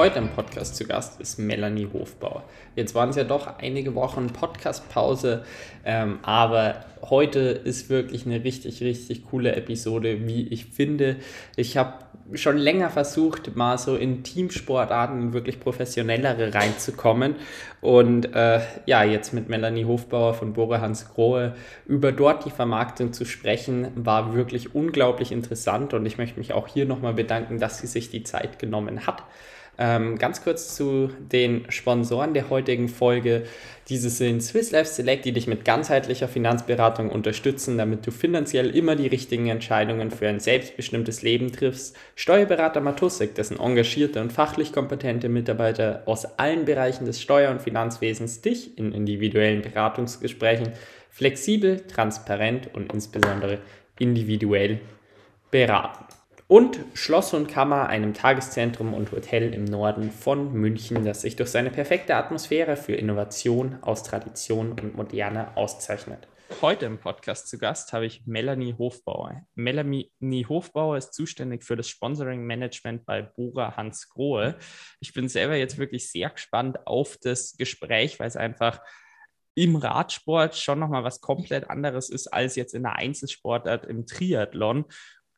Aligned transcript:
Heute 0.00 0.18
im 0.18 0.30
Podcast 0.30 0.76
zu 0.76 0.86
Gast 0.86 1.20
ist 1.20 1.38
Melanie 1.38 1.86
Hofbauer. 1.92 2.44
Jetzt 2.74 2.94
waren 2.94 3.10
es 3.10 3.16
ja 3.16 3.24
doch 3.24 3.58
einige 3.58 3.94
Wochen 3.94 4.28
Podcastpause, 4.28 5.44
ähm, 5.84 6.20
aber 6.22 6.86
heute 7.02 7.40
ist 7.40 7.90
wirklich 7.90 8.24
eine 8.24 8.42
richtig, 8.42 8.82
richtig 8.82 9.26
coole 9.26 9.54
Episode, 9.54 10.26
wie 10.26 10.48
ich 10.48 10.64
finde. 10.64 11.16
Ich 11.54 11.76
habe 11.76 11.98
schon 12.32 12.56
länger 12.56 12.88
versucht, 12.88 13.54
mal 13.56 13.76
so 13.76 13.94
in 13.94 14.22
Teamsportarten 14.24 15.34
wirklich 15.34 15.60
professionellere 15.60 16.54
reinzukommen. 16.54 17.34
Und 17.82 18.34
äh, 18.34 18.60
ja, 18.86 19.04
jetzt 19.04 19.34
mit 19.34 19.50
Melanie 19.50 19.84
Hofbauer 19.84 20.32
von 20.32 20.54
Bore 20.54 20.80
Hans 20.80 21.12
Grohe 21.12 21.54
über 21.84 22.10
dort 22.10 22.46
die 22.46 22.50
Vermarktung 22.50 23.12
zu 23.12 23.26
sprechen, 23.26 23.88
war 23.96 24.34
wirklich 24.34 24.74
unglaublich 24.74 25.30
interessant. 25.30 25.92
Und 25.92 26.06
ich 26.06 26.16
möchte 26.16 26.38
mich 26.38 26.54
auch 26.54 26.68
hier 26.68 26.86
nochmal 26.86 27.12
bedanken, 27.12 27.58
dass 27.58 27.80
sie 27.80 27.86
sich 27.86 28.08
die 28.08 28.22
Zeit 28.22 28.58
genommen 28.58 29.06
hat. 29.06 29.24
Ähm, 29.82 30.18
ganz 30.18 30.44
kurz 30.44 30.76
zu 30.76 31.08
den 31.18 31.64
Sponsoren 31.70 32.34
der 32.34 32.50
heutigen 32.50 32.90
Folge. 32.90 33.44
Diese 33.88 34.10
sind 34.10 34.42
Swiss 34.42 34.72
Life 34.72 34.92
Select, 34.92 35.24
die 35.24 35.32
dich 35.32 35.46
mit 35.46 35.64
ganzheitlicher 35.64 36.28
Finanzberatung 36.28 37.08
unterstützen, 37.08 37.78
damit 37.78 38.06
du 38.06 38.10
finanziell 38.10 38.76
immer 38.76 38.94
die 38.94 39.06
richtigen 39.06 39.46
Entscheidungen 39.46 40.10
für 40.10 40.28
ein 40.28 40.38
selbstbestimmtes 40.38 41.22
Leben 41.22 41.50
triffst. 41.50 41.96
Steuerberater 42.14 42.82
Matusik, 42.82 43.34
dessen 43.34 43.58
engagierte 43.58 44.20
und 44.20 44.34
fachlich 44.34 44.74
kompetente 44.74 45.30
Mitarbeiter 45.30 46.02
aus 46.04 46.26
allen 46.38 46.66
Bereichen 46.66 47.06
des 47.06 47.22
Steuer- 47.22 47.50
und 47.50 47.62
Finanzwesens 47.62 48.42
dich 48.42 48.76
in 48.76 48.92
individuellen 48.92 49.62
Beratungsgesprächen 49.62 50.74
flexibel, 51.08 51.80
transparent 51.86 52.68
und 52.74 52.92
insbesondere 52.92 53.60
individuell 53.98 54.78
beraten. 55.50 56.09
Und 56.50 56.80
Schloss 56.94 57.32
und 57.32 57.46
Kammer, 57.46 57.88
einem 57.88 58.12
Tageszentrum 58.12 58.92
und 58.92 59.12
Hotel 59.12 59.54
im 59.54 59.66
Norden 59.66 60.10
von 60.10 60.52
München, 60.52 61.04
das 61.04 61.20
sich 61.20 61.36
durch 61.36 61.50
seine 61.50 61.70
perfekte 61.70 62.16
Atmosphäre 62.16 62.74
für 62.76 62.96
Innovation 62.96 63.78
aus 63.82 64.02
Tradition 64.02 64.72
und 64.72 64.96
Moderne 64.96 65.56
auszeichnet. 65.56 66.26
Heute 66.60 66.86
im 66.86 66.98
Podcast 66.98 67.46
zu 67.46 67.56
Gast 67.56 67.92
habe 67.92 68.06
ich 68.06 68.26
Melanie 68.26 68.74
Hofbauer. 68.76 69.42
Melanie 69.54 70.10
Hofbauer 70.48 70.96
ist 70.96 71.14
zuständig 71.14 71.62
für 71.62 71.76
das 71.76 71.88
Sponsoring 71.88 72.42
Management 72.42 73.06
bei 73.06 73.22
Bora 73.22 73.76
Hans 73.76 74.08
Grohe. 74.08 74.58
Ich 74.98 75.14
bin 75.14 75.28
selber 75.28 75.54
jetzt 75.54 75.78
wirklich 75.78 76.10
sehr 76.10 76.30
gespannt 76.30 76.84
auf 76.84 77.16
das 77.22 77.56
Gespräch, 77.58 78.18
weil 78.18 78.26
es 78.26 78.36
einfach 78.36 78.80
im 79.54 79.76
Radsport 79.76 80.56
schon 80.56 80.80
nochmal 80.80 81.04
was 81.04 81.20
komplett 81.20 81.70
anderes 81.70 82.08
ist 82.10 82.28
als 82.28 82.56
jetzt 82.56 82.74
in 82.74 82.82
der 82.82 82.96
Einzelsportart 82.96 83.84
im 83.86 84.06
Triathlon. 84.06 84.86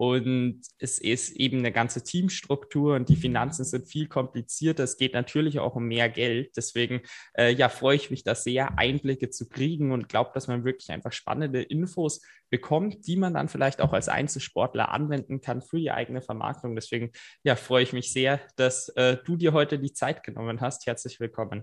Und 0.02 0.62
es 0.78 0.98
ist 0.98 1.36
eben 1.36 1.58
eine 1.58 1.70
ganze 1.70 2.02
Teamstruktur 2.02 2.96
und 2.96 3.08
die 3.08 3.14
Finanzen 3.14 3.64
sind 3.64 3.86
viel 3.86 4.08
komplizierter. 4.08 4.82
Es 4.82 4.96
geht 4.96 5.14
natürlich 5.14 5.60
auch 5.60 5.76
um 5.76 5.86
mehr 5.86 6.08
Geld. 6.08 6.56
Deswegen 6.56 7.02
äh, 7.38 7.52
ja, 7.52 7.68
freue 7.68 7.94
ich 7.94 8.10
mich 8.10 8.24
da 8.24 8.34
sehr, 8.34 8.76
Einblicke 8.80 9.30
zu 9.30 9.48
kriegen 9.48 9.92
und 9.92 10.08
glaube, 10.08 10.32
dass 10.34 10.48
man 10.48 10.64
wirklich 10.64 10.90
einfach 10.90 11.12
spannende 11.12 11.62
Infos 11.62 12.20
bekommt, 12.50 13.06
die 13.06 13.14
man 13.14 13.34
dann 13.34 13.48
vielleicht 13.48 13.80
auch 13.80 13.92
als 13.92 14.08
Einzelsportler 14.08 14.90
anwenden 14.90 15.40
kann 15.40 15.62
für 15.62 15.78
die 15.78 15.92
eigene 15.92 16.20
Vermarktung. 16.20 16.74
Deswegen 16.74 17.12
ja, 17.44 17.54
freue 17.54 17.84
ich 17.84 17.92
mich 17.92 18.12
sehr, 18.12 18.40
dass 18.56 18.88
äh, 18.96 19.18
du 19.24 19.36
dir 19.36 19.52
heute 19.52 19.78
die 19.78 19.92
Zeit 19.92 20.24
genommen 20.24 20.60
hast. 20.60 20.84
Herzlich 20.84 21.20
willkommen. 21.20 21.62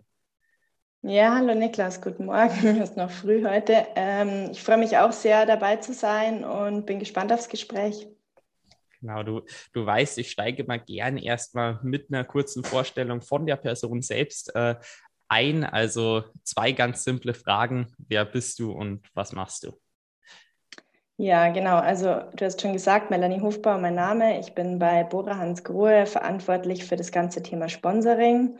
Ja, 1.01 1.35
hallo 1.35 1.55
Niklas, 1.55 2.01
guten 2.01 2.27
Morgen. 2.27 2.77
Es 2.81 2.91
ist 2.91 2.95
noch 2.95 3.11
früh 3.11 3.45
heute. 3.45 3.85
Ähm, 3.97 4.51
ich 4.53 4.63
freue 4.63 4.77
mich 4.77 4.97
auch 4.97 5.11
sehr, 5.11 5.45
dabei 5.45 5.75
zu 5.75 5.91
sein 5.91 6.45
und 6.45 6.85
bin 6.85 6.99
gespannt 6.99 7.33
aufs 7.33 7.49
Gespräch. 7.49 8.07
Genau, 9.01 9.23
du, 9.23 9.41
du 9.73 9.85
weißt, 9.85 10.17
ich 10.17 10.31
steige 10.31 10.63
mal 10.65 10.79
gern 10.79 11.17
erstmal 11.17 11.79
mit 11.83 12.11
einer 12.11 12.23
kurzen 12.25 12.63
Vorstellung 12.63 13.21
von 13.21 13.45
der 13.45 13.55
Person 13.55 14.01
selbst 14.01 14.53
äh, 14.55 14.75
ein. 15.29 15.63
Also 15.63 16.23
zwei 16.43 16.71
ganz 16.73 17.03
simple 17.03 17.33
Fragen. 17.33 17.87
Wer 17.97 18.25
bist 18.25 18.59
du 18.59 18.71
und 18.71 19.07
was 19.13 19.31
machst 19.31 19.63
du? 19.63 19.79
Ja, 21.17 21.49
genau. 21.49 21.77
Also 21.77 22.21
du 22.33 22.45
hast 22.45 22.61
schon 22.61 22.73
gesagt, 22.73 23.09
Melanie 23.09 23.41
Hofbauer, 23.41 23.77
mein 23.77 23.95
Name. 23.95 24.39
Ich 24.39 24.53
bin 24.53 24.79
bei 24.79 25.03
Bora 25.03 25.37
Hans 25.37 25.63
Grohe 25.63 26.05
verantwortlich 26.05 26.85
für 26.85 26.95
das 26.95 27.11
ganze 27.11 27.43
Thema 27.43 27.67
Sponsoring. 27.67 28.57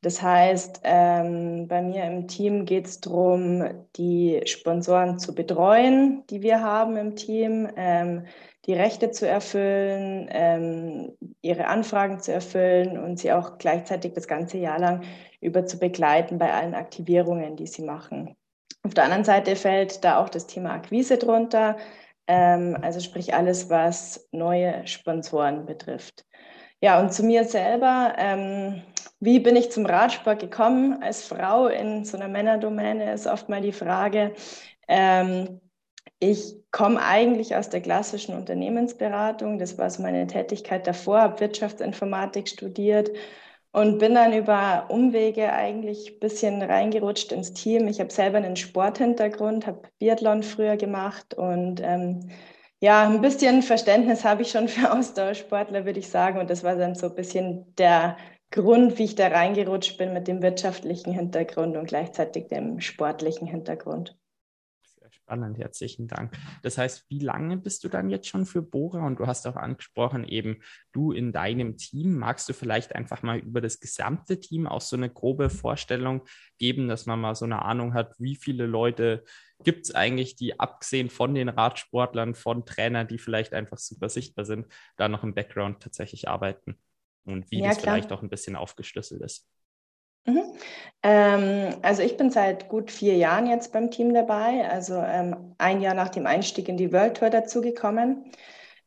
Das 0.00 0.20
heißt, 0.20 0.80
ähm, 0.84 1.68
bei 1.68 1.80
mir 1.80 2.04
im 2.04 2.26
Team 2.26 2.64
geht 2.64 2.86
es 2.86 3.00
darum, 3.00 3.86
die 3.96 4.40
Sponsoren 4.46 5.18
zu 5.18 5.34
betreuen, 5.34 6.24
die 6.28 6.42
wir 6.42 6.60
haben 6.60 6.96
im 6.96 7.14
Team. 7.14 7.68
Ähm, 7.76 8.26
die 8.66 8.74
Rechte 8.74 9.10
zu 9.10 9.26
erfüllen, 9.26 10.28
ähm, 10.30 11.16
ihre 11.40 11.66
Anfragen 11.66 12.20
zu 12.20 12.32
erfüllen 12.32 12.96
und 12.98 13.18
sie 13.18 13.32
auch 13.32 13.58
gleichzeitig 13.58 14.12
das 14.12 14.28
ganze 14.28 14.58
Jahr 14.58 14.78
lang 14.78 15.02
über 15.40 15.66
zu 15.66 15.78
begleiten 15.78 16.38
bei 16.38 16.52
allen 16.52 16.74
Aktivierungen, 16.74 17.56
die 17.56 17.66
sie 17.66 17.82
machen. 17.82 18.36
Auf 18.84 18.94
der 18.94 19.04
anderen 19.04 19.24
Seite 19.24 19.56
fällt 19.56 20.04
da 20.04 20.18
auch 20.18 20.28
das 20.28 20.46
Thema 20.46 20.72
Akquise 20.72 21.18
drunter, 21.18 21.76
ähm, 22.28 22.76
also 22.82 23.00
sprich 23.00 23.34
alles, 23.34 23.68
was 23.68 24.28
neue 24.30 24.86
Sponsoren 24.86 25.66
betrifft. 25.66 26.24
Ja, 26.80 27.00
und 27.00 27.12
zu 27.12 27.22
mir 27.22 27.44
selber, 27.44 28.14
ähm, 28.18 28.82
wie 29.20 29.38
bin 29.38 29.54
ich 29.54 29.70
zum 29.70 29.86
Radsport 29.86 30.40
gekommen? 30.40 31.00
Als 31.00 31.24
Frau 31.24 31.68
in 31.68 32.04
so 32.04 32.16
einer 32.16 32.28
Männerdomäne 32.28 33.12
ist 33.12 33.26
oft 33.26 33.48
mal 33.48 33.60
die 33.60 33.72
Frage, 33.72 34.34
ähm, 34.88 35.60
ich 36.18 36.61
komme 36.72 37.02
eigentlich 37.02 37.54
aus 37.56 37.68
der 37.70 37.82
klassischen 37.82 38.34
Unternehmensberatung. 38.34 39.58
Das 39.58 39.78
war 39.78 39.90
so 39.90 40.02
meine 40.02 40.26
Tätigkeit 40.26 40.86
davor, 40.86 41.20
habe 41.20 41.40
Wirtschaftsinformatik 41.40 42.48
studiert 42.48 43.10
und 43.72 43.98
bin 43.98 44.14
dann 44.14 44.32
über 44.32 44.86
Umwege 44.90 45.52
eigentlich 45.52 46.14
ein 46.14 46.20
bisschen 46.20 46.62
reingerutscht 46.62 47.32
ins 47.32 47.52
Team. 47.54 47.88
Ich 47.88 48.00
habe 48.00 48.12
selber 48.12 48.38
einen 48.38 48.56
Sporthintergrund, 48.56 49.66
habe 49.66 49.82
Biathlon 49.98 50.42
früher 50.42 50.76
gemacht 50.76 51.34
und 51.34 51.80
ähm, 51.82 52.30
ja, 52.80 53.08
ein 53.08 53.20
bisschen 53.20 53.62
Verständnis 53.62 54.24
habe 54.24 54.42
ich 54.42 54.50
schon 54.50 54.68
für 54.68 54.92
Ausdauersportler, 54.98 55.84
würde 55.84 56.00
ich 56.00 56.08
sagen. 56.10 56.38
Und 56.40 56.50
das 56.50 56.64
war 56.64 56.76
dann 56.76 56.94
so 56.94 57.06
ein 57.08 57.14
bisschen 57.14 57.74
der 57.76 58.16
Grund, 58.50 58.98
wie 58.98 59.04
ich 59.04 59.14
da 59.14 59.28
reingerutscht 59.28 59.98
bin 59.98 60.12
mit 60.12 60.28
dem 60.28 60.42
wirtschaftlichen 60.42 61.12
Hintergrund 61.12 61.76
und 61.76 61.86
gleichzeitig 61.86 62.48
dem 62.48 62.80
sportlichen 62.80 63.46
Hintergrund. 63.46 64.16
Spannend, 65.32 65.56
herzlichen 65.56 66.08
Dank. 66.08 66.36
Das 66.60 66.76
heißt, 66.76 67.06
wie 67.08 67.18
lange 67.18 67.56
bist 67.56 67.84
du 67.84 67.88
dann 67.88 68.10
jetzt 68.10 68.28
schon 68.28 68.44
für 68.44 68.60
Bora? 68.60 69.06
Und 69.06 69.18
du 69.18 69.26
hast 69.26 69.46
auch 69.46 69.56
angesprochen, 69.56 70.24
eben 70.28 70.60
du 70.92 71.10
in 71.10 71.32
deinem 71.32 71.78
Team. 71.78 72.18
Magst 72.18 72.50
du 72.50 72.52
vielleicht 72.52 72.94
einfach 72.94 73.22
mal 73.22 73.38
über 73.38 73.62
das 73.62 73.80
gesamte 73.80 74.38
Team 74.40 74.66
auch 74.66 74.82
so 74.82 74.94
eine 74.94 75.08
grobe 75.08 75.48
Vorstellung 75.48 76.20
geben, 76.58 76.86
dass 76.86 77.06
man 77.06 77.18
mal 77.18 77.34
so 77.34 77.46
eine 77.46 77.62
Ahnung 77.62 77.94
hat, 77.94 78.12
wie 78.18 78.36
viele 78.36 78.66
Leute 78.66 79.24
gibt 79.64 79.86
es 79.86 79.94
eigentlich, 79.94 80.36
die 80.36 80.60
abgesehen 80.60 81.08
von 81.08 81.34
den 81.34 81.48
Radsportlern, 81.48 82.34
von 82.34 82.66
Trainern, 82.66 83.08
die 83.08 83.16
vielleicht 83.16 83.54
einfach 83.54 83.78
super 83.78 84.10
sichtbar 84.10 84.44
sind, 84.44 84.66
da 84.98 85.08
noch 85.08 85.24
im 85.24 85.32
Background 85.32 85.82
tatsächlich 85.82 86.28
arbeiten? 86.28 86.76
Und 87.24 87.50
wie 87.50 87.60
ja, 87.60 87.68
das 87.68 87.78
klar. 87.78 87.94
vielleicht 87.94 88.12
auch 88.12 88.22
ein 88.22 88.28
bisschen 88.28 88.54
aufgeschlüsselt 88.54 89.22
ist. 89.22 89.48
Mhm. 90.26 90.42
Ähm, 91.02 91.74
also 91.82 92.02
ich 92.02 92.16
bin 92.16 92.30
seit 92.30 92.68
gut 92.68 92.90
vier 92.90 93.16
Jahren 93.16 93.46
jetzt 93.48 93.72
beim 93.72 93.90
Team 93.90 94.14
dabei, 94.14 94.68
also 94.70 94.94
ähm, 94.94 95.54
ein 95.58 95.80
Jahr 95.80 95.94
nach 95.94 96.10
dem 96.10 96.26
Einstieg 96.26 96.68
in 96.68 96.76
die 96.76 96.92
World 96.92 97.16
Tour 97.16 97.30
dazugekommen. 97.30 98.24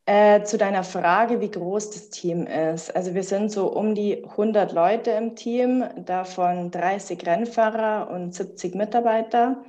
Äh, 0.06 0.44
zu 0.44 0.56
deiner 0.58 0.84
Frage, 0.84 1.40
wie 1.40 1.50
groß 1.50 1.90
das 1.90 2.10
Team 2.10 2.46
ist. 2.46 2.94
Also 2.96 3.14
wir 3.14 3.24
sind 3.24 3.50
so 3.52 3.72
um 3.72 3.94
die 3.94 4.24
100 4.24 4.72
Leute 4.72 5.10
im 5.12 5.36
Team, 5.36 5.84
davon 5.96 6.70
30 6.70 7.26
Rennfahrer 7.26 8.10
und 8.10 8.34
70 8.34 8.74
Mitarbeiter. 8.76 9.64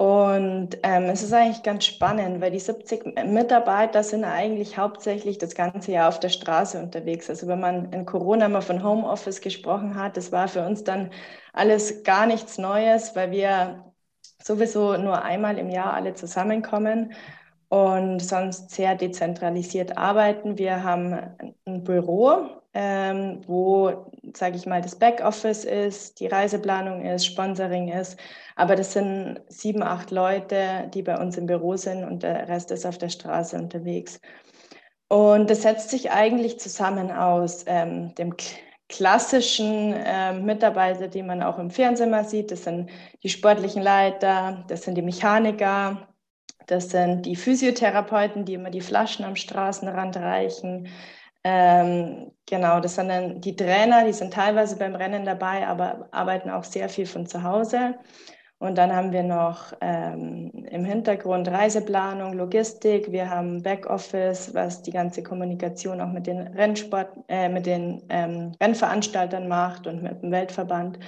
Und 0.00 0.78
ähm, 0.84 1.04
es 1.10 1.22
ist 1.24 1.32
eigentlich 1.32 1.64
ganz 1.64 1.84
spannend, 1.84 2.40
weil 2.40 2.52
die 2.52 2.60
70 2.60 3.04
Mitarbeiter 3.26 4.04
sind 4.04 4.24
eigentlich 4.24 4.78
hauptsächlich 4.78 5.38
das 5.38 5.56
ganze 5.56 5.90
Jahr 5.90 6.08
auf 6.08 6.20
der 6.20 6.28
Straße 6.28 6.80
unterwegs. 6.80 7.28
Also 7.28 7.48
wenn 7.48 7.58
man 7.58 7.92
in 7.92 8.06
Corona 8.06 8.48
mal 8.48 8.60
von 8.60 8.84
Homeoffice 8.84 9.40
gesprochen 9.40 9.96
hat, 9.96 10.16
das 10.16 10.30
war 10.30 10.46
für 10.46 10.64
uns 10.64 10.84
dann 10.84 11.10
alles 11.52 12.04
gar 12.04 12.26
nichts 12.26 12.58
Neues, 12.58 13.16
weil 13.16 13.32
wir 13.32 13.92
sowieso 14.42 14.96
nur 14.96 15.22
einmal 15.22 15.58
im 15.58 15.68
Jahr 15.70 15.94
alle 15.94 16.14
zusammenkommen. 16.14 17.12
und 17.70 18.20
sonst 18.20 18.70
sehr 18.72 18.96
dezentralisiert 18.96 19.98
arbeiten. 19.98 20.58
Wir 20.58 20.84
haben 20.84 21.14
ein 21.66 21.84
Büro, 21.84 22.57
ähm, 22.74 23.40
wo, 23.46 24.12
sage 24.34 24.56
ich 24.56 24.66
mal, 24.66 24.80
das 24.82 24.96
Backoffice 24.96 25.64
ist, 25.64 26.20
die 26.20 26.26
Reiseplanung 26.26 27.04
ist, 27.04 27.26
Sponsoring 27.26 27.88
ist. 27.88 28.18
Aber 28.56 28.76
das 28.76 28.92
sind 28.92 29.40
sieben, 29.48 29.82
acht 29.82 30.10
Leute, 30.10 30.90
die 30.92 31.02
bei 31.02 31.18
uns 31.18 31.36
im 31.36 31.46
Büro 31.46 31.76
sind 31.76 32.04
und 32.04 32.22
der 32.22 32.48
Rest 32.48 32.70
ist 32.70 32.86
auf 32.86 32.98
der 32.98 33.08
Straße 33.08 33.56
unterwegs. 33.56 34.20
Und 35.08 35.48
das 35.48 35.62
setzt 35.62 35.90
sich 35.90 36.10
eigentlich 36.10 36.60
zusammen 36.60 37.10
aus 37.10 37.64
ähm, 37.66 38.14
dem 38.16 38.34
klassischen 38.88 39.92
äh, 39.92 40.32
Mitarbeiter, 40.34 41.08
die 41.08 41.22
man 41.22 41.42
auch 41.42 41.58
im 41.58 41.70
Fernsehen 41.70 42.10
mal 42.10 42.24
sieht. 42.24 42.50
Das 42.50 42.64
sind 42.64 42.90
die 43.22 43.28
sportlichen 43.28 43.82
Leiter, 43.82 44.64
das 44.68 44.82
sind 44.82 44.96
die 44.96 45.02
Mechaniker, 45.02 46.08
das 46.66 46.90
sind 46.90 47.22
die 47.22 47.36
Physiotherapeuten, 47.36 48.44
die 48.44 48.54
immer 48.54 48.70
die 48.70 48.80
Flaschen 48.80 49.24
am 49.24 49.36
Straßenrand 49.36 50.16
reichen. 50.16 50.88
Ähm, 51.44 52.32
genau, 52.46 52.80
das 52.80 52.96
sind 52.96 53.08
dann 53.08 53.40
die 53.40 53.56
Trainer, 53.56 54.04
die 54.04 54.12
sind 54.12 54.32
teilweise 54.34 54.76
beim 54.76 54.94
Rennen 54.94 55.24
dabei, 55.24 55.66
aber 55.66 56.08
arbeiten 56.10 56.50
auch 56.50 56.64
sehr 56.64 56.88
viel 56.88 57.06
von 57.06 57.26
zu 57.26 57.42
Hause. 57.42 57.94
Und 58.60 58.76
dann 58.76 58.92
haben 58.94 59.12
wir 59.12 59.22
noch 59.22 59.72
ähm, 59.80 60.50
im 60.68 60.84
Hintergrund 60.84 61.46
Reiseplanung, 61.46 62.32
Logistik. 62.32 63.12
Wir 63.12 63.30
haben 63.30 63.62
Backoffice, 63.62 64.52
was 64.52 64.82
die 64.82 64.90
ganze 64.90 65.22
Kommunikation 65.22 66.00
auch 66.00 66.08
mit 66.12 66.26
den 66.26 66.40
Rennsport, 66.40 67.08
äh, 67.28 67.48
mit 67.48 67.66
den 67.66 68.02
ähm, 68.08 68.52
Rennveranstaltern 68.60 69.46
macht 69.46 69.86
und 69.86 70.02
mit 70.02 70.22
dem 70.22 70.32
Weltverband. 70.32 70.98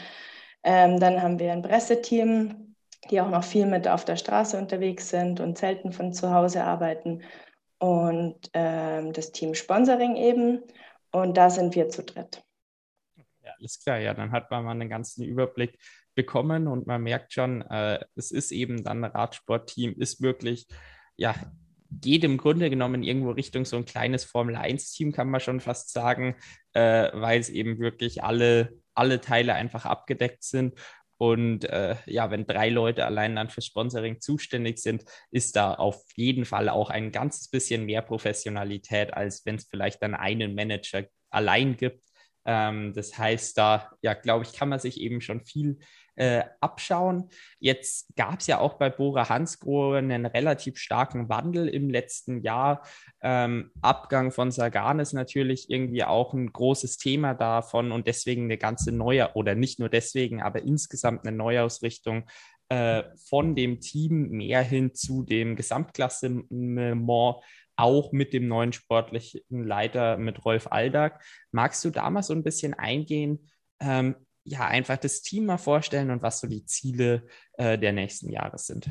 Ähm, 0.62 1.00
dann 1.00 1.20
haben 1.20 1.40
wir 1.40 1.52
ein 1.52 1.62
Presseteam, 1.62 2.76
die 3.10 3.20
auch 3.20 3.30
noch 3.30 3.44
viel 3.44 3.66
mit 3.66 3.88
auf 3.88 4.04
der 4.04 4.16
Straße 4.16 4.56
unterwegs 4.56 5.08
sind 5.08 5.40
und 5.40 5.58
selten 5.58 5.90
von 5.92 6.12
zu 6.12 6.32
Hause 6.32 6.62
arbeiten. 6.62 7.22
Und 7.80 8.50
ähm, 8.52 9.12
das 9.12 9.32
Team 9.32 9.54
Sponsoring 9.54 10.14
eben. 10.16 10.62
Und 11.10 11.36
da 11.36 11.50
sind 11.50 11.74
wir 11.74 11.88
zu 11.88 12.04
dritt. 12.04 12.44
Ja, 13.42 13.52
alles 13.58 13.80
klar. 13.82 13.98
Ja, 13.98 14.14
dann 14.14 14.30
hat 14.32 14.50
man 14.50 14.64
mal 14.64 14.72
einen 14.72 14.88
ganzen 14.88 15.24
Überblick 15.24 15.78
bekommen 16.14 16.66
und 16.66 16.86
man 16.86 17.02
merkt 17.02 17.32
schon, 17.32 17.62
äh, 17.62 18.04
es 18.14 18.30
ist 18.30 18.52
eben 18.52 18.84
dann 18.84 19.04
ein 19.04 19.10
Radsportteam, 19.10 19.94
ist 19.98 20.20
wirklich, 20.20 20.66
ja, 21.16 21.34
geht 21.90 22.24
im 22.24 22.36
Grunde 22.36 22.70
genommen 22.70 23.02
irgendwo 23.02 23.30
Richtung 23.30 23.64
so 23.64 23.76
ein 23.76 23.84
kleines 23.84 24.24
Formel-1-Team, 24.24 25.12
kann 25.12 25.30
man 25.30 25.40
schon 25.40 25.60
fast 25.60 25.92
sagen, 25.92 26.36
äh, 26.72 27.10
weil 27.12 27.40
es 27.40 27.48
eben 27.48 27.78
wirklich 27.78 28.22
alle, 28.22 28.74
alle 28.94 29.20
Teile 29.20 29.54
einfach 29.54 29.86
abgedeckt 29.86 30.44
sind. 30.44 30.74
Und 31.20 31.66
äh, 31.66 31.96
ja, 32.06 32.30
wenn 32.30 32.46
drei 32.46 32.70
Leute 32.70 33.04
allein 33.04 33.36
dann 33.36 33.50
für 33.50 33.60
Sponsoring 33.60 34.22
zuständig 34.22 34.78
sind, 34.78 35.04
ist 35.30 35.54
da 35.54 35.74
auf 35.74 36.02
jeden 36.16 36.46
Fall 36.46 36.70
auch 36.70 36.88
ein 36.88 37.12
ganzes 37.12 37.50
bisschen 37.50 37.84
mehr 37.84 38.00
Professionalität, 38.00 39.12
als 39.12 39.44
wenn 39.44 39.56
es 39.56 39.68
vielleicht 39.68 40.02
dann 40.02 40.14
einen 40.14 40.54
Manager 40.54 41.04
allein 41.28 41.76
gibt. 41.76 42.02
Ähm, 42.46 42.94
das 42.94 43.18
heißt, 43.18 43.58
da, 43.58 43.90
ja, 44.00 44.14
glaube 44.14 44.46
ich, 44.46 44.54
kann 44.54 44.70
man 44.70 44.78
sich 44.78 44.98
eben 44.98 45.20
schon 45.20 45.44
viel 45.44 45.80
äh, 46.16 46.44
abschauen. 46.60 47.28
Jetzt 47.58 48.14
gab 48.16 48.40
es 48.40 48.46
ja 48.46 48.58
auch 48.58 48.74
bei 48.74 48.90
Bora 48.90 49.28
Hansgrohe 49.28 49.98
einen 49.98 50.26
relativ 50.26 50.78
starken 50.78 51.28
Wandel 51.28 51.68
im 51.68 51.90
letzten 51.90 52.42
Jahr. 52.42 52.82
Ähm, 53.22 53.70
Abgang 53.80 54.30
von 54.32 54.50
Sagan 54.50 55.00
ist 55.00 55.12
natürlich 55.12 55.70
irgendwie 55.70 56.04
auch 56.04 56.34
ein 56.34 56.52
großes 56.52 56.98
Thema 56.98 57.34
davon 57.34 57.92
und 57.92 58.06
deswegen 58.06 58.44
eine 58.44 58.58
ganze 58.58 58.92
neue, 58.92 59.32
oder 59.34 59.54
nicht 59.54 59.78
nur 59.78 59.88
deswegen, 59.88 60.42
aber 60.42 60.62
insgesamt 60.62 61.26
eine 61.26 61.36
Neuausrichtung 61.36 62.24
äh, 62.68 63.02
von 63.28 63.54
dem 63.54 63.80
Team 63.80 64.30
mehr 64.30 64.62
hin 64.62 64.94
zu 64.94 65.22
dem 65.22 65.56
Gesamtklassement 65.56 66.46
auch 67.80 68.12
mit 68.12 68.32
dem 68.32 68.46
neuen 68.46 68.72
sportlichen 68.72 69.42
Leiter, 69.48 70.18
mit 70.18 70.44
Rolf 70.44 70.68
Aldag. 70.70 71.22
Magst 71.50 71.84
du 71.84 71.90
da 71.90 72.08
mal 72.10 72.22
so 72.22 72.34
ein 72.34 72.44
bisschen 72.44 72.74
eingehen, 72.74 73.50
ähm, 73.80 74.16
ja, 74.44 74.66
einfach 74.66 74.96
das 74.96 75.22
Team 75.22 75.46
mal 75.46 75.58
vorstellen 75.58 76.10
und 76.10 76.22
was 76.22 76.40
so 76.40 76.46
die 76.46 76.64
Ziele 76.64 77.26
äh, 77.54 77.78
der 77.78 77.92
nächsten 77.92 78.30
Jahre 78.30 78.58
sind. 78.58 78.90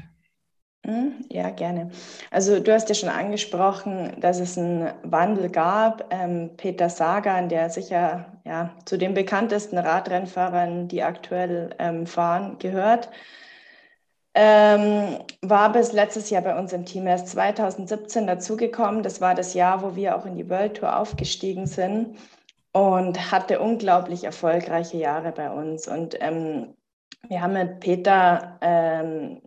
Mhm, 0.85 1.25
ja, 1.29 1.49
gerne. 1.49 1.91
Also 2.31 2.59
du 2.59 2.73
hast 2.73 2.87
ja 2.87 2.95
schon 2.95 3.09
angesprochen, 3.09 4.15
dass 4.21 4.39
es 4.39 4.57
einen 4.57 4.93
Wandel 5.03 5.49
gab. 5.49 6.11
Ähm, 6.13 6.51
Peter 6.55 6.89
Sagan, 6.89 7.49
der 7.49 7.69
sicher 7.69 8.41
ja, 8.45 8.73
zu 8.85 8.97
den 8.97 9.13
bekanntesten 9.13 9.77
Radrennfahrern, 9.77 10.87
die 10.87 11.03
aktuell 11.03 11.75
ähm, 11.79 12.07
fahren, 12.07 12.57
gehört, 12.59 13.09
ähm, 14.33 15.19
war 15.41 15.71
bis 15.73 15.91
letztes 15.91 16.29
Jahr 16.29 16.43
bei 16.43 16.57
uns 16.57 16.71
im 16.71 16.85
Team. 16.85 17.07
Er 17.07 17.15
ist 17.15 17.27
2017 17.27 18.25
dazugekommen. 18.25 19.03
Das 19.03 19.19
war 19.19 19.35
das 19.35 19.53
Jahr, 19.53 19.83
wo 19.83 19.95
wir 19.95 20.15
auch 20.15 20.25
in 20.25 20.35
die 20.37 20.49
World 20.49 20.77
Tour 20.77 20.97
aufgestiegen 20.97 21.67
sind 21.67 22.15
und 22.71 23.31
hatte 23.31 23.59
unglaublich 23.59 24.23
erfolgreiche 24.23 24.97
Jahre 24.97 25.31
bei 25.31 25.49
uns. 25.51 25.87
Und 25.87 26.15
ähm, 26.21 26.75
wir 27.27 27.41
haben 27.41 27.53
mit 27.53 27.79
Peter 27.79 28.57
ähm, 28.61 29.41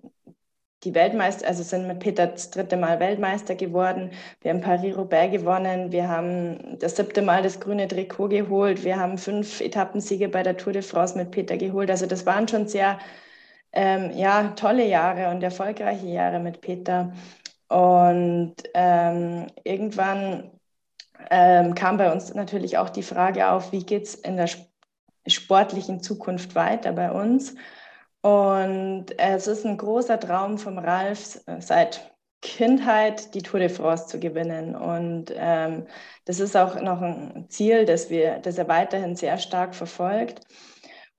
die 0.85 0.95
Weltmeister, 0.95 1.47
also 1.47 1.63
sind 1.63 1.87
mit 1.87 2.01
Peter 2.01 2.27
das 2.27 2.51
dritte 2.51 2.77
Mal 2.77 2.99
Weltmeister 2.99 3.55
geworden. 3.55 4.11
Wir 4.41 4.53
haben 4.53 4.61
Paris-Roubaix 4.61 5.33
gewonnen. 5.33 5.93
Wir 5.93 6.09
haben 6.09 6.79
das 6.81 6.97
siebte 6.97 7.23
Mal 7.23 7.43
das 7.43 7.61
grüne 7.61 7.87
Trikot 7.89 8.29
geholt. 8.29 8.83
Wir 8.85 8.99
haben 8.99 9.17
fünf 9.19 9.61
Etappensiege 9.61 10.29
bei 10.29 10.43
der 10.43 10.57
Tour 10.57 10.73
de 10.73 10.83
France 10.83 11.17
mit 11.17 11.31
Peter 11.31 11.57
geholt. 11.57 11.91
Also 11.91 12.07
das 12.07 12.27
waren 12.27 12.49
schon 12.49 12.67
sehr 12.67 12.99
ähm, 13.73 14.11
ja, 14.17 14.49
tolle 14.57 14.87
Jahre 14.87 15.31
und 15.31 15.43
erfolgreiche 15.43 16.07
Jahre 16.07 16.41
mit 16.41 16.61
Peter. 16.61 17.13
Und 17.69 18.55
ähm, 18.75 19.47
irgendwann 19.65 20.51
ähm, 21.31 21.75
kam 21.75 21.97
bei 21.97 22.13
uns 22.13 22.35
natürlich 22.35 22.79
auch 22.79 22.91
die 22.91 23.03
Frage 23.03 23.51
auf, 23.51 23.73
wie 23.73 23.85
geht 23.85 24.05
es 24.05 24.15
in 24.15 24.37
der 24.37 24.49
sportlichen 25.27 26.03
Zukunft 26.03 26.55
weiter 26.55 26.93
bei 26.93 27.11
uns. 27.11 27.55
Und 28.23 29.07
es 29.19 29.47
ist 29.47 29.65
ein 29.67 29.77
großer 29.77 30.19
Traum 30.21 30.59
vom 30.59 30.79
Ralf 30.79 31.41
seit 31.59 32.13
Kindheit 32.41 33.35
die 33.35 33.43
Tour 33.43 33.61
de 33.61 33.69
France 33.69 34.07
zu 34.09 34.19
gewinnen. 34.19 34.75
Und 34.75 35.33
ähm, 35.37 35.87
das 36.25 36.41
ist 36.41 36.57
auch 36.57 36.81
noch 36.81 37.01
ein 37.01 37.47
Ziel, 37.49 37.85
das, 37.85 38.11
wir, 38.11 38.41
das 38.41 38.59
er 38.59 38.69
weiterhin 38.69 39.17
sehr 39.17 39.39
stark 39.39 39.75
verfolgt. 39.75 40.41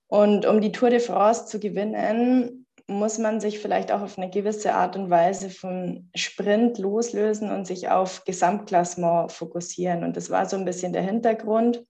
Und 0.07 0.46
um 0.46 0.62
die 0.62 0.72
Tour 0.72 0.89
de 0.89 1.00
France 1.00 1.48
zu 1.48 1.60
gewinnen, 1.60 2.62
muss 2.88 3.18
man 3.18 3.39
sich 3.39 3.59
vielleicht 3.59 3.91
auch 3.91 4.01
auf 4.01 4.18
eine 4.18 4.30
gewisse 4.30 4.74
Art 4.74 4.95
und 4.95 5.09
Weise 5.09 5.50
vom 5.50 6.09
Sprint 6.15 6.77
loslösen 6.77 7.51
und 7.51 7.65
sich 7.65 7.89
auf 7.89 8.25
Gesamtklassement 8.25 9.31
fokussieren. 9.31 10.03
Und 10.03 10.18
das 10.18 10.30
war 10.30 10.45
so 10.45 10.57
ein 10.57 10.65
bisschen 10.65 10.91
der 10.91 11.01
Hintergrund, 11.01 11.86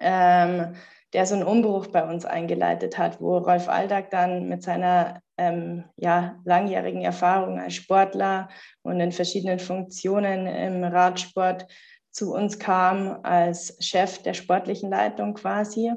ähm, 0.00 0.74
der 1.12 1.26
so 1.26 1.36
einen 1.36 1.44
Umbruch 1.44 1.86
bei 1.86 2.04
uns 2.04 2.24
eingeleitet 2.24 2.98
hat, 2.98 3.20
wo 3.20 3.38
Rolf 3.38 3.68
Aldag 3.68 4.10
dann 4.10 4.48
mit 4.48 4.62
seiner 4.62 5.20
ähm, 5.38 5.84
ja, 5.96 6.40
langjährigen 6.44 7.02
Erfahrung 7.02 7.60
als 7.60 7.74
Sportler 7.74 8.48
und 8.82 8.98
in 9.00 9.12
verschiedenen 9.12 9.60
Funktionen 9.60 10.46
im 10.46 10.82
Radsport 10.82 11.66
zu 12.10 12.34
uns 12.34 12.58
kam 12.58 13.20
als 13.22 13.76
Chef 13.80 14.22
der 14.22 14.34
sportlichen 14.34 14.90
Leitung 14.90 15.34
quasi. 15.34 15.92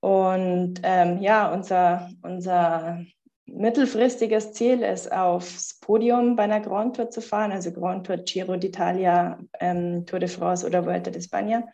Und 0.00 0.80
ähm, 0.82 1.18
ja, 1.18 1.52
unser, 1.52 2.08
unser 2.22 3.04
mittelfristiges 3.52 4.52
Ziel 4.52 4.82
ist, 4.82 5.10
aufs 5.12 5.74
Podium 5.80 6.36
bei 6.36 6.44
einer 6.44 6.60
Grand 6.60 6.96
Tour 6.96 7.10
zu 7.10 7.20
fahren, 7.20 7.52
also 7.52 7.72
Grand 7.72 8.06
Tour, 8.06 8.18
Giro 8.18 8.52
d'Italia, 8.52 9.38
ähm, 9.58 10.06
Tour 10.06 10.18
de 10.18 10.28
France 10.28 10.66
oder 10.66 10.84
Vuelta 10.84 11.10
d'España. 11.10 11.64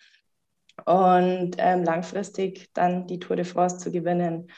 Und 0.85 1.56
ähm, 1.59 1.85
langfristig 1.85 2.71
dann 2.75 3.06
die 3.06 3.18
Tour 3.18 3.37
de 3.37 3.45
France 3.45 3.78
zu 3.78 3.90
gewinnen. 3.90 4.50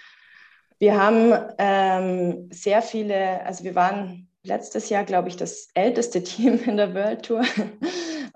Wir 0.78 1.00
haben 1.00 1.32
ähm, 1.58 2.48
sehr 2.52 2.82
viele, 2.82 3.44
also 3.44 3.64
wir 3.64 3.74
waren 3.74 4.28
letztes 4.42 4.88
Jahr, 4.88 5.04
glaube 5.04 5.28
ich, 5.28 5.36
das 5.36 5.68
älteste 5.74 6.22
Team 6.24 6.60
in 6.64 6.76
der 6.76 6.94
World 6.94 7.24
Tour 7.24 7.42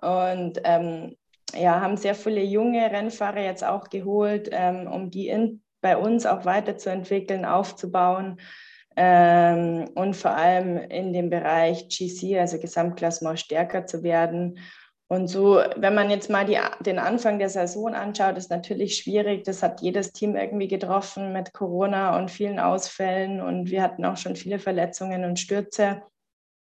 und 0.00 0.60
ähm, 0.64 1.16
ja, 1.54 1.80
haben 1.80 1.96
sehr 1.96 2.14
viele 2.14 2.42
junge 2.42 2.90
Rennfahrer 2.90 3.42
jetzt 3.42 3.64
auch 3.64 3.90
geholt, 3.90 4.48
ähm, 4.52 4.86
um 4.86 5.10
die 5.10 5.28
in, 5.28 5.62
bei 5.80 5.96
uns 5.96 6.24
auch 6.26 6.44
weiterzuentwickeln, 6.44 7.44
aufzubauen 7.44 8.38
ähm, 8.96 9.88
und 9.94 10.14
vor 10.14 10.32
allem 10.32 10.76
in 10.76 11.12
dem 11.12 11.30
Bereich 11.30 11.88
GC, 11.88 12.38
also 12.38 12.58
Gesamtklassement, 12.58 13.38
stärker 13.38 13.86
zu 13.86 14.02
werden. 14.02 14.58
Und 15.08 15.28
so, 15.28 15.60
wenn 15.76 15.94
man 15.94 16.08
jetzt 16.08 16.30
mal 16.30 16.46
die, 16.46 16.58
den 16.80 16.98
Anfang 16.98 17.38
der 17.38 17.50
Saison 17.50 17.94
anschaut, 17.94 18.38
ist 18.38 18.50
natürlich 18.50 18.96
schwierig. 18.96 19.44
Das 19.44 19.62
hat 19.62 19.82
jedes 19.82 20.12
Team 20.12 20.36
irgendwie 20.36 20.68
getroffen 20.68 21.34
mit 21.34 21.52
Corona 21.52 22.16
und 22.16 22.30
vielen 22.30 22.58
Ausfällen. 22.58 23.42
Und 23.42 23.70
wir 23.70 23.82
hatten 23.82 24.06
auch 24.06 24.16
schon 24.16 24.36
viele 24.36 24.58
Verletzungen 24.58 25.24
und 25.24 25.38
Stürze. 25.38 26.02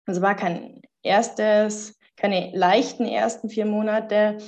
Also 0.07 0.21
war 0.21 0.35
kein 0.35 0.83
erstes, 1.03 1.97
keine 2.17 2.51
leichten 2.53 3.07
ersten 3.07 3.49
vier 3.49 3.67
Monate. 3.67 4.39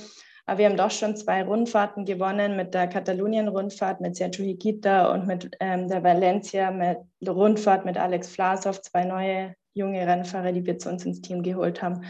Aber 0.45 0.57
wir 0.57 0.65
haben 0.65 0.77
doch 0.77 0.91
schon 0.91 1.15
zwei 1.15 1.43
Rundfahrten 1.43 2.03
gewonnen 2.05 2.57
mit 2.57 2.73
der 2.73 2.87
Katalonien-Rundfahrt 2.87 4.01
mit 4.01 4.15
Sergio 4.15 4.43
Higuita 4.43 5.13
und 5.13 5.25
mit 5.25 5.51
ähm, 5.59 5.87
der 5.87 6.03
Valencia 6.03 6.69
mit 6.71 6.97
Rundfahrt 7.25 7.85
mit 7.85 7.97
Alex 7.97 8.27
Vlasov, 8.29 8.81
zwei 8.81 9.05
neue 9.05 9.55
junge 9.73 10.05
Rennfahrer, 10.05 10.51
die 10.51 10.65
wir 10.65 10.77
zu 10.77 10.89
uns 10.89 11.05
ins 11.05 11.21
Team 11.21 11.43
geholt 11.43 11.81
haben. 11.81 12.03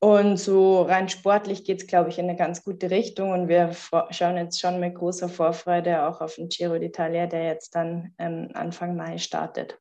Und 0.00 0.36
so 0.36 0.82
rein 0.82 1.08
sportlich 1.08 1.64
geht 1.64 1.82
es, 1.82 1.86
glaube 1.86 2.10
ich, 2.10 2.18
in 2.18 2.28
eine 2.28 2.36
ganz 2.36 2.64
gute 2.64 2.90
Richtung. 2.90 3.30
Und 3.30 3.46
wir 3.46 3.70
schauen 4.10 4.36
jetzt 4.36 4.60
schon 4.60 4.80
mit 4.80 4.96
großer 4.96 5.28
Vorfreude 5.28 6.04
auch 6.08 6.20
auf 6.20 6.34
den 6.34 6.48
Giro 6.48 6.74
d'Italia, 6.74 7.28
der 7.28 7.44
jetzt 7.44 7.76
dann 7.76 8.12
ähm, 8.18 8.48
Anfang 8.54 8.96
Mai 8.96 9.18
startet. 9.18 9.78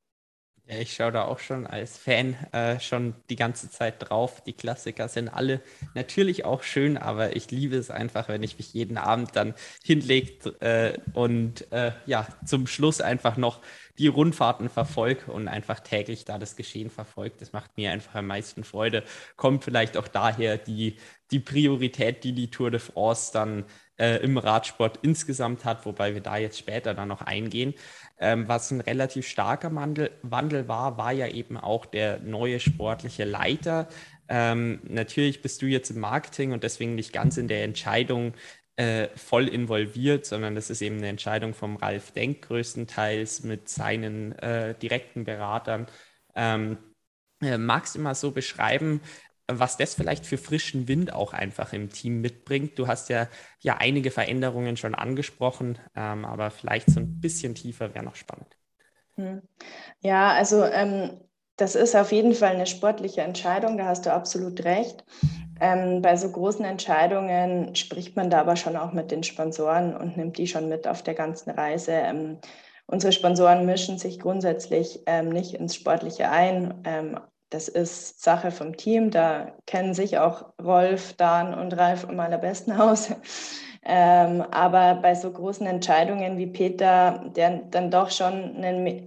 Ich 0.80 0.94
schaue 0.94 1.12
da 1.12 1.25
auch 1.25 1.40
schon 1.40 1.68
als 1.68 1.98
Fan 1.98 2.34
äh, 2.54 2.80
schon 2.80 3.13
die 3.30 3.36
ganze 3.36 3.70
Zeit 3.70 3.96
drauf. 4.00 4.42
Die 4.42 4.54
Klassiker 4.54 5.10
sind 5.10 5.28
alle 5.28 5.60
natürlich 5.96 6.46
auch 6.46 6.63
schön, 6.63 6.96
aber 6.98 7.36
ich 7.36 7.51
liebe 7.51 7.75
es 7.75 7.90
einfach, 7.92 8.30
wenn 8.30 8.42
ich 8.42 8.58
mich 8.58 8.74
jeden 8.74 8.98
Abend 8.98 9.36
dann 9.36 9.54
hinlege 9.84 10.50
äh, 10.62 10.98
und 11.12 11.70
äh, 11.74 11.92
ja, 12.06 12.25
zum 12.46 12.68
Schluss 12.68 13.01
einfach 13.01 13.36
noch 13.36 13.60
die 13.98 14.08
Rundfahrten 14.08 14.70
verfolge 14.70 15.30
und 15.34 15.50
einfach 15.50 15.82
täglich 15.82 16.24
da 16.24 16.40
das 16.40 16.56
Geschehen 16.56 16.90
verfolge. 16.90 17.36
Das 17.38 17.51
macht 17.51 17.75
mir 17.75 17.92
einfach 17.92 18.16
am 18.16 18.28
meisten 18.28 18.63
Freude. 18.63 19.04
Kommt 19.36 19.66
vielleicht 19.66 19.98
auch 19.98 20.08
daher 20.08 20.58
die, 20.58 20.96
die 21.32 21.40
Priorität, 21.40 22.24
die 22.24 22.32
die 22.32 22.50
Tour 22.50 22.72
de 22.72 22.80
France 22.80 23.32
dann 23.34 23.66
äh, 23.98 24.18
im 24.24 24.38
Radsport 24.38 25.00
insgesamt 25.01 25.66
hat, 25.66 25.86
wobei 25.86 26.13
wir 26.13 26.22
da 26.22 26.38
jetzt 26.38 26.58
später 26.58 26.94
dann 26.94 27.10
noch 27.10 27.22
eingehen. 27.22 27.74
Ähm, 28.22 28.48
was 28.48 28.72
ein 28.72 28.82
relativ 28.82 29.28
starker 29.28 29.74
Wandel, 29.75 30.12
Wandel 30.22 30.68
war, 30.68 30.98
war 30.98 31.12
ja 31.12 31.28
eben 31.28 31.58
auch 31.58 31.86
der 31.86 32.20
neue 32.20 32.60
sportliche 32.60 33.25
Leiter. 33.25 33.90
Ähm, 34.30 34.80
natürlich 34.84 35.42
bist 35.42 35.62
du 35.62 35.66
jetzt 35.66 35.90
im 35.90 36.00
Marketing 36.00 36.51
und 36.54 36.63
deswegen 36.63 36.96
nicht 36.96 37.13
ganz 37.13 37.38
in 37.38 37.48
der 37.48 37.63
Entscheidung 37.63 38.34
äh, 38.75 39.10
voll 39.16 39.48
involviert, 39.48 40.25
sondern 40.25 40.56
das 40.56 40.70
ist 40.70 40.82
eben 40.82 40.98
eine 40.98 41.08
Entscheidung 41.10 41.54
vom 41.54 41.75
Ralf 41.78 42.12
Denk 42.12 42.44
größtenteils 42.44 43.44
mit 43.44 43.68
seinen 43.70 44.34
äh, 44.40 44.75
direkten 44.75 45.24
Beratern. 45.25 45.88
Ähm, 46.36 46.78
äh, 47.42 47.58
magst 47.58 47.96
du 47.96 48.00
mal 48.00 48.16
so 48.16 48.32
beschreiben, 48.32 49.01
was 49.60 49.77
das 49.77 49.93
vielleicht 49.93 50.25
für 50.25 50.38
frischen 50.38 50.88
Wind 50.88 51.13
auch 51.13 51.34
einfach 51.34 51.74
im 51.74 51.89
Team 51.89 52.22
mitbringt. 52.22 52.77
Du 52.77 52.88
hast 52.88 53.10
ja, 53.10 53.27
ja 53.60 53.77
einige 53.77 54.12
Veränderungen 54.12 54.77
schon 54.77 54.96
angesprochen, 54.96 55.77
ähm, 55.96 56.25
aber 56.25 56.51
vielleicht 56.51 56.89
so 56.89 57.00
ein 57.00 57.20
bisschen 57.20 57.55
tiefer 57.55 57.93
wäre 57.93 58.05
noch 58.05 58.15
spannend. 58.15 58.58
Hm. 59.15 59.41
Ja, 60.01 60.31
also 60.34 60.63
ähm, 60.63 61.20
das 61.58 61.75
ist 61.75 61.96
auf 61.96 62.12
jeden 62.12 62.34
Fall 62.34 62.55
eine 62.55 62.65
sportliche 62.65 63.22
Entscheidung, 63.22 63.77
da 63.77 63.86
hast 63.86 64.05
du 64.05 64.13
absolut 64.13 64.63
recht. 64.63 65.03
Ähm, 65.60 66.01
bei 66.01 66.15
so 66.15 66.31
großen 66.31 66.65
Entscheidungen 66.65 67.75
spricht 67.75 68.15
man 68.15 68.31
da 68.31 68.39
aber 68.41 68.55
schon 68.55 68.75
auch 68.75 68.93
mit 68.93 69.12
den 69.12 69.22
Sponsoren 69.22 69.96
und 69.96 70.17
nimmt 70.17 70.39
die 70.39 70.48
schon 70.48 70.70
mit 70.70 70.88
auf 70.88 71.03
der 71.03 71.13
ganzen 71.13 71.51
Reise. 71.51 71.91
Ähm, 71.91 72.39
unsere 72.88 73.13
Sponsoren 73.13 73.67
mischen 73.67 74.00
sich 74.00 74.20
grundsätzlich 74.20 75.01
ähm, 75.05 75.29
nicht 75.29 75.53
ins 75.53 75.75
Sportliche 75.75 76.31
ein. 76.31 76.81
Das 77.51 77.67
ist 77.67 78.24
Sache 78.24 78.50
vom 78.50 78.77
Team. 78.77 79.12
Da 79.12 79.51
kennen 79.67 79.93
sich 79.93 80.17
auch 80.17 80.46
Rolf, 80.63 81.13
Dan 81.13 81.53
und 81.53 81.77
Ralf 81.77 82.08
am 82.08 82.20
allerbesten 82.20 82.74
aus. 82.79 83.12
Ähm, 83.84 84.41
aber 84.51 84.96
bei 84.96 85.13
so 85.15 85.31
großen 85.31 85.67
Entscheidungen 85.67 86.38
wie 86.38 86.48
Peter, 86.48 87.25
der 87.36 87.62
dann 87.70 87.91
doch 87.91 88.10
schon 88.10 88.55
einen 88.55 88.84
me 88.84 89.05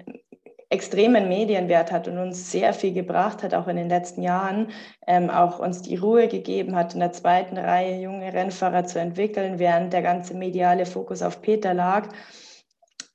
extremen 0.70 1.28
Medienwert 1.28 1.92
hat 1.92 2.08
und 2.08 2.18
uns 2.18 2.50
sehr 2.50 2.74
viel 2.74 2.92
gebracht 2.92 3.44
hat, 3.44 3.54
auch 3.54 3.68
in 3.68 3.76
den 3.76 3.88
letzten 3.88 4.22
Jahren, 4.22 4.70
ähm, 5.06 5.30
auch 5.30 5.60
uns 5.60 5.82
die 5.82 5.94
Ruhe 5.94 6.26
gegeben 6.26 6.74
hat, 6.74 6.94
in 6.94 7.00
der 7.00 7.12
zweiten 7.12 7.56
Reihe 7.56 8.00
junge 8.00 8.32
Rennfahrer 8.32 8.84
zu 8.84 8.98
entwickeln, 8.98 9.60
während 9.60 9.92
der 9.92 10.02
ganze 10.02 10.34
mediale 10.34 10.84
Fokus 10.84 11.22
auf 11.22 11.40
Peter 11.42 11.74
lag 11.74 12.08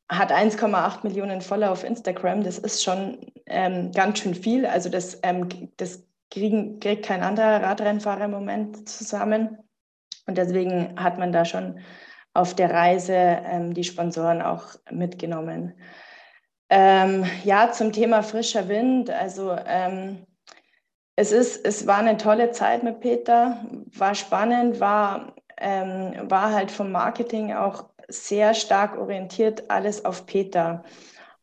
hat 0.09 0.31
1,8 0.31 1.03
Millionen 1.03 1.41
Follower 1.41 1.71
auf 1.71 1.83
Instagram. 1.83 2.43
Das 2.43 2.57
ist 2.57 2.83
schon 2.83 3.31
ähm, 3.45 3.91
ganz 3.91 4.19
schön 4.19 4.33
viel. 4.33 4.65
Also 4.65 4.89
das, 4.89 5.19
ähm, 5.21 5.47
das 5.77 6.03
kriegen, 6.31 6.79
kriegt 6.79 7.05
kein 7.05 7.21
anderer 7.21 7.61
Radrennfahrer 7.61 8.25
im 8.25 8.31
Moment 8.31 8.89
zusammen. 8.89 9.57
Und 10.25 10.37
deswegen 10.37 10.99
hat 11.01 11.17
man 11.19 11.31
da 11.31 11.45
schon 11.45 11.79
auf 12.33 12.55
der 12.55 12.71
Reise 12.71 13.13
ähm, 13.13 13.73
die 13.73 13.83
Sponsoren 13.83 14.41
auch 14.41 14.75
mitgenommen. 14.89 15.73
Ähm, 16.69 17.25
ja, 17.43 17.71
zum 17.71 17.91
Thema 17.91 18.23
frischer 18.23 18.67
Wind. 18.67 19.09
Also 19.09 19.55
ähm, 19.65 20.25
es, 21.15 21.31
ist, 21.31 21.65
es 21.65 21.85
war 21.85 21.97
eine 21.97 22.17
tolle 22.17 22.51
Zeit 22.51 22.83
mit 22.83 22.99
Peter, 22.99 23.63
war 23.95 24.15
spannend, 24.15 24.79
war, 24.79 25.35
ähm, 25.57 26.29
war 26.29 26.53
halt 26.53 26.71
vom 26.71 26.91
Marketing 26.91 27.53
auch 27.53 27.89
sehr 28.09 28.53
stark 28.53 28.97
orientiert 28.97 29.69
alles 29.69 30.05
auf 30.05 30.25
Peter. 30.25 30.83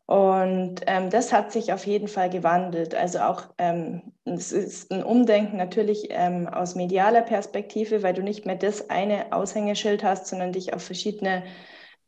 Und 0.05 0.81
ähm, 0.87 1.09
das 1.09 1.33
hat 1.33 1.51
sich 1.51 1.73
auf 1.73 1.85
jeden 1.85 2.07
Fall 2.07 2.29
gewandelt. 2.29 2.95
Also 2.95 3.19
auch 3.19 3.43
ähm, 3.57 4.13
es 4.23 4.53
ist 4.53 4.89
ein 4.91 5.03
Umdenken 5.03 5.57
natürlich 5.57 6.07
ähm, 6.11 6.47
aus 6.47 6.75
medialer 6.75 7.21
Perspektive, 7.23 8.03
weil 8.03 8.13
du 8.13 8.23
nicht 8.23 8.45
mehr 8.45 8.55
das 8.55 8.89
eine 8.89 9.33
Aushängeschild 9.33 10.03
hast, 10.03 10.27
sondern 10.27 10.53
dich 10.53 10.73
auf 10.73 10.81
verschiedene, 10.81 11.43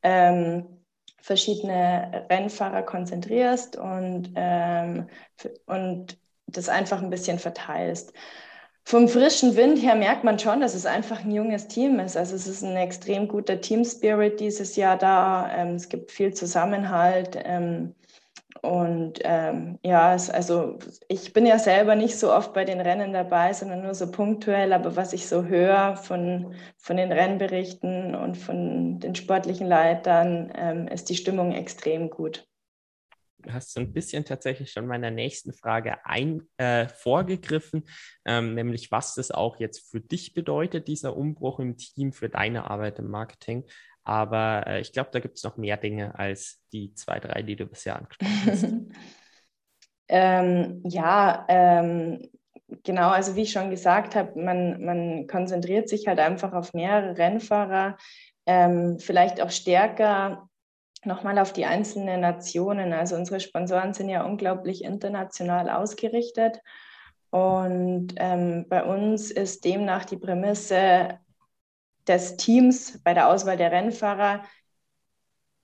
ähm, 0.02 0.86
verschiedene 1.22 2.26
Rennfahrer 2.30 2.84
konzentrierst 2.84 3.76
und, 3.76 4.32
ähm, 4.36 5.08
und 5.66 6.18
das 6.48 6.70
einfach 6.70 7.02
ein 7.02 7.10
bisschen 7.10 7.38
verteilst 7.38 8.14
vom 8.90 9.08
frischen 9.08 9.56
Wind 9.56 9.78
her 9.84 9.94
merkt 9.94 10.24
man 10.24 10.40
schon, 10.40 10.62
dass 10.62 10.74
es 10.74 10.88
einfach 10.88 11.24
ein 11.24 11.30
junges 11.30 11.68
Team 11.68 12.00
ist. 12.00 12.18
Also 12.18 12.36
es 12.36 12.48
ist 12.48 12.64
ein 12.64 12.76
extrem 12.76 13.28
guter 13.28 13.62
Team 13.62 13.86
Spirit 13.86 14.40
dieses 14.40 14.76
Jahr 14.78 14.98
da. 14.98 15.48
Ähm, 15.56 15.76
es 15.76 15.90
gibt 15.90 16.10
viel 16.10 16.34
Zusammenhalt. 16.34 17.38
Ähm, 17.44 17.94
und 18.64 19.20
ähm, 19.24 19.78
ja, 19.84 20.16
es, 20.16 20.32
also 20.32 20.80
ich 21.08 21.34
bin 21.34 21.46
ja 21.46 21.60
selber 21.60 21.94
nicht 21.94 22.18
so 22.18 22.34
oft 22.34 22.52
bei 22.56 22.66
den 22.66 22.82
Rennen 22.82 23.14
dabei, 23.14 23.54
sondern 23.54 23.84
nur 23.84 23.94
so 23.94 24.10
punktuell. 24.10 24.74
Aber 24.74 24.96
was 24.96 25.14
ich 25.14 25.28
so 25.28 25.46
höre 25.46 25.96
von, 25.96 26.56
von 26.78 26.98
den 26.98 27.12
Rennberichten 27.12 28.16
und 28.16 28.38
von 28.38 29.00
den 29.00 29.14
sportlichen 29.14 29.68
Leitern, 29.68 30.52
ähm, 30.58 30.88
ist 30.88 31.12
die 31.12 31.16
Stimmung 31.16 31.52
extrem 31.52 32.10
gut 32.10 32.50
hast 33.48 33.74
so 33.74 33.80
ein 33.80 33.94
bisschen 33.94 34.26
tatsächlich 34.26 34.72
schon 34.72 34.88
meiner 34.88 35.12
nächsten 35.12 35.54
Frage 35.54 36.06
ein, 36.06 36.42
äh, 36.58 36.88
vorgegriffen, 36.88 37.84
ähm, 38.26 38.56
nämlich 38.56 38.92
was 38.92 39.16
das 39.16 39.32
auch 39.32 39.60
jetzt 39.60 39.90
für 39.90 40.02
dich 40.02 40.34
bedeutet, 40.34 40.88
dieser 40.88 41.16
Umbruch 41.16 41.60
im 41.60 41.78
Team, 41.78 42.12
für 42.12 42.30
deine 42.30 42.70
Arbeit 42.70 43.00
im 43.00 43.10
Marketing. 43.10 43.66
Aber 44.04 44.66
äh, 44.68 44.82
ich 44.82 44.92
glaube, 44.92 45.10
da 45.12 45.20
gibt 45.20 45.38
es 45.38 45.44
noch 45.44 45.58
mehr 45.58 45.78
Dinge 45.78 46.18
als 46.18 46.62
die 46.72 46.94
zwei, 46.96 47.20
drei, 47.20 47.42
die 47.42 47.56
du 47.56 47.66
bisher 47.66 47.96
angesprochen 47.98 48.42
hast. 48.46 48.68
ähm, 50.10 50.82
ja, 50.86 51.46
ähm, 51.48 52.30
genau, 52.84 53.10
also 53.10 53.36
wie 53.36 53.44
ich 53.44 53.52
schon 53.52 53.70
gesagt 53.70 54.16
habe, 54.16 54.40
man, 54.42 54.84
man 54.84 55.28
konzentriert 55.28 55.90
sich 55.90 56.08
halt 56.08 56.20
einfach 56.20 56.54
auf 56.54 56.74
mehrere 56.74 57.18
Rennfahrer, 57.18 57.98
ähm, 58.46 58.98
vielleicht 59.00 59.42
auch 59.42 59.52
stärker 59.52 60.49
nochmal 61.06 61.40
auf 61.40 61.54
die 61.54 61.66
einzelnen 61.66 62.22
Nationen. 62.22 62.94
Also 62.94 63.16
unsere 63.16 63.40
Sponsoren 63.40 63.94
sind 63.94 64.10
ja 64.10 64.24
unglaublich 64.24 64.84
international 64.84 65.70
ausgerichtet. 65.70 66.60
Und 67.30 68.16
ähm, 68.18 68.66
bei 68.70 68.84
uns 68.84 69.32
ist 69.32 69.64
demnach 69.64 70.06
die 70.06 70.18
Prämisse 70.18 71.20
des 72.08 72.38
Teams 72.38 73.02
bei 73.04 73.14
der 73.14 73.28
Auswahl 73.30 73.58
der 73.58 73.72
Rennfahrer 73.72 74.44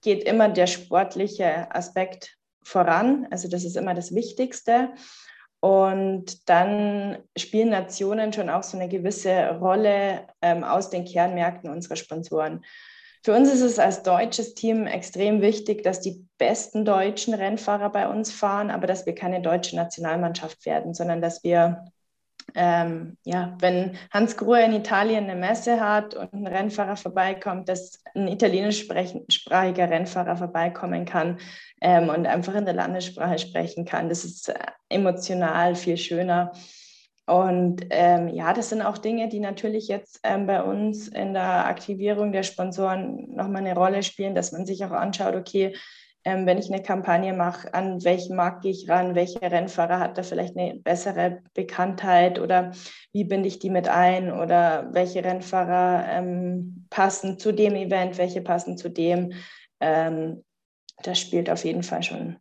geht 0.01 0.23
immer 0.23 0.49
der 0.49 0.67
sportliche 0.67 1.73
Aspekt 1.73 2.37
voran. 2.63 3.27
Also 3.31 3.49
das 3.49 3.65
ist 3.65 3.75
immer 3.75 3.95
das 3.95 4.13
Wichtigste. 4.13 4.93
Und 5.59 6.47
dann 6.47 7.17
spielen 7.35 7.69
Nationen 7.69 8.31
schon 8.31 8.51
auch 8.51 8.61
so 8.61 8.77
eine 8.77 8.87
gewisse 8.87 9.57
Rolle 9.57 10.27
ähm, 10.43 10.63
aus 10.63 10.91
den 10.91 11.05
Kernmärkten 11.05 11.71
unserer 11.71 11.95
Sponsoren. 11.95 12.63
Für 13.25 13.33
uns 13.33 13.51
ist 13.51 13.61
es 13.61 13.79
als 13.79 14.03
deutsches 14.03 14.53
Team 14.53 14.85
extrem 14.85 15.41
wichtig, 15.41 15.81
dass 15.81 15.99
die 15.99 16.27
besten 16.37 16.85
deutschen 16.85 17.33
Rennfahrer 17.33 17.89
bei 17.89 18.07
uns 18.07 18.31
fahren, 18.31 18.69
aber 18.69 18.85
dass 18.85 19.07
wir 19.07 19.15
keine 19.15 19.41
deutsche 19.41 19.75
Nationalmannschaft 19.75 20.63
werden, 20.67 20.93
sondern 20.93 21.23
dass 21.23 21.43
wir, 21.43 21.85
ähm, 22.53 23.17
ja, 23.23 23.57
wenn 23.59 23.97
Hans 24.11 24.37
Gruhe 24.37 24.61
in 24.61 24.73
Italien 24.73 25.23
eine 25.23 25.33
Messe 25.33 25.79
hat 25.79 26.13
und 26.13 26.33
ein 26.33 26.45
Rennfahrer 26.45 26.97
vorbeikommt, 26.97 27.67
dass 27.67 27.99
ein 28.13 28.27
italienischsprachiger 28.27 29.89
Rennfahrer 29.89 30.37
vorbeikommen 30.37 31.05
kann 31.05 31.39
ähm, 31.81 32.09
und 32.09 32.27
einfach 32.27 32.53
in 32.53 32.65
der 32.65 32.75
Landessprache 32.75 33.39
sprechen 33.39 33.85
kann. 33.85 34.07
Das 34.07 34.23
ist 34.23 34.53
emotional 34.87 35.73
viel 35.73 35.97
schöner. 35.97 36.51
Und 37.27 37.87
ähm, 37.89 38.27
ja, 38.27 38.53
das 38.53 38.69
sind 38.69 38.83
auch 38.83 38.99
Dinge, 38.99 39.29
die 39.29 39.39
natürlich 39.39 39.87
jetzt 39.87 40.19
ähm, 40.23 40.45
bei 40.45 40.61
uns 40.61 41.07
in 41.07 41.33
der 41.33 41.65
Aktivierung 41.65 42.31
der 42.31 42.43
Sponsoren 42.43 43.35
nochmal 43.35 43.65
eine 43.65 43.75
Rolle 43.75 44.03
spielen, 44.03 44.35
dass 44.35 44.51
man 44.51 44.65
sich 44.65 44.85
auch 44.85 44.91
anschaut, 44.91 45.35
okay, 45.35 45.75
ähm, 46.23 46.45
wenn 46.45 46.57
ich 46.57 46.71
eine 46.71 46.81
Kampagne 46.81 47.33
mache, 47.33 47.73
an 47.73 48.03
welchen 48.03 48.35
Markt 48.35 48.63
gehe 48.63 48.71
ich 48.71 48.89
ran, 48.89 49.15
welcher 49.15 49.41
Rennfahrer 49.41 49.99
hat 49.99 50.17
da 50.17 50.23
vielleicht 50.23 50.57
eine 50.57 50.75
bessere 50.75 51.41
Bekanntheit 51.53 52.39
oder 52.39 52.71
wie 53.11 53.23
binde 53.23 53.47
ich 53.47 53.59
die 53.59 53.69
mit 53.69 53.87
ein? 53.87 54.31
Oder 54.31 54.89
welche 54.91 55.23
Rennfahrer 55.23 56.07
ähm, 56.09 56.87
passen 56.89 57.39
zu 57.39 57.51
dem 57.51 57.75
Event, 57.75 58.17
welche 58.17 58.41
passen 58.41 58.77
zu 58.77 58.89
dem. 58.89 59.33
Ähm, 59.79 60.43
das 61.03 61.19
spielt 61.19 61.49
auf 61.49 61.63
jeden 61.63 61.83
Fall 61.83 62.01
schon 62.01 62.37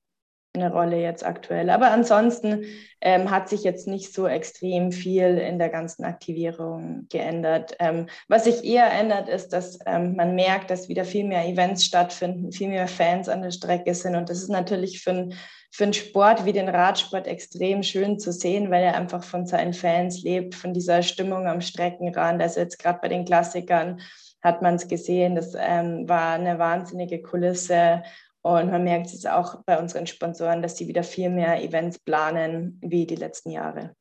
eine 0.57 0.73
Rolle 0.73 1.01
jetzt 1.01 1.27
aktuell. 1.27 1.69
Aber 1.69 1.91
ansonsten 1.91 2.65
ähm, 3.01 3.31
hat 3.31 3.49
sich 3.49 3.65
jetzt 3.65 3.89
nicht 3.89 4.15
so 4.15 4.29
extrem 4.29 4.93
viel 4.93 5.39
in 5.39 5.59
der 5.59 5.69
ganzen 5.69 6.05
Aktivierung 6.05 7.07
geändert. 7.11 7.75
Ähm, 7.81 8.07
was 8.29 8.45
sich 8.45 8.65
eher 8.65 8.91
ändert, 8.93 9.29
ist, 9.29 9.49
dass 9.49 9.81
ähm, 9.85 10.15
man 10.15 10.37
merkt, 10.37 10.71
dass 10.71 10.89
wieder 10.89 11.05
viel 11.05 11.25
mehr 11.25 11.45
Events 11.45 11.85
stattfinden, 11.85 12.53
viel 12.53 12.69
mehr 12.69 12.87
Fans 12.87 13.29
an 13.29 13.43
der 13.43 13.51
Strecke 13.51 13.95
sind. 13.95 14.15
Und 14.15 14.31
das 14.31 14.39
ist 14.39 14.49
natürlich 14.49 15.03
für, 15.03 15.11
ein, 15.11 15.35
für 15.73 15.85
einen 15.85 15.93
Sport 15.93 16.45
wie 16.45 16.53
den 16.53 16.69
Radsport 16.69 17.27
extrem 17.27 17.83
schön 17.83 18.21
zu 18.21 18.31
sehen, 18.31 18.71
weil 18.71 18.85
er 18.85 18.95
einfach 18.95 19.25
von 19.25 19.47
seinen 19.47 19.75
Fans 19.75 20.23
lebt, 20.23 20.55
von 20.55 20.73
dieser 20.73 21.03
Stimmung 21.03 21.49
am 21.49 21.63
Streckenrand. 21.63 22.41
Also 22.41 22.61
jetzt 22.61 22.79
gerade 22.79 23.01
bei 23.03 23.09
den 23.09 23.25
Klassikern 23.25 24.01
hat 24.41 24.63
man 24.63 24.77
es 24.77 24.87
gesehen, 24.87 25.35
das 25.35 25.55
ähm, 25.59 26.09
war 26.09 26.35
eine 26.35 26.59
wahnsinnige 26.59 27.23
Kulisse 27.23 28.03
und 28.45 28.71
man 28.71 28.85
merkt 28.85 29.07
es 29.07 29.25
auch 29.25 29.63
bei 29.65 29.79
unseren 29.79 30.07
Sponsoren, 30.07 30.61
dass 30.61 30.77
sie 30.77 30.87
wieder 30.87 31.03
viel 31.03 31.31
mehr 31.31 31.63
Events 31.63 31.99
planen 31.99 32.79
wie 32.83 33.07
die 33.07 33.17
letzten 33.17 33.51
Jahre. 33.51 33.97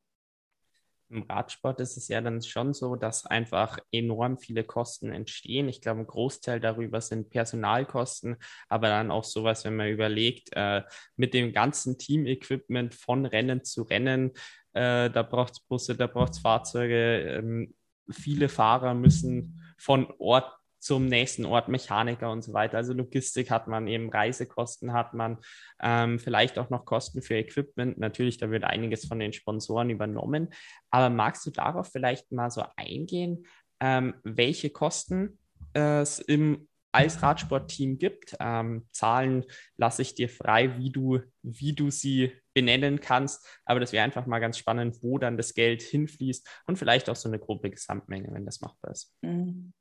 Im 1.10 1.24
Radsport 1.24 1.80
ist 1.80 1.96
es 1.96 2.10
ja 2.10 2.20
dann 2.20 2.42
schon 2.42 2.74
so, 2.74 2.98
dass 2.98 3.26
einfach 3.26 3.78
enorm 3.92 4.38
viele 4.38 4.66
Kosten 4.66 5.14
entstehen. 5.14 5.70
Ich 5.70 5.80
glaube, 5.80 6.02
ein 6.02 6.08
Großteil 6.08 6.60
darüber 6.60 7.00
sind 7.00 7.30
Personalkosten, 7.30 8.36
aber 8.68 8.90
dann 8.90 9.12
auch 9.12 9.24
sowas, 9.24 9.64
wenn 9.64 9.78
man 9.78 9.88
überlegt, 9.88 10.50
äh, 10.54 10.82
mit 11.16 11.34
dem 11.34 11.54
ganzen 11.54 11.98
Team-Equipment 11.98 12.96
von 12.96 13.26
Rennen 13.26 13.64
zu 13.64 13.84
Rennen, 13.84 14.32
äh, 14.74 15.10
da 15.10 15.24
braucht 15.24 15.54
es 15.54 15.60
Busse, 15.62 15.96
da 15.96 16.08
braucht 16.08 16.34
es 16.34 16.40
Fahrzeuge. 16.40 17.20
Ähm, 17.38 17.76
viele 18.10 18.50
Fahrer 18.50 18.94
müssen 18.94 19.62
von 19.78 20.12
Ort 20.18 20.52
zum 20.84 21.06
nächsten 21.06 21.46
Ort, 21.46 21.70
Mechaniker 21.70 22.32
und 22.32 22.44
so 22.44 22.54
weiter. 22.54 22.78
Also 22.78 22.94
Logistik 22.94 23.50
hat 23.50 23.68
man 23.68 23.88
eben, 23.88 24.10
Reisekosten 24.10 24.94
hat 24.94 25.14
man, 25.14 25.38
ähm, 25.82 26.20
vielleicht 26.20 26.60
auch 26.60 26.70
noch 26.70 26.86
Kosten 26.86 27.22
für 27.22 27.36
Equipment. 27.36 27.98
Natürlich, 27.98 28.38
da 28.38 28.52
wird 28.52 28.66
einiges 28.66 29.06
von 29.06 29.20
den 29.20 29.34
Sponsoren 29.34 29.90
übernommen. 29.90 30.50
Aber 30.90 31.10
magst 31.10 31.46
du 31.46 31.52
darauf 31.52 31.90
vielleicht 31.92 32.32
mal 32.32 32.52
so 32.52 32.64
eingehen, 32.76 33.46
ähm, 33.80 34.16
welche 34.24 34.70
Kosten 34.70 35.40
es 35.74 36.20
im 36.20 36.68
als 36.94 37.24
Radsportteam 37.24 37.98
gibt. 37.98 38.36
Ähm, 38.40 38.88
Zahlen 38.92 39.46
lasse 39.78 40.04
ich 40.04 40.14
dir 40.14 40.30
frei, 40.30 40.78
wie 40.78 40.92
du, 40.92 41.20
wie 41.42 41.74
du 41.74 41.90
sie 41.90 42.32
benennen 42.54 43.02
kannst. 43.02 43.46
Aber 43.66 43.80
das 43.80 43.94
wäre 43.94 44.04
einfach 44.04 44.28
mal 44.28 44.40
ganz 44.40 44.60
spannend, 44.60 45.02
wo 45.02 45.18
dann 45.18 45.36
das 45.36 45.56
Geld 45.56 45.82
hinfließt 45.82 46.48
und 46.68 46.78
vielleicht 46.78 47.10
auch 47.10 47.16
so 47.16 47.28
eine 47.28 47.40
grobe 47.40 47.72
Gesamtmenge, 47.72 48.30
wenn 48.32 48.46
das 48.46 48.62
machbar 48.62 48.92
ist. 48.92 49.12
Mhm. 49.22 49.74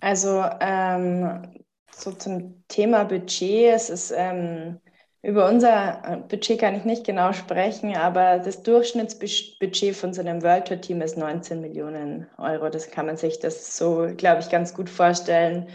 Also 0.00 0.44
ähm, 0.60 1.62
so 1.92 2.12
zum 2.12 2.64
Thema 2.68 3.04
Budget. 3.04 3.74
Es 3.74 3.90
ist 3.90 4.12
ähm, 4.16 4.80
über 5.22 5.48
unser 5.48 6.02
äh, 6.04 6.16
Budget 6.16 6.58
kann 6.60 6.74
ich 6.74 6.84
nicht 6.84 7.04
genau 7.04 7.32
sprechen, 7.32 7.94
aber 7.94 8.38
das 8.38 8.62
Durchschnittsbudget 8.62 9.94
von 9.94 10.14
so 10.14 10.22
einem 10.22 10.42
World 10.42 10.68
Tour 10.68 10.80
Team 10.80 11.02
ist 11.02 11.18
19 11.18 11.60
Millionen 11.60 12.26
Euro. 12.38 12.70
Das 12.70 12.90
kann 12.90 13.06
man 13.06 13.18
sich 13.18 13.38
das 13.38 13.76
so, 13.76 14.08
glaube 14.16 14.40
ich, 14.40 14.48
ganz 14.48 14.72
gut 14.74 14.88
vorstellen, 14.88 15.68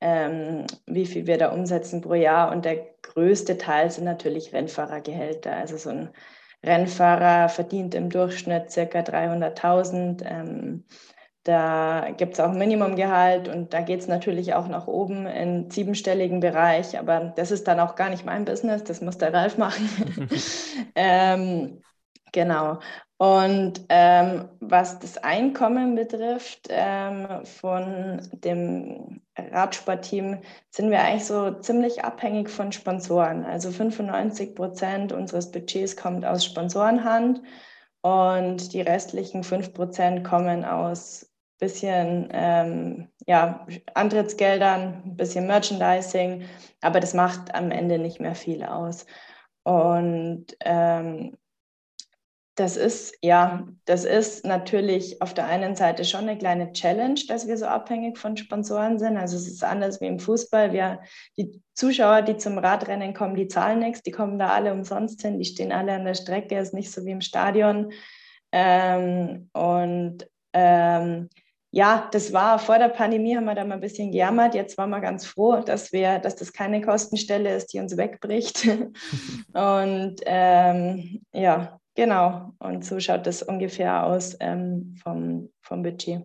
ähm, 0.00 0.66
wie 0.86 1.06
viel 1.06 1.26
wir 1.26 1.36
da 1.36 1.50
umsetzen 1.52 2.00
pro 2.00 2.14
Jahr. 2.14 2.50
Und 2.52 2.64
der 2.64 2.86
größte 3.02 3.58
Teil 3.58 3.90
sind 3.90 4.04
natürlich 4.04 4.52
Rennfahrergehälter. 4.54 5.54
Also 5.54 5.76
so 5.76 5.90
ein 5.90 6.10
Rennfahrer 6.64 7.50
verdient 7.50 7.94
im 7.94 8.08
Durchschnitt 8.08 8.70
circa 8.70 9.00
300.000. 9.00 10.22
Ähm, 10.24 10.84
da 11.46 12.10
gibt 12.16 12.34
es 12.34 12.40
auch 12.40 12.50
ein 12.50 12.58
Minimumgehalt 12.58 13.48
und 13.48 13.72
da 13.72 13.80
geht 13.80 14.00
es 14.00 14.08
natürlich 14.08 14.54
auch 14.54 14.66
nach 14.66 14.88
oben 14.88 15.26
in 15.26 15.70
siebenstelligen 15.70 16.40
Bereich, 16.40 16.98
aber 16.98 17.32
das 17.36 17.52
ist 17.52 17.68
dann 17.68 17.78
auch 17.78 17.94
gar 17.94 18.10
nicht 18.10 18.24
mein 18.24 18.44
Business, 18.44 18.82
das 18.82 19.00
muss 19.00 19.18
der 19.18 19.32
Ralf 19.32 19.56
machen. 19.56 19.88
ähm, 20.96 21.82
genau. 22.32 22.80
Und 23.18 23.80
ähm, 23.88 24.48
was 24.58 24.98
das 24.98 25.18
Einkommen 25.18 25.94
betrifft 25.94 26.66
ähm, 26.68 27.44
von 27.44 28.20
dem 28.32 29.22
Radsportteam, 29.38 30.40
sind 30.70 30.90
wir 30.90 31.00
eigentlich 31.00 31.26
so 31.26 31.52
ziemlich 31.52 32.04
abhängig 32.04 32.50
von 32.50 32.72
Sponsoren. 32.72 33.44
Also 33.44 33.70
95 33.70 34.56
Prozent 34.56 35.12
unseres 35.12 35.52
Budgets 35.52 35.96
kommt 35.96 36.26
aus 36.26 36.44
Sponsorenhand 36.44 37.40
und 38.02 38.72
die 38.72 38.80
restlichen 38.80 39.44
5 39.44 39.72
Prozent 39.72 40.24
kommen 40.24 40.64
aus 40.64 41.30
bisschen 41.58 42.28
ähm, 42.32 43.08
ja, 43.26 43.66
Antrittsgeldern, 43.94 45.02
ein 45.04 45.16
bisschen 45.16 45.46
Merchandising, 45.46 46.44
aber 46.80 47.00
das 47.00 47.14
macht 47.14 47.54
am 47.54 47.70
Ende 47.70 47.98
nicht 47.98 48.20
mehr 48.20 48.34
viel 48.34 48.64
aus. 48.64 49.06
Und 49.62 50.46
ähm, 50.60 51.36
das 52.56 52.78
ist, 52.78 53.14
ja, 53.20 53.68
das 53.84 54.06
ist 54.06 54.46
natürlich 54.46 55.20
auf 55.20 55.34
der 55.34 55.46
einen 55.46 55.76
Seite 55.76 56.04
schon 56.04 56.22
eine 56.22 56.38
kleine 56.38 56.72
Challenge, 56.72 57.20
dass 57.28 57.46
wir 57.46 57.58
so 57.58 57.66
abhängig 57.66 58.16
von 58.16 58.36
Sponsoren 58.36 58.98
sind. 58.98 59.18
Also 59.18 59.36
es 59.36 59.46
ist 59.46 59.62
anders 59.62 60.00
wie 60.00 60.06
im 60.06 60.18
Fußball. 60.18 60.72
Wir, 60.72 61.00
die 61.36 61.62
Zuschauer, 61.74 62.22
die 62.22 62.38
zum 62.38 62.56
Radrennen 62.56 63.12
kommen, 63.12 63.34
die 63.34 63.48
zahlen 63.48 63.80
nichts, 63.80 64.02
die 64.02 64.10
kommen 64.10 64.38
da 64.38 64.48
alle 64.48 64.72
umsonst 64.72 65.20
hin, 65.20 65.38
die 65.38 65.44
stehen 65.44 65.70
alle 65.70 65.92
an 65.92 66.06
der 66.06 66.14
Strecke, 66.14 66.58
ist 66.58 66.72
nicht 66.72 66.90
so 66.90 67.04
wie 67.04 67.10
im 67.10 67.20
Stadion. 67.20 67.92
Ähm, 68.52 69.50
und 69.52 70.26
ähm, 70.54 71.28
ja, 71.70 72.08
das 72.12 72.32
war 72.32 72.58
vor 72.58 72.78
der 72.78 72.88
Pandemie, 72.88 73.36
haben 73.36 73.44
wir 73.44 73.54
da 73.54 73.64
mal 73.64 73.74
ein 73.74 73.80
bisschen 73.80 74.12
gejammert. 74.12 74.54
Jetzt 74.54 74.78
waren 74.78 74.90
wir 74.90 75.00
ganz 75.00 75.26
froh, 75.26 75.60
dass 75.60 75.92
wir, 75.92 76.18
dass 76.18 76.36
das 76.36 76.52
keine 76.52 76.80
Kostenstelle 76.80 77.54
ist, 77.54 77.72
die 77.72 77.80
uns 77.80 77.96
wegbricht. 77.96 78.66
und 79.52 80.16
ähm, 80.24 81.20
ja, 81.32 81.78
genau. 81.94 82.52
Und 82.58 82.84
so 82.84 82.98
schaut 83.00 83.26
das 83.26 83.42
ungefähr 83.42 84.06
aus 84.06 84.36
ähm, 84.40 84.96
vom, 85.02 85.50
vom 85.60 85.82
Budget. 85.82 86.24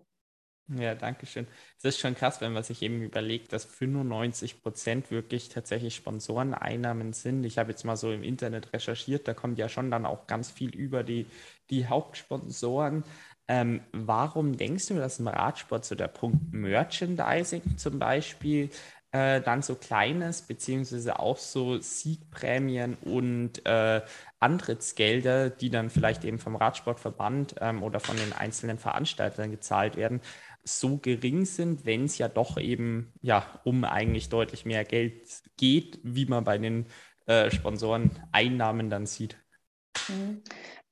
Ja, 0.79 0.95
danke 0.95 1.25
schön. 1.25 1.47
Es 1.77 1.83
ist 1.83 1.99
schon 1.99 2.15
krass, 2.15 2.39
wenn 2.39 2.53
man 2.53 2.63
sich 2.63 2.81
eben 2.81 3.01
überlegt, 3.01 3.51
dass 3.51 3.65
95 3.65 4.61
Prozent 4.61 5.11
wirklich 5.11 5.49
tatsächlich 5.49 5.95
Sponsoreneinnahmen 5.95 7.11
sind. 7.11 7.43
Ich 7.43 7.57
habe 7.57 7.71
jetzt 7.71 7.83
mal 7.83 7.97
so 7.97 8.11
im 8.11 8.23
Internet 8.23 8.71
recherchiert, 8.71 9.27
da 9.27 9.33
kommt 9.33 9.57
ja 9.57 9.67
schon 9.67 9.91
dann 9.91 10.05
auch 10.05 10.27
ganz 10.27 10.49
viel 10.49 10.73
über 10.73 11.03
die, 11.03 11.25
die 11.69 11.87
Hauptsponsoren. 11.87 13.03
Ähm, 13.47 13.81
warum 13.91 14.55
denkst 14.55 14.87
du, 14.87 14.95
dass 14.95 15.19
im 15.19 15.27
Radsport 15.27 15.83
so 15.85 15.95
der 15.95 16.07
Punkt 16.07 16.53
Merchandising 16.53 17.77
zum 17.77 17.99
Beispiel 17.99 18.69
äh, 19.11 19.41
dann 19.41 19.61
so 19.61 19.75
klein 19.75 20.21
ist, 20.21 20.47
beziehungsweise 20.47 21.19
auch 21.19 21.37
so 21.37 21.79
Siegprämien 21.79 22.95
und 23.01 23.65
äh, 23.65 24.01
Antrittsgelder, 24.39 25.49
die 25.49 25.69
dann 25.69 25.89
vielleicht 25.89 26.23
eben 26.23 26.39
vom 26.39 26.55
Radsportverband 26.55 27.55
ähm, 27.59 27.83
oder 27.83 27.99
von 27.99 28.15
den 28.15 28.31
einzelnen 28.33 28.77
Veranstaltern 28.77 29.51
gezahlt 29.51 29.97
werden, 29.97 30.21
so 30.63 30.97
gering 30.97 31.45
sind, 31.45 31.85
wenn 31.85 32.05
es 32.05 32.17
ja 32.17 32.29
doch 32.29 32.57
eben 32.57 33.13
ja 33.21 33.45
um 33.65 33.83
eigentlich 33.83 34.29
deutlich 34.29 34.65
mehr 34.65 34.85
Geld 34.85 35.27
geht, 35.57 35.99
wie 36.03 36.25
man 36.25 36.43
bei 36.43 36.57
den 36.57 36.85
äh, 37.25 37.51
Sponsoreneinnahmen 37.51 38.89
dann 38.89 39.05
sieht. 39.05 39.37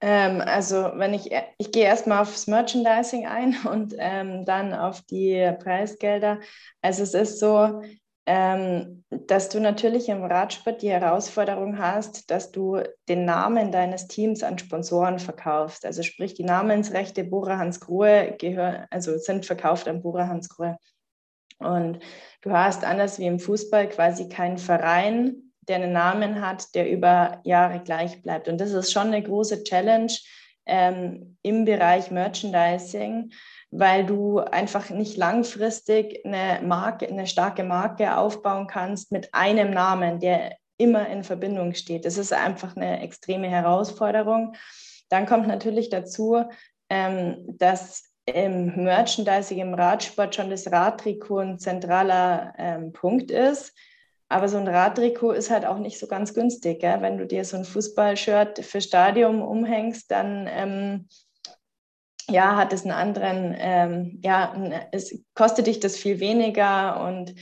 Ähm, 0.01 0.41
also 0.41 0.91
wenn 0.95 1.13
ich, 1.13 1.29
ich 1.57 1.71
gehe 1.71 1.85
erstmal 1.85 2.21
aufs 2.21 2.47
Merchandising 2.47 3.25
ein 3.25 3.55
und 3.69 3.95
ähm, 3.97 4.45
dann 4.45 4.73
auf 4.73 5.01
die 5.01 5.51
Preisgelder. 5.59 6.39
Also 6.81 7.03
es 7.03 7.13
ist 7.13 7.39
so, 7.39 7.81
ähm, 8.25 9.03
dass 9.09 9.49
du 9.49 9.59
natürlich 9.59 10.07
im 10.07 10.23
Radsport 10.23 10.81
die 10.81 10.91
Herausforderung 10.91 11.79
hast, 11.79 12.29
dass 12.29 12.51
du 12.51 12.79
den 13.07 13.25
Namen 13.25 13.71
deines 13.71 14.07
Teams 14.07 14.43
an 14.43 14.59
Sponsoren 14.59 15.19
verkaufst. 15.19 15.85
Also 15.85 16.03
sprich, 16.03 16.35
die 16.35 16.43
Namensrechte 16.43 17.23
Bora 17.23 17.57
Hans 17.57 17.79
Grohe 17.79 18.35
gehören, 18.37 18.85
also 18.91 19.17
sind 19.17 19.45
verkauft 19.45 19.87
an 19.87 20.01
Bora 20.01 20.27
Hans 20.27 20.47
Grohe. 20.47 20.77
Und 21.57 21.99
du 22.41 22.51
hast 22.51 22.85
anders 22.85 23.19
wie 23.19 23.25
im 23.25 23.39
Fußball 23.39 23.89
quasi 23.89 24.29
keinen 24.29 24.59
Verein, 24.59 25.48
der 25.69 25.77
einen 25.77 25.93
Namen 25.93 26.45
hat, 26.45 26.75
der 26.75 26.89
über 26.89 27.39
Jahre 27.43 27.79
gleich 27.79 28.21
bleibt. 28.21 28.47
Und 28.47 28.59
das 28.59 28.71
ist 28.71 28.91
schon 28.91 29.07
eine 29.07 29.23
große 29.23 29.63
Challenge 29.63 30.11
ähm, 30.65 31.37
im 31.41 31.65
Bereich 31.65 32.11
Merchandising, 32.11 33.31
weil 33.71 34.05
du 34.05 34.39
einfach 34.39 34.89
nicht 34.89 35.15
langfristig 35.15 36.25
eine 36.25 36.65
Marke, 36.65 37.07
eine 37.07 37.27
starke 37.27 37.63
Marke 37.63 38.17
aufbauen 38.17 38.67
kannst 38.67 39.11
mit 39.11 39.33
einem 39.33 39.71
Namen, 39.71 40.19
der 40.19 40.57
immer 40.77 41.07
in 41.09 41.23
Verbindung 41.23 41.73
steht. 41.73 42.05
Das 42.05 42.17
ist 42.17 42.33
einfach 42.33 42.75
eine 42.75 43.01
extreme 43.01 43.47
Herausforderung. 43.47 44.55
Dann 45.09 45.25
kommt 45.25 45.47
natürlich 45.47 45.89
dazu, 45.89 46.43
ähm, 46.89 47.45
dass 47.57 48.09
im 48.25 48.83
Merchandising, 48.83 49.59
im 49.59 49.73
Radsport 49.73 50.35
schon 50.35 50.49
das 50.49 50.71
Radtrikot 50.71 51.39
ein 51.39 51.59
zentraler 51.59 52.53
ähm, 52.57 52.93
Punkt 52.93 53.31
ist. 53.31 53.73
Aber 54.29 54.47
so 54.47 54.57
ein 54.57 54.67
Radtrikot 54.67 55.31
ist 55.31 55.49
halt 55.49 55.65
auch 55.65 55.79
nicht 55.79 55.99
so 55.99 56.07
ganz 56.07 56.33
günstig. 56.33 56.79
Gell? 56.79 57.01
Wenn 57.01 57.17
du 57.17 57.25
dir 57.25 57.43
so 57.43 57.57
ein 57.57 57.65
Fußballshirt 57.65 58.63
für 58.63 58.79
Stadium 58.79 59.41
umhängst, 59.41 60.11
dann 60.11 60.47
ähm, 60.47 61.07
ja, 62.29 62.55
hat 62.55 62.71
es 62.71 62.83
einen 62.83 62.91
anderen, 62.91 63.55
ähm, 63.57 64.19
ja, 64.23 64.53
es 64.91 65.19
kostet 65.33 65.65
dich 65.65 65.79
das 65.79 65.97
viel 65.97 66.19
weniger 66.19 67.03
und 67.03 67.33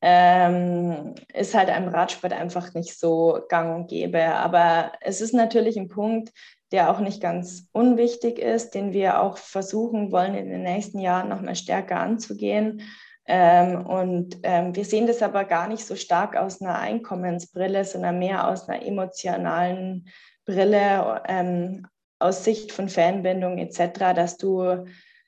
ähm, 0.00 1.14
ist 1.34 1.54
halt 1.54 1.68
einem 1.68 1.88
Radsport 1.88 2.32
einfach 2.32 2.74
nicht 2.74 2.98
so 2.98 3.40
gang 3.48 3.74
und 3.74 3.88
gäbe. 3.88 4.24
Aber 4.26 4.92
es 5.00 5.20
ist 5.20 5.34
natürlich 5.34 5.76
ein 5.76 5.88
Punkt, 5.88 6.32
der 6.70 6.90
auch 6.90 7.00
nicht 7.00 7.20
ganz 7.20 7.68
unwichtig 7.72 8.38
ist, 8.38 8.70
den 8.70 8.92
wir 8.92 9.20
auch 9.20 9.38
versuchen 9.38 10.12
wollen, 10.12 10.34
in 10.34 10.48
den 10.48 10.62
nächsten 10.62 11.00
Jahren 11.00 11.28
nochmal 11.28 11.56
stärker 11.56 11.98
anzugehen. 11.98 12.82
Ähm, 13.28 13.84
und 13.86 14.38
ähm, 14.42 14.74
wir 14.74 14.84
sehen 14.84 15.06
das 15.06 15.22
aber 15.22 15.44
gar 15.44 15.68
nicht 15.68 15.84
so 15.84 15.96
stark 15.96 16.36
aus 16.36 16.60
einer 16.60 16.78
Einkommensbrille, 16.78 17.84
sondern 17.84 18.18
mehr 18.18 18.48
aus 18.48 18.68
einer 18.68 18.84
emotionalen 18.84 20.08
Brille, 20.44 21.22
ähm, 21.26 21.86
aus 22.18 22.44
Sicht 22.44 22.72
von 22.72 22.88
Fanbindung 22.88 23.58
etc., 23.58 24.14
dass 24.14 24.36
du 24.36 24.86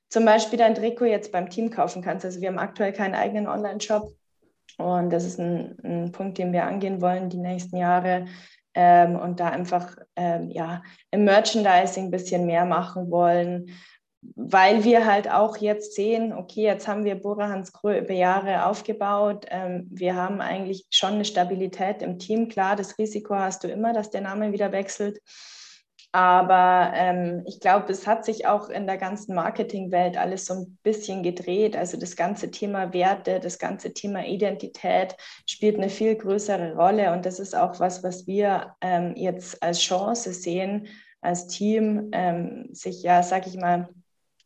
zum 0.08 0.24
Beispiel 0.24 0.58
dein 0.58 0.74
Trikot 0.74 1.06
jetzt 1.06 1.32
beim 1.32 1.50
Team 1.50 1.70
kaufen 1.70 2.02
kannst. 2.02 2.24
Also 2.24 2.40
wir 2.40 2.48
haben 2.48 2.58
aktuell 2.58 2.92
keinen 2.92 3.14
eigenen 3.14 3.46
Online-Shop 3.46 4.12
und 4.78 5.10
das 5.10 5.24
ist 5.24 5.38
ein, 5.38 5.76
ein, 5.82 6.12
Punkt, 6.12 6.38
den 6.38 6.52
wir 6.52 6.64
angehen 6.64 7.00
wollen 7.02 7.28
die 7.28 7.36
nächsten 7.36 7.76
Jahre, 7.76 8.26
ähm, 8.74 9.16
und 9.16 9.40
da 9.40 9.48
einfach 9.48 9.96
ähm, 10.14 10.50
ja, 10.50 10.82
im 11.10 11.24
Merchandising 11.24 12.04
ein 12.04 12.10
bisschen 12.12 12.46
mehr 12.46 12.64
machen 12.64 13.10
wollen, 13.10 13.70
weil 14.20 14.84
wir 14.84 15.06
halt 15.06 15.30
auch 15.30 15.56
jetzt 15.58 15.94
sehen, 15.94 16.32
okay, 16.32 16.62
jetzt 16.62 16.88
haben 16.88 17.04
wir 17.04 17.14
Bora 17.14 17.48
Hans 17.48 17.72
Krö 17.72 17.98
über 17.98 18.14
Jahre 18.14 18.66
aufgebaut. 18.66 19.46
Ähm, 19.48 19.86
wir 19.90 20.16
haben 20.16 20.40
eigentlich 20.40 20.86
schon 20.90 21.14
eine 21.14 21.24
Stabilität 21.24 22.02
im 22.02 22.18
Team. 22.18 22.48
Klar, 22.48 22.76
das 22.76 22.98
Risiko 22.98 23.34
hast 23.36 23.62
du 23.64 23.68
immer, 23.68 23.92
dass 23.92 24.10
der 24.10 24.22
Name 24.22 24.52
wieder 24.52 24.72
wechselt. 24.72 25.20
Aber 26.10 26.92
ähm, 26.94 27.44
ich 27.46 27.60
glaube, 27.60 27.92
es 27.92 28.06
hat 28.06 28.24
sich 28.24 28.46
auch 28.46 28.70
in 28.70 28.86
der 28.86 28.96
ganzen 28.96 29.34
Marketingwelt 29.34 30.16
alles 30.16 30.46
so 30.46 30.54
ein 30.54 30.78
bisschen 30.82 31.22
gedreht. 31.22 31.76
Also 31.76 31.98
das 31.98 32.16
ganze 32.16 32.50
Thema 32.50 32.94
Werte, 32.94 33.40
das 33.40 33.58
ganze 33.58 33.92
Thema 33.92 34.24
Identität 34.24 35.16
spielt 35.46 35.76
eine 35.76 35.90
viel 35.90 36.16
größere 36.16 36.74
Rolle. 36.74 37.12
Und 37.12 37.26
das 37.26 37.38
ist 37.38 37.54
auch 37.54 37.78
was, 37.78 38.02
was 38.02 38.26
wir 38.26 38.74
ähm, 38.80 39.14
jetzt 39.16 39.62
als 39.62 39.80
Chance 39.80 40.32
sehen, 40.32 40.88
als 41.20 41.46
Team, 41.46 42.08
ähm, 42.12 42.68
sich 42.72 43.02
ja, 43.02 43.22
sag 43.22 43.46
ich 43.46 43.56
mal, 43.56 43.88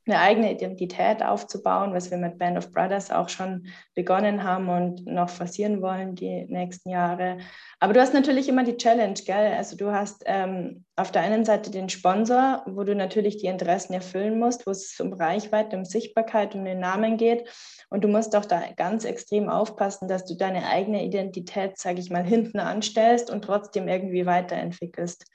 eine 0.07 0.19
eigene 0.19 0.53
Identität 0.53 1.23
aufzubauen, 1.23 1.95
was 1.95 2.11
wir 2.11 2.19
mit 2.19 2.39
Band 2.39 2.59
of 2.59 2.73
Brothers 2.73 3.11
auch 3.11 3.29
schon 3.29 3.67
begonnen 3.95 4.43
haben 4.43 4.69
und 4.69 5.07
noch 5.07 5.29
forcieren 5.29 5.81
wollen 5.81 6.15
die 6.17 6.45
nächsten 6.47 6.91
Jahre. 6.91 7.39
Aber 7.79 7.93
du 7.93 8.01
hast 8.01 8.13
natürlich 8.13 8.49
immer 8.49 8.65
die 8.65 8.77
Challenge, 8.77 9.15
gell? 9.15 9.55
Also 9.57 9.77
du 9.77 9.93
hast 9.93 10.25
ähm, 10.27 10.85
auf 10.97 11.13
der 11.13 11.23
einen 11.23 11.45
Seite 11.45 11.71
den 11.71 11.89
Sponsor, 11.89 12.63
wo 12.67 12.83
du 12.83 12.95
natürlich 12.95 13.39
die 13.39 13.47
Interessen 13.47 13.95
erfüllen 13.95 14.39
musst, 14.39 14.67
wo 14.67 14.73
es 14.73 14.99
um 14.99 15.13
Reichweite, 15.13 15.77
um 15.77 15.85
Sichtbarkeit, 15.85 16.55
um 16.55 16.65
den 16.65 16.81
Namen 16.81 17.17
geht. 17.17 17.49
Und 17.89 18.03
du 18.03 18.09
musst 18.09 18.35
auch 18.35 18.45
da 18.45 18.63
ganz 18.77 19.05
extrem 19.05 19.49
aufpassen, 19.49 20.09
dass 20.09 20.25
du 20.25 20.35
deine 20.35 20.67
eigene 20.67 21.05
Identität, 21.05 21.79
sage 21.79 22.01
ich 22.01 22.11
mal, 22.11 22.25
hinten 22.25 22.59
anstellst 22.59 23.31
und 23.31 23.43
trotzdem 23.45 23.87
irgendwie 23.87 24.27
weiterentwickelst. 24.27 25.27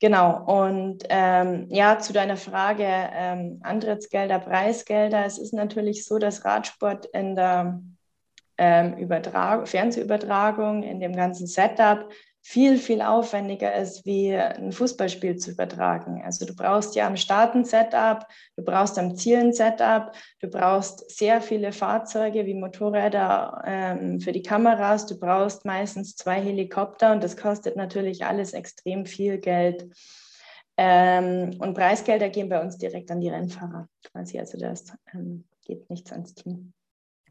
Genau, 0.00 0.44
und 0.46 1.04
ähm, 1.10 1.66
ja, 1.68 1.98
zu 1.98 2.14
deiner 2.14 2.38
Frage, 2.38 2.86
ähm, 2.86 3.60
Antrittsgelder, 3.62 4.38
Preisgelder. 4.38 5.26
Es 5.26 5.36
ist 5.36 5.52
natürlich 5.52 6.06
so, 6.06 6.18
dass 6.18 6.42
Radsport 6.42 7.04
in 7.12 7.36
der 7.36 7.82
ähm, 8.56 8.96
Übertrag 8.96 9.68
Fernsehübertragung, 9.68 10.82
in 10.84 11.00
dem 11.00 11.14
ganzen 11.14 11.46
Setup 11.46 12.10
viel, 12.42 12.78
viel 12.78 13.02
aufwendiger 13.02 13.74
ist, 13.74 14.06
wie 14.06 14.34
ein 14.34 14.72
Fußballspiel 14.72 15.36
zu 15.36 15.50
übertragen. 15.50 16.22
Also 16.24 16.46
du 16.46 16.54
brauchst 16.54 16.94
ja 16.94 17.06
am 17.06 17.16
Start 17.16 17.54
ein 17.54 17.64
Setup, 17.64 18.26
du 18.56 18.64
brauchst 18.64 18.98
am 18.98 19.14
Ziel 19.14 19.38
ein 19.38 19.52
Setup, 19.52 20.12
du 20.40 20.48
brauchst 20.48 21.10
sehr 21.10 21.42
viele 21.42 21.72
Fahrzeuge 21.72 22.46
wie 22.46 22.54
Motorräder 22.54 23.62
ähm, 23.66 24.20
für 24.20 24.32
die 24.32 24.42
Kameras, 24.42 25.06
du 25.06 25.18
brauchst 25.18 25.64
meistens 25.64 26.16
zwei 26.16 26.40
Helikopter 26.40 27.12
und 27.12 27.22
das 27.22 27.36
kostet 27.36 27.76
natürlich 27.76 28.24
alles 28.24 28.54
extrem 28.54 29.04
viel 29.04 29.38
Geld. 29.38 29.88
Ähm, 30.76 31.56
und 31.58 31.74
Preisgelder 31.74 32.30
gehen 32.30 32.48
bei 32.48 32.60
uns 32.60 32.78
direkt 32.78 33.10
an 33.10 33.20
die 33.20 33.28
Rennfahrer 33.28 33.86
quasi. 34.02 34.38
Also 34.38 34.56
das 34.58 34.92
ähm, 35.12 35.44
geht 35.62 35.90
nichts 35.90 36.10
ans 36.10 36.34
Team. 36.34 36.72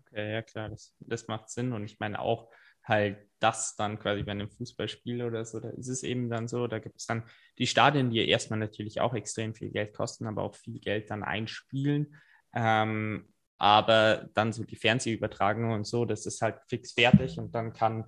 Okay, 0.01 0.33
ja 0.33 0.43
klar, 0.43 0.69
das, 0.69 0.93
das 0.99 1.27
macht 1.27 1.49
Sinn. 1.49 1.73
Und 1.73 1.85
ich 1.85 1.99
meine 1.99 2.19
auch, 2.19 2.51
halt 2.83 3.28
das 3.39 3.75
dann 3.75 3.99
quasi 3.99 4.23
bei 4.23 4.31
einem 4.31 4.49
Fußballspiel 4.49 5.23
oder 5.23 5.45
so, 5.45 5.59
da 5.59 5.69
ist 5.69 5.87
es 5.87 6.03
eben 6.03 6.29
dann 6.29 6.47
so, 6.47 6.67
da 6.67 6.79
gibt 6.79 6.97
es 6.97 7.05
dann 7.05 7.23
die 7.57 7.67
Stadien, 7.67 8.09
die 8.09 8.27
erstmal 8.27 8.59
natürlich 8.59 9.01
auch 9.01 9.13
extrem 9.13 9.53
viel 9.55 9.69
Geld 9.69 9.93
kosten, 9.93 10.27
aber 10.27 10.43
auch 10.43 10.55
viel 10.55 10.79
Geld 10.79 11.09
dann 11.09 11.23
einspielen. 11.23 12.15
Ähm, 12.53 13.27
aber 13.57 14.29
dann 14.33 14.53
so 14.53 14.63
die 14.63 14.77
Fernsehübertragung 14.77 15.71
und 15.71 15.85
so, 15.85 16.05
das 16.05 16.25
ist 16.25 16.41
halt 16.41 16.59
fix 16.69 16.93
fertig 16.93 17.37
und 17.39 17.53
dann 17.53 17.73
kann, 17.73 18.05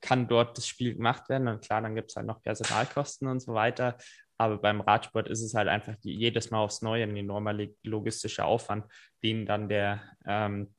kann 0.00 0.26
dort 0.28 0.56
das 0.56 0.66
Spiel 0.66 0.94
gemacht 0.94 1.28
werden. 1.28 1.46
Und 1.46 1.62
klar, 1.62 1.82
dann 1.82 1.94
gibt 1.94 2.10
es 2.10 2.16
halt 2.16 2.26
noch 2.26 2.42
Personalkosten 2.42 3.28
und 3.28 3.40
so 3.40 3.52
weiter. 3.52 3.98
Aber 4.38 4.58
beim 4.58 4.80
Radsport 4.80 5.28
ist 5.28 5.42
es 5.42 5.54
halt 5.54 5.68
einfach 5.68 5.94
jedes 6.02 6.50
Mal 6.50 6.58
aufs 6.58 6.82
Neue 6.82 7.04
ein 7.04 7.16
enormer 7.16 7.54
logistischer 7.82 8.46
Aufwand, 8.46 8.86
den 9.22 9.46
dann 9.46 9.68
der 9.68 10.02
ähm, 10.26 10.74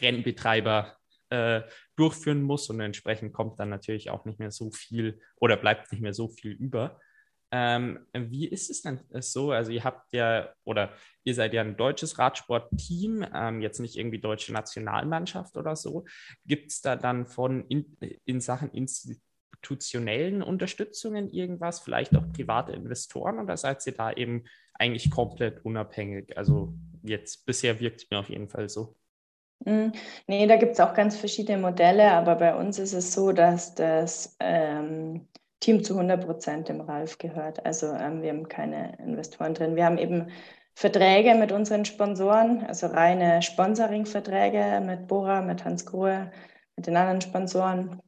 Rennbetreiber 0.00 0.96
äh, 1.30 1.62
durchführen 1.98 2.42
muss 2.42 2.70
und 2.70 2.80
entsprechend 2.80 3.32
kommt 3.32 3.58
dann 3.58 3.70
natürlich 3.70 4.10
auch 4.10 4.24
nicht 4.24 4.38
mehr 4.38 4.50
so 4.50 4.70
viel 4.70 5.20
oder 5.36 5.56
bleibt 5.56 5.90
nicht 5.92 6.00
mehr 6.00 6.14
so 6.14 6.28
viel 6.28 6.52
über. 6.52 7.00
Ähm, 7.50 8.06
wie 8.12 8.46
ist 8.46 8.68
es 8.68 8.82
denn 8.82 9.00
so? 9.20 9.52
Also 9.52 9.72
ihr 9.72 9.82
habt 9.82 10.12
ja 10.12 10.52
oder 10.64 10.92
ihr 11.24 11.34
seid 11.34 11.54
ja 11.54 11.62
ein 11.62 11.76
deutsches 11.76 12.18
Radsportteam, 12.18 13.26
ähm, 13.34 13.62
jetzt 13.62 13.80
nicht 13.80 13.96
irgendwie 13.96 14.20
deutsche 14.20 14.52
Nationalmannschaft 14.52 15.56
oder 15.56 15.74
so. 15.74 16.04
Gibt 16.44 16.70
es 16.70 16.82
da 16.82 16.94
dann 16.94 17.26
von 17.26 17.66
in, 17.68 17.96
in 18.26 18.40
Sachen 18.42 18.70
institutionellen 18.70 20.42
Unterstützungen 20.42 21.30
irgendwas, 21.30 21.80
vielleicht 21.80 22.14
auch 22.16 22.30
private 22.32 22.72
Investoren 22.72 23.38
oder 23.38 23.56
seid 23.56 23.84
ihr 23.86 23.94
da 23.94 24.12
eben 24.12 24.44
eigentlich 24.74 25.10
komplett 25.10 25.64
unabhängig? 25.64 26.36
Also 26.36 26.74
jetzt 27.02 27.46
bisher 27.46 27.80
wirkt 27.80 28.02
es 28.02 28.10
mir 28.10 28.18
auf 28.18 28.28
jeden 28.28 28.50
Fall 28.50 28.68
so. 28.68 28.94
Hm, 29.64 29.92
nee, 30.26 30.46
da 30.46 30.56
gibt 30.56 30.72
es 30.72 30.80
auch 30.80 30.94
ganz 30.94 31.16
verschiedene 31.16 31.58
Modelle, 31.58 32.12
aber 32.12 32.36
bei 32.36 32.54
uns 32.54 32.78
ist 32.78 32.92
es 32.92 33.12
so, 33.12 33.32
dass 33.32 33.74
das 33.74 34.36
ähm, 34.40 35.26
Team 35.60 35.82
zu 35.82 35.94
100 35.94 36.24
Prozent 36.24 36.68
dem 36.68 36.80
Ralf 36.80 37.18
gehört. 37.18 37.64
Also 37.66 37.88
ähm, 37.92 38.22
wir 38.22 38.30
haben 38.30 38.48
keine 38.48 38.96
Investoren 38.98 39.54
drin. 39.54 39.76
Wir 39.76 39.84
haben 39.84 39.98
eben 39.98 40.28
Verträge 40.74 41.34
mit 41.34 41.50
unseren 41.50 41.84
Sponsoren, 41.84 42.64
also 42.66 42.86
reine 42.86 43.42
Sponsoring-Verträge 43.42 44.80
mit 44.84 45.08
Bora, 45.08 45.42
mit 45.42 45.64
Hans 45.64 45.84
Grohe, 45.84 46.30
mit 46.76 46.86
den 46.86 46.96
anderen 46.96 47.20
Sponsoren. 47.20 48.00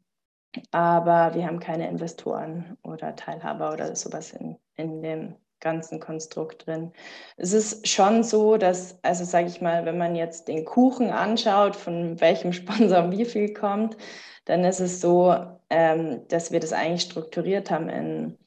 Aber 0.71 1.35
wir 1.35 1.47
haben 1.47 1.59
keine 1.61 1.89
Investoren 1.89 2.77
oder 2.83 3.17
Teilhaber 3.17 3.73
oder 3.73 3.95
sowas 3.97 4.33
in, 4.33 4.57
in 4.77 5.03
dem 5.03 5.35
ganzen 5.61 6.01
Konstrukt 6.01 6.67
drin. 6.67 6.93
Es 7.37 7.53
ist 7.53 7.87
schon 7.89 8.23
so, 8.23 8.57
dass, 8.57 8.99
also 9.03 9.25
sage 9.25 9.49
ich 9.49 9.61
mal, 9.61 9.85
wenn 9.85 9.99
man 9.99 10.17
jetzt 10.17 10.49
den 10.49 10.65
Kuchen 10.65 11.11
anschaut, 11.11 11.77
von 11.77 12.21
welchem 12.21 12.53
Sponsor 12.53 13.11
wie 13.13 13.25
viel 13.25 13.53
kommt, 13.53 13.97
dann 14.47 14.65
ist 14.65 14.81
es 14.81 15.01
so, 15.01 15.35
ähm, 15.69 16.27
dass 16.29 16.51
wir 16.51 16.61
das 16.61 16.73
eigentlich 16.73 17.03
strukturiert 17.03 17.71
haben 17.71 17.89
in, 17.89 18.39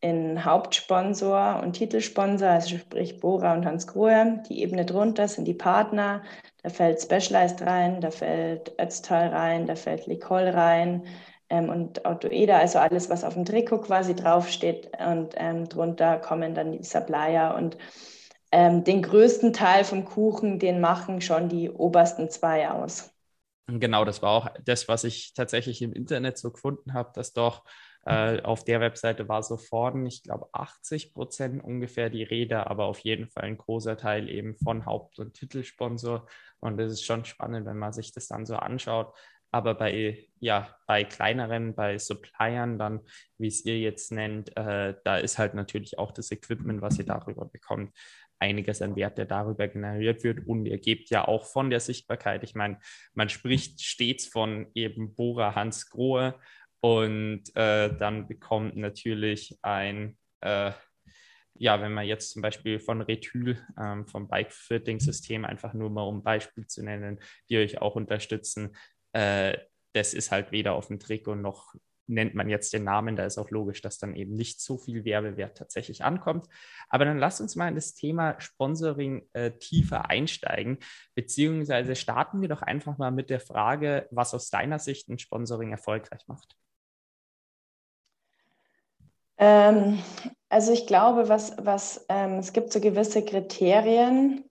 in 0.00 0.44
Hauptsponsor 0.44 1.60
und 1.62 1.72
Titelsponsor, 1.72 2.48
also 2.48 2.76
sprich 2.76 3.20
Bora 3.20 3.54
und 3.54 3.64
Hans 3.64 3.86
Grohe. 3.86 4.42
Die 4.48 4.60
Ebene 4.62 4.84
drunter 4.84 5.28
sind 5.28 5.46
die 5.46 5.54
Partner. 5.54 6.22
Da 6.62 6.68
fällt 6.70 7.00
Specialized 7.00 7.62
rein, 7.62 8.00
da 8.00 8.10
fällt 8.10 8.78
Ötztal 8.78 9.28
rein, 9.28 9.66
da 9.66 9.76
fällt 9.76 10.06
Licol 10.06 10.48
rein 10.48 11.04
ähm, 11.50 11.68
und 11.68 12.04
Autoeda, 12.04 12.58
also 12.58 12.78
alles, 12.78 13.10
was 13.10 13.24
auf 13.24 13.34
dem 13.34 13.44
Trikot 13.44 13.78
quasi 13.78 14.14
draufsteht. 14.14 14.90
Und 14.98 15.34
ähm, 15.36 15.68
drunter 15.68 16.18
kommen 16.18 16.54
dann 16.54 16.72
die 16.72 16.84
Supplier 16.84 17.54
und 17.56 17.76
ähm, 18.52 18.84
den 18.84 19.02
größten 19.02 19.52
Teil 19.52 19.84
vom 19.84 20.04
Kuchen, 20.04 20.58
den 20.58 20.80
machen 20.80 21.20
schon 21.20 21.48
die 21.48 21.70
obersten 21.70 22.30
zwei 22.30 22.70
aus. 22.70 23.10
Genau, 23.68 24.04
das 24.04 24.22
war 24.22 24.30
auch 24.30 24.48
das, 24.64 24.86
was 24.86 25.02
ich 25.02 25.34
tatsächlich 25.34 25.82
im 25.82 25.92
Internet 25.92 26.38
so 26.38 26.52
gefunden 26.52 26.94
habe, 26.94 27.10
dass 27.14 27.32
doch 27.32 27.64
äh, 28.04 28.40
auf 28.42 28.62
der 28.62 28.80
Webseite 28.80 29.28
war 29.28 29.42
so 29.42 29.56
vorn, 29.56 30.06
ich 30.06 30.22
glaube, 30.22 30.48
80 30.52 31.12
Prozent 31.12 31.64
ungefähr 31.64 32.08
die 32.08 32.22
Rede, 32.22 32.68
aber 32.70 32.84
auf 32.84 33.00
jeden 33.00 33.28
Fall 33.28 33.42
ein 33.44 33.58
großer 33.58 33.96
Teil 33.96 34.28
eben 34.28 34.56
von 34.56 34.86
Haupt- 34.86 35.18
und 35.18 35.34
Titelsponsor. 35.34 36.26
Und 36.60 36.78
das 36.78 36.92
ist 36.92 37.04
schon 37.04 37.24
spannend, 37.24 37.66
wenn 37.66 37.78
man 37.78 37.92
sich 37.92 38.12
das 38.12 38.28
dann 38.28 38.46
so 38.46 38.54
anschaut, 38.54 39.12
aber 39.50 39.74
bei, 39.74 40.26
ja, 40.40 40.76
bei 40.86 41.04
kleineren, 41.04 41.74
bei 41.74 41.98
Suppliern 41.98 42.78
dann, 42.78 43.00
wie 43.38 43.48
es 43.48 43.64
ihr 43.64 43.78
jetzt 43.78 44.12
nennt, 44.12 44.56
äh, 44.56 44.94
da 45.04 45.16
ist 45.16 45.38
halt 45.38 45.54
natürlich 45.54 45.98
auch 45.98 46.12
das 46.12 46.30
Equipment, 46.30 46.82
was 46.82 46.98
ihr 46.98 47.06
darüber 47.06 47.46
bekommt, 47.46 47.96
einiges 48.38 48.82
an 48.82 48.96
Wert, 48.96 49.18
der 49.18 49.24
darüber 49.24 49.68
generiert 49.68 50.24
wird. 50.24 50.46
Und 50.46 50.66
ihr 50.66 50.78
gebt 50.78 51.10
ja 51.10 51.26
auch 51.26 51.46
von 51.46 51.70
der 51.70 51.80
Sichtbarkeit. 51.80 52.42
Ich 52.42 52.54
meine, 52.54 52.78
man 53.14 53.28
spricht 53.28 53.82
stets 53.82 54.26
von 54.26 54.66
eben 54.74 55.14
Bora 55.14 55.54
Hans 55.54 55.88
Grohe 55.88 56.34
und 56.80 57.44
äh, 57.56 57.96
dann 57.96 58.28
bekommt 58.28 58.76
natürlich 58.76 59.58
ein 59.62 60.18
äh, 60.40 60.72
ja, 61.58 61.80
wenn 61.80 61.92
man 61.92 62.06
jetzt 62.06 62.32
zum 62.32 62.42
Beispiel 62.42 62.78
von 62.78 63.00
Retül, 63.00 63.58
ähm, 63.78 64.06
vom 64.06 64.28
Bike-Fitting-System, 64.28 65.44
einfach 65.44 65.74
nur 65.74 65.90
mal 65.90 66.02
um 66.02 66.22
Beispiel 66.22 66.66
zu 66.66 66.82
nennen, 66.82 67.18
die 67.48 67.58
euch 67.58 67.80
auch 67.80 67.96
unterstützen, 67.96 68.76
äh, 69.16 69.58
das 69.94 70.12
ist 70.12 70.30
halt 70.30 70.52
weder 70.52 70.74
auf 70.74 70.88
dem 70.88 70.98
Trikot 70.98 71.36
noch 71.36 71.74
nennt 72.08 72.34
man 72.34 72.48
jetzt 72.48 72.72
den 72.72 72.84
Namen, 72.84 73.16
da 73.16 73.24
ist 73.24 73.36
auch 73.36 73.50
logisch, 73.50 73.82
dass 73.82 73.98
dann 73.98 74.14
eben 74.14 74.36
nicht 74.36 74.60
so 74.60 74.78
viel 74.78 75.04
Werbewert 75.04 75.56
tatsächlich 75.56 76.04
ankommt. 76.04 76.46
Aber 76.88 77.04
dann 77.04 77.18
lass 77.18 77.40
uns 77.40 77.56
mal 77.56 77.68
in 77.68 77.74
das 77.74 77.94
Thema 77.94 78.40
Sponsoring 78.40 79.28
äh, 79.32 79.50
tiefer 79.52 80.08
einsteigen, 80.08 80.78
beziehungsweise 81.16 81.96
starten 81.96 82.40
wir 82.42 82.48
doch 82.48 82.62
einfach 82.62 82.96
mal 82.98 83.10
mit 83.10 83.28
der 83.28 83.40
Frage, 83.40 84.06
was 84.12 84.34
aus 84.34 84.50
deiner 84.50 84.78
Sicht 84.78 85.08
ein 85.08 85.18
Sponsoring 85.18 85.72
erfolgreich 85.72 86.28
macht. 86.28 86.56
Ähm, 89.38 89.98
also 90.48 90.72
ich 90.72 90.86
glaube, 90.86 91.28
was, 91.28 91.56
was 91.58 92.06
ähm, 92.08 92.38
es 92.38 92.52
gibt 92.52 92.72
so 92.72 92.80
gewisse 92.80 93.24
Kriterien, 93.24 94.44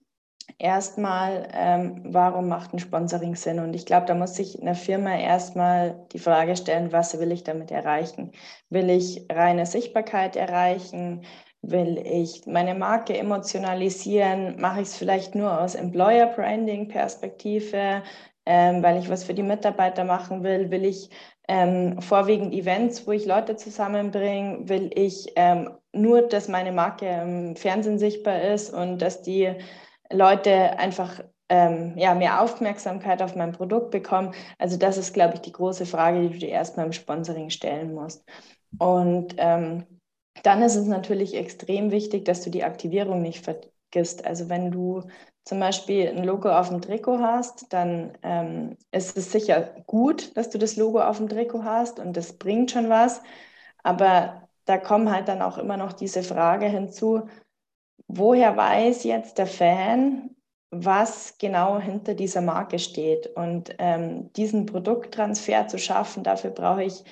erstmal, 0.58 1.48
ähm, 1.52 2.02
warum 2.04 2.48
macht 2.48 2.72
ein 2.72 2.78
Sponsoring 2.78 3.36
Sinn? 3.36 3.58
Und 3.58 3.74
ich 3.74 3.86
glaube, 3.86 4.06
da 4.06 4.14
muss 4.14 4.36
sich 4.36 4.60
eine 4.60 4.74
Firma 4.74 5.16
erstmal 5.16 6.06
die 6.12 6.18
Frage 6.18 6.56
stellen, 6.56 6.92
was 6.92 7.18
will 7.18 7.32
ich 7.32 7.44
damit 7.44 7.70
erreichen? 7.70 8.32
Will 8.70 8.90
ich 8.90 9.26
reine 9.30 9.66
Sichtbarkeit 9.66 10.36
erreichen? 10.36 11.24
Will 11.62 11.98
ich 11.98 12.46
meine 12.46 12.74
Marke 12.74 13.16
emotionalisieren? 13.16 14.60
Mache 14.60 14.82
ich 14.82 14.88
es 14.88 14.96
vielleicht 14.96 15.34
nur 15.34 15.60
aus 15.60 15.74
Employer 15.74 16.26
Branding 16.26 16.88
Perspektive, 16.88 18.02
ähm, 18.46 18.82
weil 18.82 18.98
ich 18.98 19.08
was 19.10 19.24
für 19.24 19.34
die 19.34 19.42
Mitarbeiter 19.42 20.04
machen 20.04 20.44
will? 20.44 20.70
Will 20.70 20.84
ich 20.84 21.10
ähm, 21.48 22.00
vorwiegend 22.00 22.54
Events, 22.54 23.06
wo 23.06 23.12
ich 23.12 23.26
Leute 23.26 23.56
zusammenbringe? 23.56 24.68
Will 24.68 24.90
ich 24.94 25.32
ähm, 25.36 25.70
nur, 25.92 26.22
dass 26.22 26.48
meine 26.48 26.72
Marke 26.72 27.06
im 27.08 27.56
Fernsehen 27.56 27.98
sichtbar 27.98 28.42
ist 28.42 28.72
und 28.72 28.98
dass 28.98 29.22
die 29.22 29.52
Leute 30.10 30.78
einfach 30.78 31.20
ähm, 31.48 31.96
ja, 31.96 32.14
mehr 32.14 32.42
Aufmerksamkeit 32.42 33.22
auf 33.22 33.36
mein 33.36 33.52
Produkt 33.52 33.90
bekommen. 33.90 34.34
Also 34.58 34.76
das 34.76 34.96
ist, 34.98 35.14
glaube 35.14 35.34
ich, 35.34 35.40
die 35.40 35.52
große 35.52 35.86
Frage, 35.86 36.22
die 36.22 36.30
du 36.30 36.38
dir 36.38 36.48
erstmal 36.48 36.86
im 36.86 36.92
Sponsoring 36.92 37.50
stellen 37.50 37.94
musst. 37.94 38.24
Und 38.78 39.34
ähm, 39.38 39.86
dann 40.42 40.62
ist 40.62 40.76
es 40.76 40.86
natürlich 40.86 41.34
extrem 41.34 41.90
wichtig, 41.90 42.24
dass 42.24 42.42
du 42.42 42.50
die 42.50 42.64
Aktivierung 42.64 43.22
nicht 43.22 43.44
vergisst. 43.44 44.24
Also 44.24 44.48
wenn 44.48 44.70
du 44.70 45.02
zum 45.44 45.60
Beispiel 45.60 46.08
ein 46.08 46.24
Logo 46.24 46.50
auf 46.50 46.68
dem 46.68 46.82
Trikot 46.82 47.20
hast, 47.20 47.72
dann 47.72 48.18
ähm, 48.22 48.76
ist 48.90 49.16
es 49.16 49.30
sicher 49.30 49.74
gut, 49.86 50.36
dass 50.36 50.50
du 50.50 50.58
das 50.58 50.76
Logo 50.76 51.00
auf 51.00 51.18
dem 51.18 51.28
Trikot 51.28 51.62
hast 51.62 52.00
und 52.00 52.16
das 52.16 52.32
bringt 52.32 52.72
schon 52.72 52.88
was. 52.88 53.22
Aber 53.84 54.48
da 54.64 54.78
kommen 54.78 55.10
halt 55.12 55.28
dann 55.28 55.42
auch 55.42 55.58
immer 55.58 55.76
noch 55.76 55.92
diese 55.92 56.24
Frage 56.24 56.66
hinzu, 56.66 57.28
woher 58.08 58.56
weiß 58.56 59.04
jetzt 59.04 59.38
der 59.38 59.46
Fan, 59.46 60.30
was 60.70 61.38
genau 61.38 61.78
hinter 61.78 62.14
dieser 62.14 62.40
Marke 62.40 62.78
steht? 62.78 63.26
Und 63.36 63.74
ähm, 63.78 64.32
diesen 64.34 64.66
Produkttransfer 64.66 65.68
zu 65.68 65.78
schaffen, 65.78 66.22
dafür 66.22 66.50
brauche 66.50 66.84
ich 66.84 67.04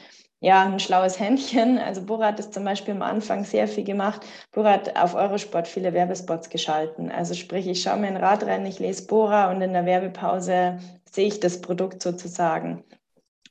ja, 0.44 0.62
ein 0.66 0.78
schlaues 0.78 1.18
Händchen. 1.18 1.78
Also 1.78 2.02
Bora 2.02 2.26
hat 2.26 2.38
das 2.38 2.50
zum 2.50 2.64
Beispiel 2.64 2.94
am 2.94 3.02
Anfang 3.02 3.44
sehr 3.44 3.66
viel 3.66 3.84
gemacht. 3.84 4.26
Bora 4.52 4.72
hat 4.72 4.94
auf 4.96 5.14
Eurosport 5.14 5.66
viele 5.66 5.94
Werbespots 5.94 6.50
geschalten. 6.50 7.10
Also 7.10 7.32
sprich, 7.34 7.66
ich 7.66 7.80
schaue 7.82 7.96
mir 7.98 8.08
ein 8.08 8.18
Radrennen, 8.18 8.66
ich 8.66 8.78
lese 8.78 9.06
Bora 9.06 9.50
und 9.50 9.62
in 9.62 9.72
der 9.72 9.86
Werbepause 9.86 10.78
sehe 11.10 11.28
ich 11.28 11.40
das 11.40 11.60
Produkt 11.62 12.02
sozusagen. 12.02 12.84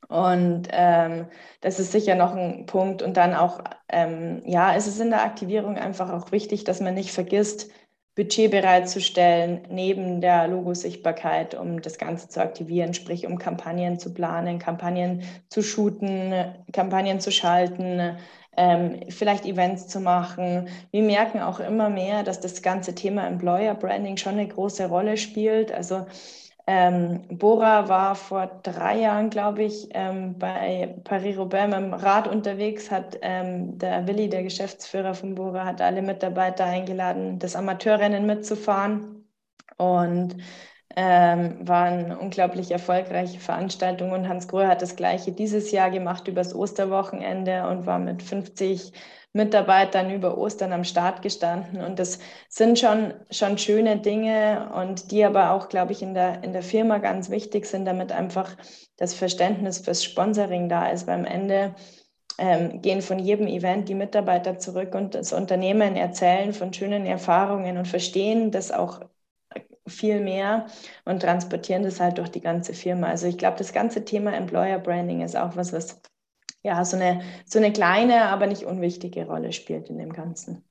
Und 0.08 0.68
ähm, 0.72 1.28
das 1.62 1.80
ist 1.80 1.92
sicher 1.92 2.16
noch 2.16 2.36
ein 2.36 2.66
Punkt. 2.66 3.02
Und 3.02 3.18
dann 3.18 3.34
auch, 3.34 3.62
ähm, 3.90 4.42
ja, 4.46 4.76
es 4.76 4.88
ist 4.88 5.00
in 5.00 5.10
der 5.10 5.24
Aktivierung 5.24 5.78
einfach 5.78 6.12
auch 6.12 6.32
wichtig, 6.32 6.64
dass 6.64 6.82
man 6.82 6.94
nicht 6.94 7.12
vergisst, 7.12 7.70
Budget 8.16 8.52
bereitzustellen 8.52 9.68
neben 9.72 10.22
der 10.22 10.48
Logosichtbarkeit, 10.48 11.56
um 11.56 11.82
das 11.82 11.98
Ganze 11.98 12.30
zu 12.30 12.42
aktivieren, 12.42 12.94
sprich 12.94 13.26
um 13.26 13.40
Kampagnen 13.40 13.98
zu 13.98 14.14
planen, 14.14 14.60
Kampagnen 14.60 15.24
zu 15.50 15.64
shooten, 15.64 16.32
Kampagnen 16.72 17.20
zu 17.20 17.32
schalten, 17.32 18.18
ähm, 18.56 19.00
vielleicht 19.10 19.46
Events 19.46 19.88
zu 19.88 20.00
machen. 20.00 20.70
Wir 20.92 21.02
merken 21.02 21.40
auch 21.42 21.60
immer 21.60 21.90
mehr, 21.90 22.22
dass 22.22 22.40
das 22.40 22.62
ganze 22.62 22.94
Thema 22.94 23.28
Employer 23.28 23.74
Branding 23.74 24.18
schon 24.18 24.34
eine 24.34 24.48
große 24.48 24.88
Rolle 24.88 25.18
spielt. 25.18 25.72
Also 25.72 26.06
ähm, 26.66 27.24
Bora 27.30 27.90
war 27.90 28.16
vor 28.16 28.48
drei 28.64 29.00
Jahren, 29.00 29.30
glaube 29.30 29.64
ich, 29.64 29.90
ähm, 29.92 30.38
bei 30.40 30.96
Paris-Roubaix 31.04 31.68
mit 31.68 31.78
dem 31.78 31.94
Rad 31.94 32.28
unterwegs, 32.28 32.90
hat 32.90 33.18
ähm, 33.22 33.78
der 33.78 34.08
Willi, 34.08 34.30
der 34.30 34.44
Geschäftsführer 34.44 35.14
von 35.14 35.36
Bora, 35.36 35.66
hat 35.66 35.82
alle 35.82 36.02
Mitarbeiter 36.02 36.66
eingeladen, 36.66 37.40
das 37.40 37.56
Amateurrennen 37.56 38.26
mitzufahren. 38.26 39.28
Und 39.78 40.38
ähm, 40.96 41.68
war 41.68 41.86
eine 41.86 42.20
unglaublich 42.20 42.72
erfolgreiche 42.72 43.40
Veranstaltung. 43.40 44.12
Und 44.12 44.28
Hans 44.28 44.48
Grohe 44.48 44.68
hat 44.68 44.82
das 44.82 44.96
gleiche 44.96 45.32
dieses 45.32 45.72
Jahr 45.72 45.90
gemacht 45.92 46.28
übers 46.28 46.54
Osterwochenende 46.54 47.68
und 47.68 47.86
war 47.86 48.00
mit 48.00 48.22
50 48.24 48.94
Mitarbeitern 49.34 50.12
über 50.12 50.38
Ostern 50.38 50.74
am 50.74 50.84
Start 50.84 51.22
gestanden. 51.24 51.82
Und 51.82 51.98
das 52.00 52.20
sind 52.50 52.78
schon, 52.80 53.14
schon 53.32 53.58
schöne 53.58 53.98
Dinge 53.98 54.72
und 54.76 55.12
die 55.12 55.26
aber 55.26 55.52
auch, 55.52 55.70
glaube 55.70 55.92
ich, 55.92 56.04
in 56.04 56.14
der, 56.14 56.44
in 56.44 56.54
der 56.54 56.62
Firma 56.62 57.00
ganz 57.00 57.30
wichtig 57.32 57.66
sind, 57.66 57.86
damit 57.86 58.12
einfach 58.12 58.56
das 58.98 59.16
Verständnis 59.16 59.80
fürs 59.80 60.04
Sponsoring 60.04 60.70
da 60.70 60.88
ist. 60.90 61.08
Beim 61.08 61.26
Ende 61.26 61.74
ähm, 62.38 62.82
gehen 62.82 63.02
von 63.02 63.20
jedem 63.20 63.48
Event 63.48 63.90
die 63.90 63.96
Mitarbeiter 63.96 64.60
zurück 64.60 64.94
und 64.96 65.16
das 65.16 65.34
Unternehmen 65.34 65.96
erzählen 65.96 66.54
von 66.54 66.74
schönen 66.74 67.06
Erfahrungen 67.06 67.78
und 67.78 67.88
verstehen 67.88 68.52
das 68.52 68.72
auch 68.72 69.02
viel 69.88 70.22
mehr 70.22 70.68
und 71.06 71.22
transportieren 71.22 71.84
das 71.84 72.00
halt 72.00 72.18
durch 72.18 72.30
die 72.30 72.42
ganze 72.42 72.74
Firma. 72.74 73.08
Also 73.08 73.28
ich 73.28 73.38
glaube, 73.38 73.58
das 73.58 73.74
ganze 73.74 74.06
Thema 74.06 74.34
Employer 74.34 74.80
Branding 74.80 75.22
ist 75.22 75.36
auch 75.36 75.56
was, 75.56 75.74
was 75.74 76.02
ja, 76.64 76.84
so 76.86 76.96
eine, 76.96 77.22
so 77.46 77.60
eine 77.60 77.74
kleine, 77.74 78.26
aber 78.26 78.48
nicht 78.48 78.64
unwichtige 78.64 79.26
Rolle 79.26 79.52
spielt 79.52 79.90
in 79.90 79.98
dem 79.98 80.14
Ganzen. 80.14 80.64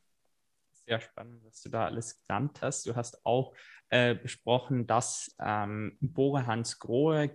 Sehr 0.87 1.01
spannend, 1.01 1.45
was 1.45 1.63
du 1.63 1.69
da 1.69 1.85
alles 1.85 2.17
genannt 2.27 2.59
hast. 2.61 2.87
Du 2.87 2.97
hast 2.97 3.25
auch 3.25 3.55
äh, 3.91 4.15
besprochen, 4.15 4.87
dass 4.87 5.37
ähm, 5.39 5.99
Bore 6.01 6.47
Hans 6.47 6.79
Grohe 6.79 7.31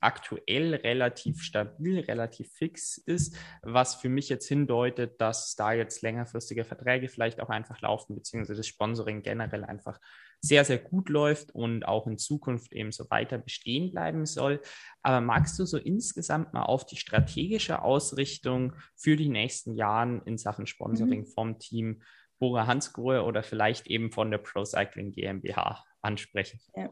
aktuell 0.00 0.74
relativ 0.74 1.42
stabil, 1.42 2.00
relativ 2.00 2.50
fix 2.52 2.96
ist, 2.96 3.36
was 3.62 3.96
für 3.96 4.08
mich 4.08 4.30
jetzt 4.30 4.48
hindeutet, 4.48 5.20
dass 5.20 5.54
da 5.56 5.72
jetzt 5.72 6.00
längerfristige 6.00 6.64
Verträge 6.64 7.08
vielleicht 7.08 7.40
auch 7.40 7.50
einfach 7.50 7.80
laufen, 7.82 8.14
beziehungsweise 8.14 8.56
das 8.56 8.66
Sponsoring 8.66 9.22
generell 9.22 9.62
einfach 9.62 10.00
sehr, 10.40 10.64
sehr 10.64 10.78
gut 10.78 11.08
läuft 11.08 11.54
und 11.54 11.86
auch 11.86 12.06
in 12.06 12.18
Zukunft 12.18 12.72
eben 12.72 12.92
so 12.92 13.08
weiter 13.10 13.38
bestehen 13.38 13.90
bleiben 13.90 14.24
soll. 14.26 14.60
Aber 15.02 15.20
magst 15.20 15.58
du 15.58 15.66
so 15.66 15.76
insgesamt 15.76 16.52
mal 16.52 16.62
auf 16.62 16.86
die 16.86 16.96
strategische 16.96 17.82
Ausrichtung 17.82 18.74
für 18.96 19.16
die 19.16 19.28
nächsten 19.28 19.74
Jahren 19.74 20.22
in 20.24 20.38
Sachen 20.38 20.66
Sponsoring 20.66 21.20
mhm. 21.20 21.26
vom 21.26 21.58
Team 21.58 22.02
Bora 22.38 22.66
Hansgrohe 22.66 23.22
oder 23.24 23.42
vielleicht 23.42 23.86
eben 23.86 24.10
von 24.10 24.30
der 24.30 24.38
Pro 24.38 24.64
Cycling 24.64 25.12
GmbH 25.12 25.84
ansprechen? 26.00 26.60
Ja. 26.74 26.90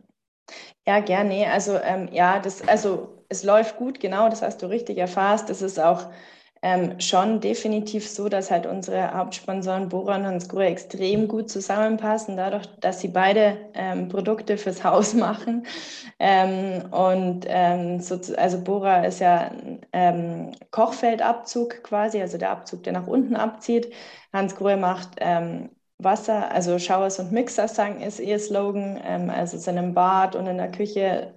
Ja, 0.86 1.00
gerne. 1.00 1.52
Also 1.52 1.76
ähm, 1.76 2.08
ja, 2.10 2.38
das, 2.38 2.66
also 2.66 3.24
es 3.28 3.44
läuft 3.44 3.76
gut, 3.76 4.00
genau, 4.00 4.30
das 4.30 4.40
hast 4.40 4.62
du 4.62 4.66
richtig 4.66 4.96
erfasst. 4.96 5.50
Es 5.50 5.60
ist 5.60 5.78
auch 5.78 6.10
ähm, 6.62 6.98
schon 7.00 7.40
definitiv 7.40 8.08
so, 8.08 8.28
dass 8.28 8.50
halt 8.50 8.66
unsere 8.66 9.14
Hauptsponsoren 9.14 9.88
Bora 9.88 10.16
und 10.16 10.26
Hansgrohe 10.26 10.66
extrem 10.66 11.28
gut 11.28 11.50
zusammenpassen, 11.50 12.36
dadurch, 12.36 12.66
dass 12.80 13.00
sie 13.00 13.08
beide 13.08 13.56
ähm, 13.74 14.08
Produkte 14.08 14.58
fürs 14.58 14.84
Haus 14.84 15.14
machen. 15.14 15.66
Ähm, 16.18 16.92
und 16.92 17.46
ähm, 17.48 18.00
so, 18.00 18.18
also 18.36 18.62
Bora 18.62 19.04
ist 19.04 19.20
ja 19.20 19.50
ähm, 19.92 20.52
Kochfeldabzug 20.70 21.82
quasi, 21.82 22.20
also 22.20 22.38
der 22.38 22.50
Abzug, 22.50 22.82
der 22.82 22.92
nach 22.94 23.06
unten 23.06 23.36
abzieht. 23.36 23.92
Hansgrohe 24.32 24.76
macht 24.76 25.10
ähm, 25.18 25.70
Wasser, 25.98 26.50
also 26.52 26.78
Showers 26.78 27.18
und 27.18 27.32
Mixer 27.32 27.66
sagen 27.68 28.00
ist 28.00 28.20
ihr 28.20 28.38
Slogan, 28.38 29.00
ähm, 29.04 29.30
also 29.30 29.58
sind 29.58 29.76
im 29.78 29.94
Bad 29.94 30.36
und 30.36 30.46
in 30.46 30.56
der 30.58 30.70
Küche 30.70 31.32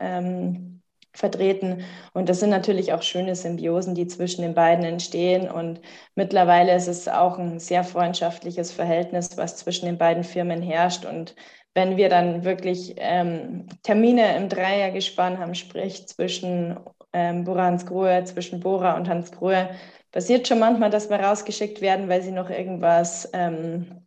vertreten. 1.14 1.84
Und 2.14 2.30
das 2.30 2.40
sind 2.40 2.50
natürlich 2.50 2.94
auch 2.94 3.02
schöne 3.02 3.36
Symbiosen, 3.36 3.96
die 3.96 4.08
zwischen 4.08 4.42
den 4.42 4.54
beiden 4.54 4.86
entstehen. 4.86 5.50
Und 5.50 5.82
mittlerweile 6.16 6.76
ist 6.76 6.88
es 6.88 7.08
auch 7.08 7.38
ein 7.38 7.60
sehr 7.60 7.84
freundschaftliches 7.84 8.72
Verhältnis, 8.72 9.38
was 9.38 9.58
zwischen 9.58 9.86
den 9.86 9.98
beiden 9.98 10.24
Firmen 10.24 10.62
herrscht. 10.62 11.06
Und 11.06 11.36
wenn 11.74 11.98
wir 11.98 12.10
dann 12.10 12.44
wirklich 12.44 12.96
ähm, 12.98 13.68
Termine 13.84 14.36
im 14.36 14.50
Dreiergespann 14.50 15.40
haben, 15.40 15.56
sprich 15.56 16.08
zwischen 16.08 16.80
ähm, 17.14 17.44
Bora 17.44 17.66
Hans 17.66 17.86
Grohe, 17.86 18.24
zwischen 18.26 18.60
Bora 18.60 18.96
und 18.98 19.08
Hans 19.08 19.32
Grohe, 19.32 19.70
passiert 20.12 20.48
schon 20.48 20.60
manchmal, 20.60 20.90
dass 20.90 21.10
wir 21.10 21.18
rausgeschickt 21.18 21.82
werden, 21.82 22.10
weil 22.10 22.22
sie 22.22 22.32
noch 22.32 22.50
irgendwas 22.50 23.30
ähm, 23.34 24.06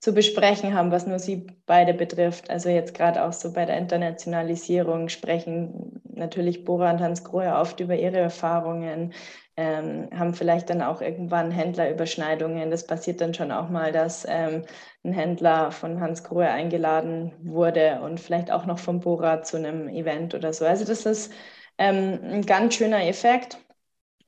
zu 0.00 0.12
besprechen 0.12 0.74
haben, 0.74 0.90
was 0.90 1.06
nur 1.06 1.20
sie 1.20 1.46
beide 1.64 1.94
betrifft. 1.94 2.50
Also 2.50 2.68
jetzt 2.68 2.94
gerade 2.94 3.24
auch 3.24 3.32
so 3.32 3.52
bei 3.52 3.64
der 3.64 3.78
Internationalisierung 3.78 5.08
sprechen 5.08 6.02
natürlich 6.22 6.64
Bora 6.64 6.90
und 6.92 7.00
Hans 7.00 7.24
Grohe 7.24 7.54
oft 7.56 7.80
über 7.80 7.96
ihre 7.96 8.18
Erfahrungen, 8.18 9.12
ähm, 9.56 10.08
haben 10.16 10.34
vielleicht 10.34 10.70
dann 10.70 10.80
auch 10.82 11.02
irgendwann 11.02 11.50
Händlerüberschneidungen. 11.50 12.70
Das 12.70 12.86
passiert 12.86 13.20
dann 13.20 13.34
schon 13.34 13.52
auch 13.52 13.68
mal, 13.68 13.92
dass 13.92 14.26
ähm, 14.28 14.64
ein 15.04 15.12
Händler 15.12 15.72
von 15.72 16.00
Hans 16.00 16.24
Grohe 16.24 16.48
eingeladen 16.48 17.32
wurde 17.42 18.00
und 18.02 18.20
vielleicht 18.20 18.50
auch 18.50 18.66
noch 18.66 18.78
von 18.78 19.00
Bora 19.00 19.42
zu 19.42 19.58
einem 19.58 19.88
Event 19.88 20.34
oder 20.34 20.52
so. 20.52 20.64
Also 20.64 20.84
das 20.84 21.04
ist 21.06 21.32
ähm, 21.78 22.18
ein 22.22 22.46
ganz 22.46 22.74
schöner 22.74 23.06
Effekt. 23.06 23.58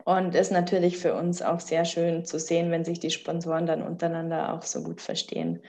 Und 0.05 0.35
ist 0.35 0.53
natürlich 0.53 0.99
für 0.99 1.15
uns 1.15 1.41
auch 1.43 1.61
sehr 1.61 1.85
schön 1.87 2.25
zu 2.27 2.39
sehen, 2.39 2.71
wenn 2.71 2.85
sich 2.85 3.01
die 3.01 3.11
Sponsoren 3.11 3.67
dann 3.67 3.83
untereinander 3.83 4.53
auch 4.53 4.63
so 4.63 4.83
gut 4.83 5.01
verstehen. 5.01 5.63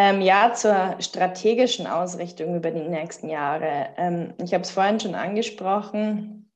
Ähm, 0.00 0.20
ja, 0.20 0.54
zur 0.54 0.94
strategischen 1.00 1.88
Ausrichtung 1.88 2.54
über 2.54 2.70
die 2.70 2.88
nächsten 2.88 3.28
Jahre. 3.28 3.88
Ähm, 3.96 4.32
ich 4.40 4.54
habe 4.54 4.62
es 4.62 4.70
vorhin 4.70 5.00
schon 5.00 5.16
angesprochen. 5.16 6.52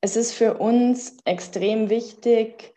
Es 0.00 0.16
ist 0.16 0.32
für 0.32 0.54
uns 0.54 1.16
extrem 1.24 1.90
wichtig, 1.90 2.74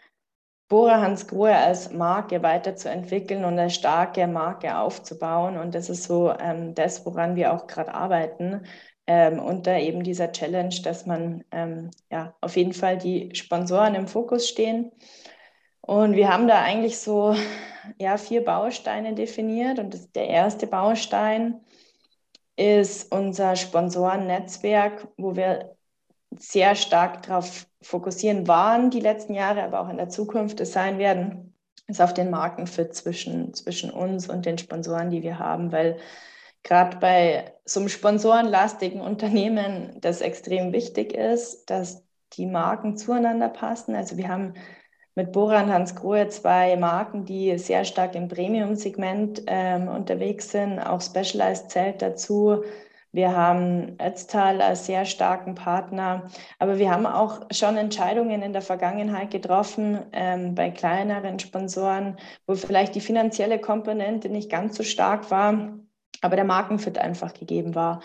Bora 0.67 1.01
Hans 1.01 1.25
Grohe 1.25 1.55
als 1.55 1.91
Marke 1.91 2.43
weiterzuentwickeln 2.43 3.43
und 3.43 3.57
eine 3.57 3.71
starke 3.71 4.27
Marke 4.27 4.77
aufzubauen. 4.77 5.57
Und 5.57 5.73
das 5.73 5.89
ist 5.89 6.03
so 6.03 6.31
ähm, 6.39 6.75
das, 6.75 7.03
woran 7.07 7.35
wir 7.35 7.51
auch 7.51 7.65
gerade 7.65 7.91
arbeiten 7.91 8.67
ähm, 9.07 9.39
unter 9.39 9.79
eben 9.79 10.03
dieser 10.03 10.31
Challenge, 10.31 10.75
dass 10.83 11.07
man 11.07 11.43
ähm, 11.49 11.89
ja 12.11 12.35
auf 12.41 12.57
jeden 12.57 12.73
Fall 12.73 12.99
die 12.99 13.33
Sponsoren 13.33 13.95
im 13.95 14.07
Fokus 14.07 14.47
stehen. 14.47 14.91
Und 15.81 16.15
wir 16.15 16.31
haben 16.31 16.47
da 16.47 16.61
eigentlich 16.61 16.99
so 16.99 17.35
ja, 17.97 18.17
vier 18.17 18.43
Bausteine 18.43 19.13
definiert. 19.13 19.79
Und 19.79 19.93
das, 19.93 20.11
der 20.11 20.27
erste 20.27 20.67
Baustein 20.67 21.61
ist 22.55 23.11
unser 23.11 23.55
Sponsorennetzwerk, 23.55 25.07
wo 25.17 25.35
wir 25.35 25.75
sehr 26.37 26.75
stark 26.75 27.23
darauf 27.23 27.65
fokussieren 27.81 28.47
waren 28.47 28.89
die 28.89 28.99
letzten 28.99 29.33
Jahre, 29.33 29.63
aber 29.63 29.79
auch 29.79 29.89
in 29.89 29.97
der 29.97 30.09
Zukunft 30.09 30.59
es 30.59 30.73
sein 30.73 30.99
werden, 30.99 31.53
ist 31.87 32.01
auf 32.01 32.13
den 32.13 32.29
Markenfit 32.29 32.93
zwischen, 32.93 33.53
zwischen 33.53 33.89
uns 33.89 34.29
und 34.29 34.45
den 34.45 34.57
Sponsoren, 34.57 35.09
die 35.09 35.23
wir 35.23 35.39
haben, 35.39 35.71
weil 35.71 35.97
gerade 36.63 36.97
bei 36.97 37.53
so 37.65 37.79
einem 37.79 37.89
sponsorenlastigen 37.89 39.01
Unternehmen 39.01 39.97
das 40.01 40.21
extrem 40.21 40.73
wichtig 40.73 41.13
ist, 41.13 41.69
dass 41.69 42.03
die 42.33 42.45
Marken 42.45 42.97
zueinander 42.97 43.49
passen. 43.49 43.95
Also 43.95 44.17
wir 44.17 44.27
haben 44.27 44.53
mit 45.15 45.31
Boran 45.31 45.71
Hans 45.71 45.95
Grohe 45.95 46.27
zwei 46.29 46.75
Marken, 46.77 47.25
die 47.25 47.57
sehr 47.57 47.85
stark 47.85 48.15
im 48.15 48.27
Premium-Segment 48.27 49.43
ähm, 49.47 49.87
unterwegs 49.87 50.51
sind. 50.51 50.79
Auch 50.79 51.01
Specialized 51.01 51.71
zählt 51.71 52.01
dazu. 52.01 52.63
Wir 53.11 53.35
haben 53.35 53.97
Ötztal 53.99 54.61
als 54.61 54.85
sehr 54.85 55.03
starken 55.05 55.55
Partner, 55.55 56.27
aber 56.59 56.77
wir 56.77 56.91
haben 56.91 57.07
auch 57.07 57.41
schon 57.51 57.75
Entscheidungen 57.75 58.43
in 58.43 58.53
der 58.53 58.61
Vergangenheit 58.61 59.31
getroffen 59.31 59.99
ähm, 60.11 60.53
bei 60.53 60.69
kleineren 60.69 61.39
Sponsoren, 61.39 62.17
wo 62.45 62.53
vielleicht 62.53 62.93
die 62.93 63.01
finanzielle 63.01 63.59
Komponente 63.59 64.29
nicht 64.29 64.51
ganz 64.51 64.77
so 64.77 64.83
stark 64.83 65.31
war, 65.31 65.79
aber 66.21 66.35
der 66.35 66.45
Markenfit 66.45 66.99
einfach 66.99 67.33
gegeben 67.33 67.73
war. 67.73 68.01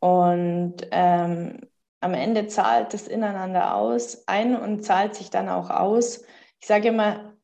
Und 0.00 0.76
ähm, 0.90 1.60
am 2.00 2.12
Ende 2.12 2.46
zahlt 2.48 2.92
das 2.92 3.06
ineinander 3.06 3.74
aus, 3.74 4.24
ein 4.26 4.54
und 4.54 4.84
zahlt 4.84 5.14
sich 5.14 5.30
dann 5.30 5.48
auch 5.48 5.70
aus. 5.70 6.24
Ich 6.62 6.68
sage 6.68 6.88
immer, 6.88 7.34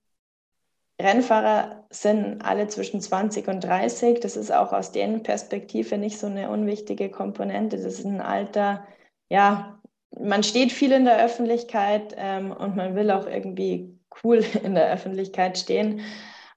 Rennfahrer 1.00 1.84
sind 1.90 2.40
alle 2.42 2.68
zwischen 2.68 3.00
20 3.00 3.48
und 3.48 3.64
30. 3.64 4.20
Das 4.20 4.36
ist 4.36 4.52
auch 4.52 4.72
aus 4.72 4.92
deren 4.92 5.24
Perspektive 5.24 5.98
nicht 5.98 6.20
so 6.20 6.28
eine 6.28 6.50
unwichtige 6.50 7.10
Komponente. 7.10 7.78
Das 7.78 7.98
ist 7.98 8.04
ein 8.04 8.20
Alter, 8.20 8.86
ja, 9.28 9.80
man 10.16 10.44
steht 10.44 10.70
viel 10.70 10.92
in 10.92 11.04
der 11.04 11.22
Öffentlichkeit 11.24 12.14
ähm, 12.16 12.52
und 12.52 12.76
man 12.76 12.94
will 12.94 13.10
auch 13.10 13.26
irgendwie 13.26 13.98
cool 14.22 14.36
in 14.62 14.76
der 14.76 14.92
Öffentlichkeit 14.92 15.58
stehen. 15.58 16.00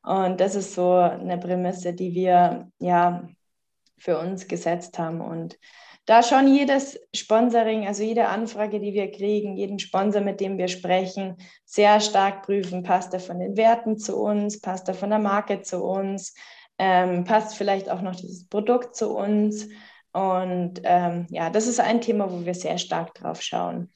Und 0.04 0.40
das 0.40 0.54
ist 0.54 0.76
so 0.76 0.94
eine 0.94 1.40
Prämisse, 1.40 1.94
die 1.94 2.14
wir 2.14 2.72
ja 2.78 3.28
für 3.98 4.20
uns 4.20 4.48
gesetzt 4.48 5.00
haben. 5.00 5.20
Und 5.22 5.58
da 6.12 6.24
schon 6.24 6.54
jedes 6.54 7.00
Sponsoring, 7.16 7.88
also 7.88 8.04
jede 8.04 8.28
Anfrage, 8.28 8.82
die 8.82 8.94
wir 8.94 9.10
kriegen, 9.10 9.56
jeden 9.56 9.80
Sponsor, 9.80 10.20
mit 10.20 10.42
dem 10.42 10.58
wir 10.58 10.68
sprechen, 10.68 11.38
sehr 11.64 12.02
stark 12.02 12.44
prüfen, 12.46 12.84
passt 12.84 13.14
er 13.14 13.22
von 13.22 13.40
den 13.40 13.56
Werten 13.56 13.98
zu 13.98 14.18
uns, 14.18 14.60
passt 14.60 14.90
er 14.90 14.94
von 14.94 15.10
der 15.10 15.20
Marke 15.20 15.62
zu 15.62 15.82
uns, 15.82 16.36
ähm, 16.78 17.24
passt 17.24 17.56
vielleicht 17.56 17.90
auch 17.90 18.02
noch 18.02 18.14
dieses 18.14 18.46
Produkt 18.50 18.94
zu 18.94 19.16
uns. 19.16 19.70
Und 20.12 20.82
ähm, 20.84 21.28
ja, 21.30 21.50
das 21.50 21.66
ist 21.66 21.80
ein 21.80 22.02
Thema, 22.02 22.30
wo 22.30 22.46
wir 22.46 22.56
sehr 22.56 22.78
stark 22.78 23.14
drauf 23.14 23.42
schauen. 23.42 23.90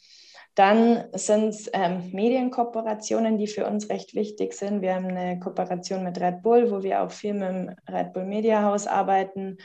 Dann 0.54 1.04
sind 1.12 1.50
es 1.50 1.70
ähm, 1.74 2.12
Medienkooperationen, 2.14 3.38
die 3.38 3.48
für 3.48 3.68
uns 3.68 3.90
recht 3.90 4.16
wichtig 4.16 4.54
sind. 4.54 4.82
Wir 4.82 4.96
haben 4.96 5.08
eine 5.08 5.38
Kooperation 5.42 6.06
mit 6.06 6.22
Red 6.22 6.44
Bull, 6.44 6.72
wo 6.72 6.82
wir 6.82 7.02
auch 7.02 7.12
viel 7.12 7.34
mit 7.34 7.50
dem 7.50 7.76
Red 7.90 8.14
Bull 8.14 8.24
Media 8.24 8.62
House 8.64 8.88
arbeiten 8.88 9.58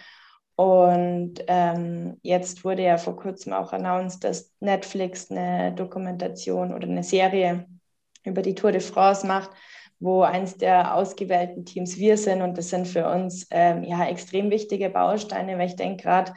und 0.61 1.37
ähm, 1.47 2.19
jetzt 2.21 2.67
wurde 2.67 2.83
ja 2.83 2.99
vor 2.99 3.17
kurzem 3.17 3.55
auch 3.55 3.73
announced, 3.73 4.23
dass 4.23 4.53
Netflix 4.61 5.31
eine 5.31 5.73
Dokumentation 5.73 6.75
oder 6.75 6.87
eine 6.87 7.03
Serie 7.03 7.65
über 8.27 8.43
die 8.43 8.55
Tour 8.55 8.71
de 8.71 8.83
France 8.83 9.27
macht, 9.27 9.53
wo 10.01 10.21
eins 10.21 10.59
der 10.59 10.95
ausgewählten 10.95 11.65
Teams 11.65 11.97
wir 11.97 12.19
sind. 12.19 12.43
Und 12.43 12.59
das 12.59 12.69
sind 12.69 12.87
für 12.87 13.09
uns 13.09 13.47
ähm, 13.51 13.85
ja 13.85 14.05
extrem 14.05 14.51
wichtige 14.51 14.91
Bausteine, 14.91 15.57
weil 15.57 15.69
ich 15.69 15.77
denke 15.77 16.03
gerade, 16.03 16.35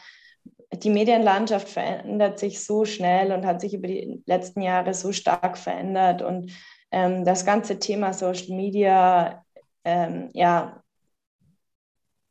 die 0.72 0.90
Medienlandschaft 0.90 1.68
verändert 1.68 2.40
sich 2.40 2.64
so 2.64 2.86
schnell 2.86 3.34
und 3.34 3.46
hat 3.46 3.60
sich 3.60 3.74
über 3.74 3.90
die 3.90 4.24
letzten 4.26 4.62
Jahre 4.62 4.94
so 4.94 5.12
stark 5.12 5.58
verändert. 5.58 6.22
Und 6.22 6.50
ähm, 6.92 7.26
das 7.26 7.46
ganze 7.46 7.78
Thema 7.78 8.14
Social 8.14 8.56
Media 8.56 9.44
ähm, 9.84 10.30
ja, 10.32 10.83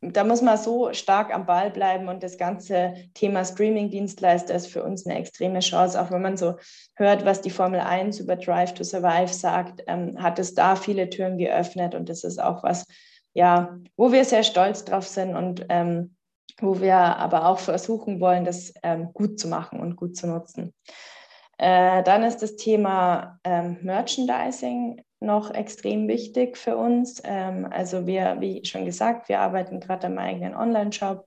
da 0.02 0.24
muss 0.24 0.42
man 0.42 0.58
so 0.58 0.92
stark 0.92 1.32
am 1.32 1.46
Ball 1.46 1.70
bleiben 1.70 2.08
und 2.08 2.24
das 2.24 2.36
ganze 2.36 2.94
Thema 3.14 3.44
Streaming-Dienstleister 3.44 4.52
ist 4.52 4.66
für 4.66 4.82
uns 4.82 5.06
eine 5.06 5.16
extreme 5.16 5.60
Chance. 5.60 6.00
Auch 6.00 6.10
wenn 6.10 6.22
man 6.22 6.36
so 6.36 6.56
hört, 6.96 7.24
was 7.24 7.40
die 7.40 7.50
Formel 7.50 7.78
1 7.78 8.18
über 8.18 8.34
Drive 8.34 8.74
to 8.74 8.82
Survive 8.82 9.32
sagt, 9.32 9.84
ähm, 9.86 10.20
hat 10.20 10.40
es 10.40 10.54
da 10.54 10.74
viele 10.74 11.08
Türen 11.08 11.38
geöffnet 11.38 11.94
und 11.94 12.08
das 12.08 12.24
ist 12.24 12.42
auch 12.42 12.64
was, 12.64 12.84
ja, 13.32 13.78
wo 13.96 14.10
wir 14.10 14.24
sehr 14.24 14.42
stolz 14.42 14.84
drauf 14.84 15.06
sind 15.06 15.36
und 15.36 15.66
ähm, 15.68 16.16
wo 16.60 16.80
wir 16.80 16.96
aber 16.96 17.46
auch 17.46 17.60
versuchen 17.60 18.20
wollen, 18.20 18.44
das 18.44 18.74
ähm, 18.82 19.12
gut 19.12 19.38
zu 19.38 19.46
machen 19.46 19.78
und 19.78 19.94
gut 19.94 20.16
zu 20.16 20.26
nutzen. 20.26 20.74
Äh, 21.58 22.02
dann 22.02 22.24
ist 22.24 22.42
das 22.42 22.56
Thema 22.56 23.38
ähm, 23.44 23.78
Merchandising 23.82 25.00
noch 25.22 25.52
extrem 25.54 26.08
wichtig 26.08 26.56
für 26.58 26.76
uns. 26.76 27.22
Ähm, 27.24 27.66
also 27.70 28.06
wir, 28.06 28.36
wie 28.40 28.64
schon 28.64 28.84
gesagt, 28.84 29.28
wir 29.28 29.40
arbeiten 29.40 29.80
gerade 29.80 30.08
am 30.08 30.18
eigenen 30.18 30.54
Online-Shop 30.54 31.26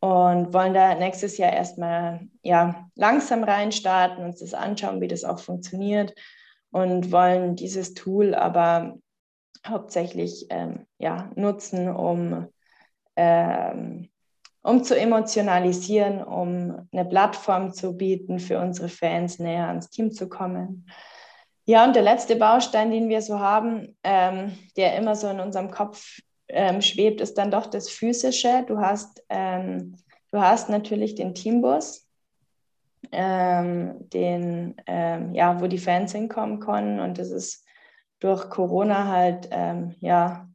und 0.00 0.52
wollen 0.52 0.74
da 0.74 0.94
nächstes 0.94 1.38
Jahr 1.38 1.52
erstmal 1.52 2.28
ja, 2.42 2.88
langsam 2.96 3.44
reinstarten, 3.44 4.24
uns 4.24 4.40
das 4.40 4.54
anschauen, 4.54 5.00
wie 5.00 5.08
das 5.08 5.24
auch 5.24 5.38
funktioniert 5.38 6.14
und 6.72 7.12
wollen 7.12 7.54
dieses 7.54 7.94
Tool 7.94 8.34
aber 8.34 8.98
hauptsächlich 9.66 10.46
ähm, 10.50 10.86
ja, 10.98 11.30
nutzen, 11.36 11.88
um, 11.88 12.48
ähm, 13.14 14.08
um 14.62 14.82
zu 14.82 14.98
emotionalisieren, 14.98 16.22
um 16.22 16.88
eine 16.92 17.04
Plattform 17.04 17.72
zu 17.72 17.96
bieten, 17.96 18.40
für 18.40 18.58
unsere 18.58 18.88
Fans 18.88 19.38
näher 19.38 19.68
ans 19.68 19.90
Team 19.90 20.10
zu 20.10 20.28
kommen. 20.28 20.86
Ja, 21.64 21.84
und 21.84 21.94
der 21.94 22.02
letzte 22.02 22.36
Baustein, 22.36 22.90
den 22.90 23.08
wir 23.08 23.22
so 23.22 23.38
haben, 23.38 23.96
ähm, 24.02 24.58
der 24.76 24.96
immer 24.96 25.14
so 25.14 25.28
in 25.28 25.40
unserem 25.40 25.70
Kopf 25.70 26.18
ähm, 26.48 26.82
schwebt, 26.82 27.20
ist 27.20 27.38
dann 27.38 27.50
doch 27.50 27.66
das 27.66 27.88
Physische. 27.88 28.64
Du 28.66 28.78
hast, 28.78 29.24
ähm, 29.28 29.96
du 30.32 30.40
hast 30.40 30.68
natürlich 30.68 31.14
den 31.14 31.34
Teambus, 31.34 32.08
ähm, 33.12 34.08
den, 34.10 34.74
ähm, 34.86 35.34
ja, 35.34 35.60
wo 35.60 35.68
die 35.68 35.78
Fans 35.78 36.12
hinkommen 36.12 36.58
können. 36.58 36.98
Und 36.98 37.18
das 37.18 37.30
ist 37.30 37.64
durch 38.18 38.50
Corona 38.50 39.06
halt 39.08 39.48
ähm, 39.52 39.94
ja, 40.00 40.48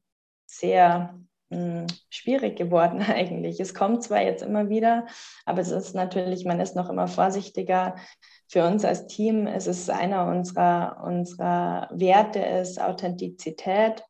sehr 0.46 1.17
mh, 1.50 1.58
hm, 1.58 1.88
schwierig 2.10 2.58
geworden 2.58 3.02
eigentlich. 3.08 3.60
Es 3.60 3.74
kommt 3.74 4.04
zwar 4.04 4.22
jetzt 4.22 4.43
immer 4.43 4.70
wieder, 4.70 5.06
aber 5.46 5.62
es 5.62 5.72
ist 5.72 5.96
natürlich, 5.96 6.46
man 6.46 6.60
ist 6.60 6.76
noch 6.76 6.89
immer 6.89 7.08
vorsichtiger 7.08 7.96
für 8.47 8.65
uns 8.65 8.86
als 8.86 9.07
Team 9.07 9.45
ist 9.47 9.67
es 9.67 9.89
einer 9.89 10.27
unserer, 10.27 11.03
unserer 11.03 11.89
Werte 11.91 12.39
ist 12.39 12.81
Authentizität. 12.81 14.03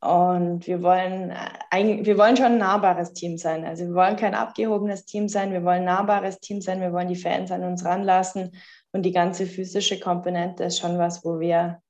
Und 0.00 0.66
wir 0.66 0.82
wollen, 0.82 1.32
wir 1.72 2.18
wollen 2.18 2.36
schon 2.36 2.46
ein 2.46 2.58
nahbares 2.58 3.14
Team 3.14 3.38
sein. 3.38 3.64
Also 3.64 3.84
wir 3.86 3.94
wollen 3.94 4.16
kein 4.16 4.34
abgehobenes 4.34 5.06
Team 5.06 5.28
sein, 5.28 5.52
wir 5.52 5.64
wollen 5.64 5.78
ein 5.78 5.84
nahbares 5.84 6.40
Team 6.40 6.60
sein, 6.60 6.80
wir 6.82 6.92
wollen 6.92 7.08
die 7.08 7.16
Fans 7.16 7.50
an 7.50 7.64
uns 7.64 7.84
ranlassen. 7.84 8.54
Und 8.92 9.02
die 9.02 9.12
ganze 9.12 9.46
physische 9.46 9.98
Komponente 9.98 10.64
ist 10.64 10.78
schon 10.78 10.98
was, 10.98 11.24
wo 11.24 11.40
wir 11.40 11.80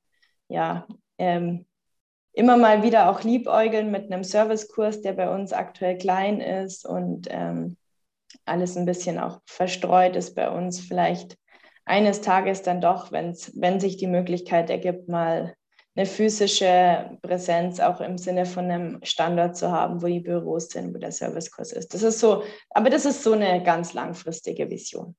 ja 0.48 0.86
ähm, 1.18 1.66
immer 2.32 2.56
mal 2.56 2.82
wieder 2.82 3.10
auch 3.10 3.22
liebäugeln 3.22 3.90
mit 3.90 4.12
einem 4.12 4.22
Servicekurs, 4.22 5.00
der 5.00 5.14
bei 5.14 5.34
uns 5.34 5.52
aktuell 5.52 5.98
klein 5.98 6.40
ist 6.40 6.86
und 6.86 7.26
ähm, 7.30 7.76
alles 8.44 8.76
ein 8.76 8.84
bisschen 8.84 9.18
auch 9.18 9.40
verstreut 9.46 10.14
ist 10.14 10.34
bei 10.34 10.50
uns. 10.50 10.80
Vielleicht 10.80 11.36
eines 11.84 12.20
Tages 12.20 12.62
dann 12.62 12.80
doch, 12.80 13.12
wenn's, 13.12 13.52
wenn 13.54 13.80
sich 13.80 13.96
die 13.96 14.06
Möglichkeit 14.06 14.70
ergibt, 14.70 15.08
mal 15.08 15.54
eine 15.96 16.06
physische 16.06 17.18
Präsenz 17.22 17.78
auch 17.78 18.00
im 18.00 18.18
Sinne 18.18 18.46
von 18.46 18.64
einem 18.64 19.00
Standort 19.04 19.56
zu 19.56 19.70
haben, 19.70 20.02
wo 20.02 20.06
die 20.06 20.20
Büros 20.20 20.68
sind, 20.68 20.92
wo 20.94 20.98
der 20.98 21.12
Servicekurs 21.12 21.72
ist. 21.72 21.94
Das 21.94 22.02
ist 22.02 22.18
so, 22.18 22.42
aber 22.70 22.90
das 22.90 23.04
ist 23.04 23.22
so 23.22 23.32
eine 23.32 23.62
ganz 23.62 23.92
langfristige 23.94 24.68
Vision. 24.68 25.14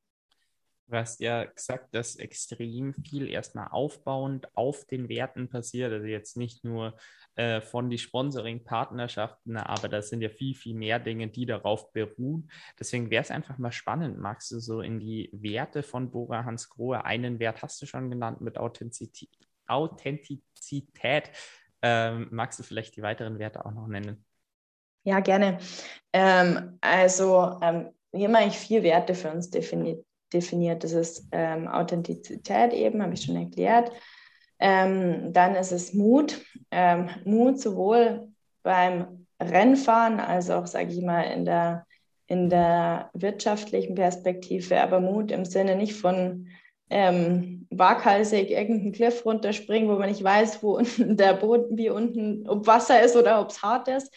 Du 0.87 0.95
hast 0.95 1.19
ja 1.19 1.45
gesagt, 1.45 1.95
dass 1.95 2.15
extrem 2.15 2.93
viel 2.93 3.27
erstmal 3.27 3.69
aufbauend 3.69 4.55
auf 4.55 4.85
den 4.85 5.09
Werten 5.09 5.49
passiert. 5.49 5.91
Also 5.91 6.05
jetzt 6.05 6.37
nicht 6.37 6.63
nur 6.63 6.95
äh, 7.35 7.59
von 7.59 7.89
die 7.89 7.97
Sponsoring-Partnerschaften, 7.97 9.57
aber 9.57 9.89
da 9.89 10.03
sind 10.03 10.21
ja 10.21 10.29
viel, 10.29 10.53
viel 10.53 10.75
mehr 10.75 10.99
Dinge, 10.99 11.27
die 11.27 11.47
darauf 11.47 11.91
beruhen. 11.91 12.51
Deswegen 12.79 13.09
wäre 13.09 13.23
es 13.23 13.31
einfach 13.31 13.57
mal 13.57 13.71
spannend, 13.71 14.19
magst 14.19 14.51
du 14.51 14.59
so 14.59 14.81
in 14.81 14.99
die 14.99 15.29
Werte 15.33 15.81
von 15.81 16.11
Bora 16.11 16.45
Hans 16.45 16.69
Grohe, 16.69 17.03
einen 17.03 17.39
Wert 17.39 17.63
hast 17.63 17.81
du 17.81 17.87
schon 17.87 18.11
genannt 18.11 18.41
mit 18.41 18.59
Authentizität. 18.59 19.29
Authentizität. 19.65 21.31
Ähm, 21.81 22.27
magst 22.29 22.59
du 22.59 22.63
vielleicht 22.63 22.95
die 22.95 23.01
weiteren 23.01 23.39
Werte 23.39 23.65
auch 23.65 23.71
noch 23.71 23.87
nennen? 23.87 24.23
Ja, 25.03 25.19
gerne. 25.19 25.57
Ähm, 26.13 26.77
also 26.79 27.59
ähm, 27.61 27.89
wir 28.11 28.27
haben 28.27 28.35
eigentlich 28.35 28.59
vier 28.59 28.83
Werte 28.83 29.15
für 29.15 29.31
uns 29.31 29.49
definiert 29.49 30.05
definiert. 30.35 30.83
Das 30.83 30.91
ist 30.91 31.27
ähm, 31.31 31.67
Authentizität 31.67 32.73
eben, 32.73 33.01
habe 33.01 33.13
ich 33.13 33.23
schon 33.23 33.35
erklärt. 33.35 33.91
Ähm, 34.59 35.33
dann 35.33 35.55
ist 35.55 35.71
es 35.71 35.93
Mut. 35.93 36.41
Ähm, 36.71 37.09
Mut 37.23 37.59
sowohl 37.59 38.27
beim 38.63 39.25
Rennfahren 39.41 40.19
als 40.19 40.49
auch, 40.49 40.67
sage 40.67 40.91
ich 40.91 41.01
mal, 41.01 41.21
in 41.21 41.45
der, 41.45 41.85
in 42.27 42.49
der 42.49 43.09
wirtschaftlichen 43.13 43.95
Perspektive, 43.95 44.81
aber 44.81 44.99
Mut 44.99 45.31
im 45.31 45.45
Sinne 45.45 45.75
nicht 45.75 45.95
von 45.95 46.47
ähm, 46.89 47.67
waghalsig 47.69 48.51
irgendeinen 48.51 48.93
Cliff 48.93 49.25
runterspringen, 49.25 49.89
wo 49.89 49.97
man 49.97 50.09
nicht 50.09 50.23
weiß, 50.23 50.61
wo 50.63 50.77
unten 50.77 51.17
der 51.17 51.33
Boden, 51.33 51.77
wie 51.77 51.89
unten, 51.89 52.47
ob 52.47 52.67
Wasser 52.67 53.03
ist 53.03 53.15
oder 53.15 53.41
ob 53.41 53.49
es 53.49 53.61
hart 53.61 53.87
ist, 53.87 54.13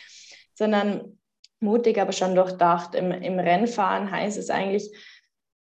sondern 0.55 1.19
mutig, 1.61 2.01
aber 2.01 2.13
schon 2.13 2.35
durchdacht. 2.35 2.95
Im, 2.95 3.11
Im 3.11 3.39
Rennfahren 3.39 4.11
heißt 4.11 4.39
es 4.39 4.51
eigentlich, 4.51 4.91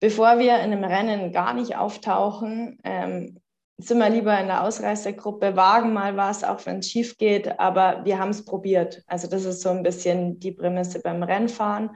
bevor 0.03 0.37
wir 0.37 0.55
in 0.55 0.73
einem 0.73 0.83
Rennen 0.83 1.31
gar 1.31 1.53
nicht 1.53 1.77
auftauchen, 1.77 2.77
ähm, 2.83 3.39
sind 3.77 3.99
wir 3.99 4.09
lieber 4.09 4.37
in 4.37 4.47
der 4.47 4.65
Ausreißergruppe, 4.65 5.55
wagen 5.55 5.93
mal 5.93 6.17
was, 6.17 6.43
auch 6.43 6.65
wenn 6.65 6.79
es 6.79 6.91
schief 6.91 7.17
geht, 7.17 7.57
aber 7.57 8.01
wir 8.03 8.19
haben 8.19 8.31
es 8.31 8.43
probiert. 8.43 9.01
Also 9.07 9.29
das 9.29 9.45
ist 9.45 9.61
so 9.61 9.69
ein 9.69 9.81
bisschen 9.81 10.41
die 10.41 10.51
Prämisse 10.51 10.99
beim 10.99 11.23
Rennfahren. 11.23 11.91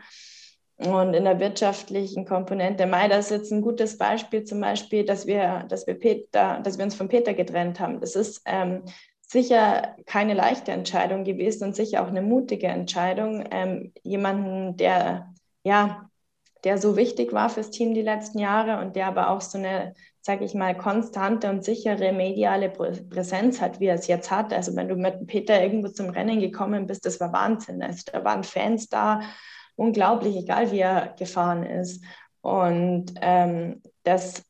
Und 0.77 1.15
in 1.15 1.25
der 1.25 1.41
wirtschaftlichen 1.41 2.23
Komponente, 2.23 2.85
Mai, 2.85 3.09
das 3.09 3.25
ist 3.25 3.31
jetzt 3.31 3.51
ein 3.51 3.61
gutes 3.61 3.97
Beispiel 3.97 4.45
zum 4.45 4.61
Beispiel, 4.61 5.03
dass 5.03 5.27
wir, 5.27 5.65
dass 5.67 5.85
wir 5.85 5.95
Peter, 5.95 6.61
dass 6.63 6.77
wir 6.77 6.85
uns 6.85 6.95
von 6.95 7.09
Peter 7.09 7.33
getrennt 7.33 7.81
haben. 7.81 7.99
Das 7.99 8.15
ist 8.15 8.41
ähm, 8.45 8.83
sicher 9.19 9.97
keine 10.05 10.33
leichte 10.33 10.71
Entscheidung 10.71 11.25
gewesen 11.25 11.65
und 11.65 11.75
sicher 11.75 12.03
auch 12.03 12.07
eine 12.07 12.21
mutige 12.21 12.67
Entscheidung, 12.67 13.43
ähm, 13.51 13.91
jemanden, 14.03 14.77
der 14.77 15.33
ja 15.65 16.07
der 16.63 16.77
so 16.77 16.95
wichtig 16.95 17.33
war 17.33 17.49
fürs 17.49 17.69
Team 17.69 17.93
die 17.93 18.01
letzten 18.01 18.39
Jahre 18.39 18.81
und 18.81 18.95
der 18.95 19.07
aber 19.07 19.29
auch 19.29 19.41
so 19.41 19.57
eine, 19.57 19.93
sage 20.21 20.45
ich 20.45 20.53
mal, 20.53 20.75
konstante 20.75 21.49
und 21.49 21.63
sichere 21.63 22.11
mediale 22.13 22.69
Präsenz 22.69 23.61
hat, 23.61 23.79
wie 23.79 23.85
er 23.85 23.95
es 23.95 24.07
jetzt 24.07 24.31
hat. 24.31 24.53
Also 24.53 24.75
wenn 24.75 24.87
du 24.87 24.95
mit 24.95 25.27
Peter 25.27 25.61
irgendwo 25.61 25.89
zum 25.89 26.09
Rennen 26.09 26.39
gekommen 26.39 26.87
bist, 26.87 27.05
das 27.05 27.19
war 27.19 27.31
Wahnsinn. 27.33 27.81
Also 27.81 28.03
da 28.11 28.23
waren 28.23 28.43
Fans 28.43 28.89
da, 28.89 29.21
unglaublich, 29.75 30.35
egal 30.35 30.71
wie 30.71 30.79
er 30.79 31.13
gefahren 31.17 31.63
ist. 31.63 32.03
Und 32.41 33.13
ähm, 33.21 33.81
das 34.03 34.43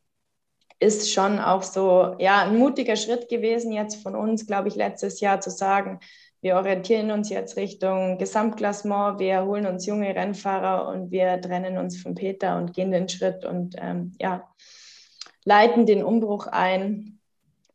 ist 0.80 1.12
schon 1.12 1.40
auch 1.40 1.64
so, 1.64 2.16
ja, 2.20 2.44
ein 2.44 2.58
mutiger 2.58 2.96
Schritt 2.96 3.30
gewesen 3.30 3.72
jetzt 3.72 4.02
von 4.02 4.16
uns, 4.16 4.46
glaube 4.46 4.68
ich, 4.68 4.76
letztes 4.76 5.20
Jahr 5.20 5.42
zu 5.42 5.50
sagen, 5.50 6.00
wir 6.48 6.56
orientieren 6.56 7.12
uns 7.12 7.30
jetzt 7.30 7.58
Richtung 7.58 8.18
Gesamtklassement, 8.18 9.20
wir 9.20 9.44
holen 9.44 9.66
uns 9.66 9.86
junge 9.86 10.16
Rennfahrer 10.16 10.88
und 10.88 11.12
wir 11.12 11.42
trennen 11.42 11.78
uns 11.78 12.02
von 12.02 12.16
Peter 12.16 12.58
und 12.58 12.74
gehen 12.74 12.90
den 12.90 13.10
Schritt 13.10 13.44
und 13.44 13.76
ähm, 13.78 14.14
ja, 14.18 14.48
leiten 15.44 15.86
den 15.86 16.06
Umbruch 16.06 16.48
ein. 16.48 17.20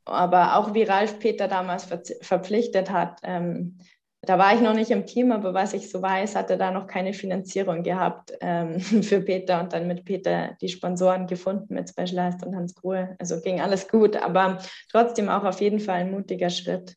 Aber 0.06 0.56
auch 0.56 0.72
wie 0.72 0.84
Ralf 0.84 1.18
Peter 1.18 1.48
damals 1.48 1.84
ver 1.84 2.00
verpflichtet 2.22 2.90
hat, 2.90 3.20
ähm, 3.24 3.76
da 4.22 4.38
war 4.38 4.54
ich 4.54 4.62
noch 4.62 4.72
nicht 4.72 4.90
im 4.90 5.04
Team, 5.04 5.32
aber 5.32 5.52
was 5.52 5.74
ich 5.74 5.90
so 5.90 6.00
weiß, 6.00 6.34
hatte 6.34 6.56
da 6.56 6.70
noch 6.70 6.86
keine 6.86 7.12
Finanzierung 7.12 7.82
gehabt 7.82 8.32
ähm, 8.40 8.80
für 9.02 9.20
Peter 9.20 9.60
und 9.60 9.74
dann 9.74 9.86
mit 9.86 10.06
Peter 10.06 10.56
die 10.62 10.70
Sponsoren 10.70 11.26
gefunden 11.26 11.74
mit 11.74 11.90
Specialized 11.90 12.42
und 12.46 12.56
Hans 12.56 12.74
Grohe. 12.74 13.16
Also 13.18 13.38
ging 13.42 13.60
alles 13.60 13.86
gut, 13.86 14.16
aber 14.16 14.60
trotzdem 14.90 15.28
auch 15.28 15.44
auf 15.44 15.60
jeden 15.60 15.78
Fall 15.78 15.96
ein 15.96 16.10
mutiger 16.10 16.48
Schritt. 16.48 16.96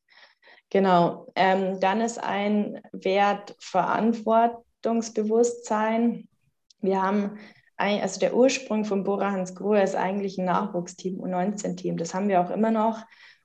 Genau. 0.69 1.31
Ähm, 1.35 1.79
dann 1.79 2.01
ist 2.01 2.21
ein 2.21 2.81
Wert 2.91 3.55
Verantwortungsbewusstsein. 3.59 6.27
Wir 6.81 7.01
haben, 7.01 7.39
ein, 7.77 8.01
also 8.01 8.19
der 8.19 8.35
Ursprung 8.35 8.83
von 8.85 9.03
Bora 9.03 9.31
Hans 9.31 9.55
Grohe 9.55 9.81
ist 9.81 9.95
eigentlich 9.95 10.37
ein 10.37 10.45
Nachwuchsteam, 10.45 11.19
U19-Team. 11.21 11.97
Das 11.97 12.13
haben 12.13 12.29
wir 12.29 12.41
auch 12.41 12.49
immer 12.49 12.71
noch. 12.71 12.99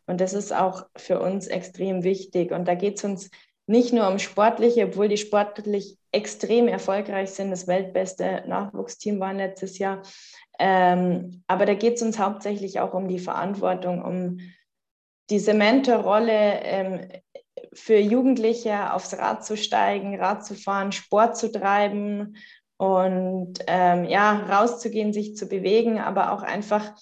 Und 0.06 0.20
das 0.20 0.34
ist 0.34 0.52
auch 0.52 0.86
für 0.96 1.20
uns 1.20 1.46
extrem 1.46 2.02
wichtig. 2.02 2.50
Und 2.52 2.66
da 2.66 2.74
geht 2.74 2.98
es 2.98 3.04
uns 3.04 3.30
nicht 3.66 3.92
nur 3.92 4.08
um 4.08 4.18
Sportliche, 4.18 4.86
obwohl 4.86 5.08
die 5.08 5.16
sportlich 5.16 5.96
extrem 6.10 6.66
erfolgreich 6.66 7.30
sind. 7.30 7.52
Das 7.52 7.68
weltbeste 7.68 8.42
Nachwuchsteam 8.48 9.20
war 9.20 9.32
letztes 9.32 9.78
Jahr. 9.78 10.02
Ähm, 10.58 11.44
aber 11.46 11.66
da 11.66 11.74
geht 11.74 11.94
es 11.94 12.02
uns 12.02 12.18
hauptsächlich 12.18 12.80
auch 12.80 12.94
um 12.94 13.06
die 13.06 13.20
Verantwortung, 13.20 14.02
um 14.02 14.38
diese 15.30 15.54
Mentorrolle 15.54 16.60
ähm, 16.62 17.08
für 17.72 17.98
Jugendliche 17.98 18.92
aufs 18.92 19.16
Rad 19.16 19.44
zu 19.44 19.56
steigen, 19.56 20.20
Rad 20.20 20.44
zu 20.44 20.54
fahren, 20.54 20.92
Sport 20.92 21.36
zu 21.36 21.52
treiben 21.52 22.36
und 22.76 23.54
ähm, 23.66 24.04
ja, 24.04 24.32
rauszugehen, 24.32 25.12
sich 25.12 25.36
zu 25.36 25.46
bewegen, 25.46 25.98
aber 25.98 26.32
auch 26.32 26.42
einfach 26.42 26.92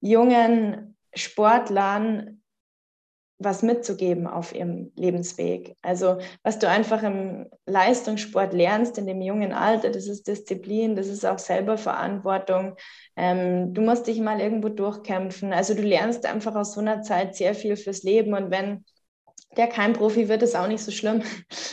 jungen 0.00 0.96
Sportlern 1.14 2.39
was 3.40 3.62
mitzugeben 3.62 4.26
auf 4.26 4.54
ihrem 4.54 4.92
Lebensweg. 4.96 5.74
Also 5.80 6.18
was 6.42 6.58
du 6.58 6.68
einfach 6.68 7.02
im 7.02 7.46
Leistungssport 7.64 8.52
lernst 8.52 8.98
in 8.98 9.06
dem 9.06 9.22
jungen 9.22 9.52
Alter, 9.52 9.90
das 9.90 10.06
ist 10.06 10.28
Disziplin, 10.28 10.94
das 10.94 11.08
ist 11.08 11.24
auch 11.24 11.38
selber 11.38 11.78
Verantwortung. 11.78 12.76
Ähm, 13.16 13.72
du 13.72 13.80
musst 13.80 14.06
dich 14.06 14.20
mal 14.20 14.40
irgendwo 14.40 14.68
durchkämpfen. 14.68 15.54
Also 15.54 15.74
du 15.74 15.80
lernst 15.82 16.26
einfach 16.26 16.54
aus 16.54 16.74
so 16.74 16.80
einer 16.80 17.00
Zeit 17.00 17.34
sehr 17.34 17.54
viel 17.54 17.76
fürs 17.76 18.02
Leben. 18.02 18.34
Und 18.34 18.50
wenn 18.50 18.84
der 19.56 19.66
kein 19.66 19.92
Profi 19.92 20.28
wird, 20.28 20.42
ist 20.42 20.56
auch 20.56 20.68
nicht 20.68 20.82
so 20.82 20.90
schlimm. 20.90 21.22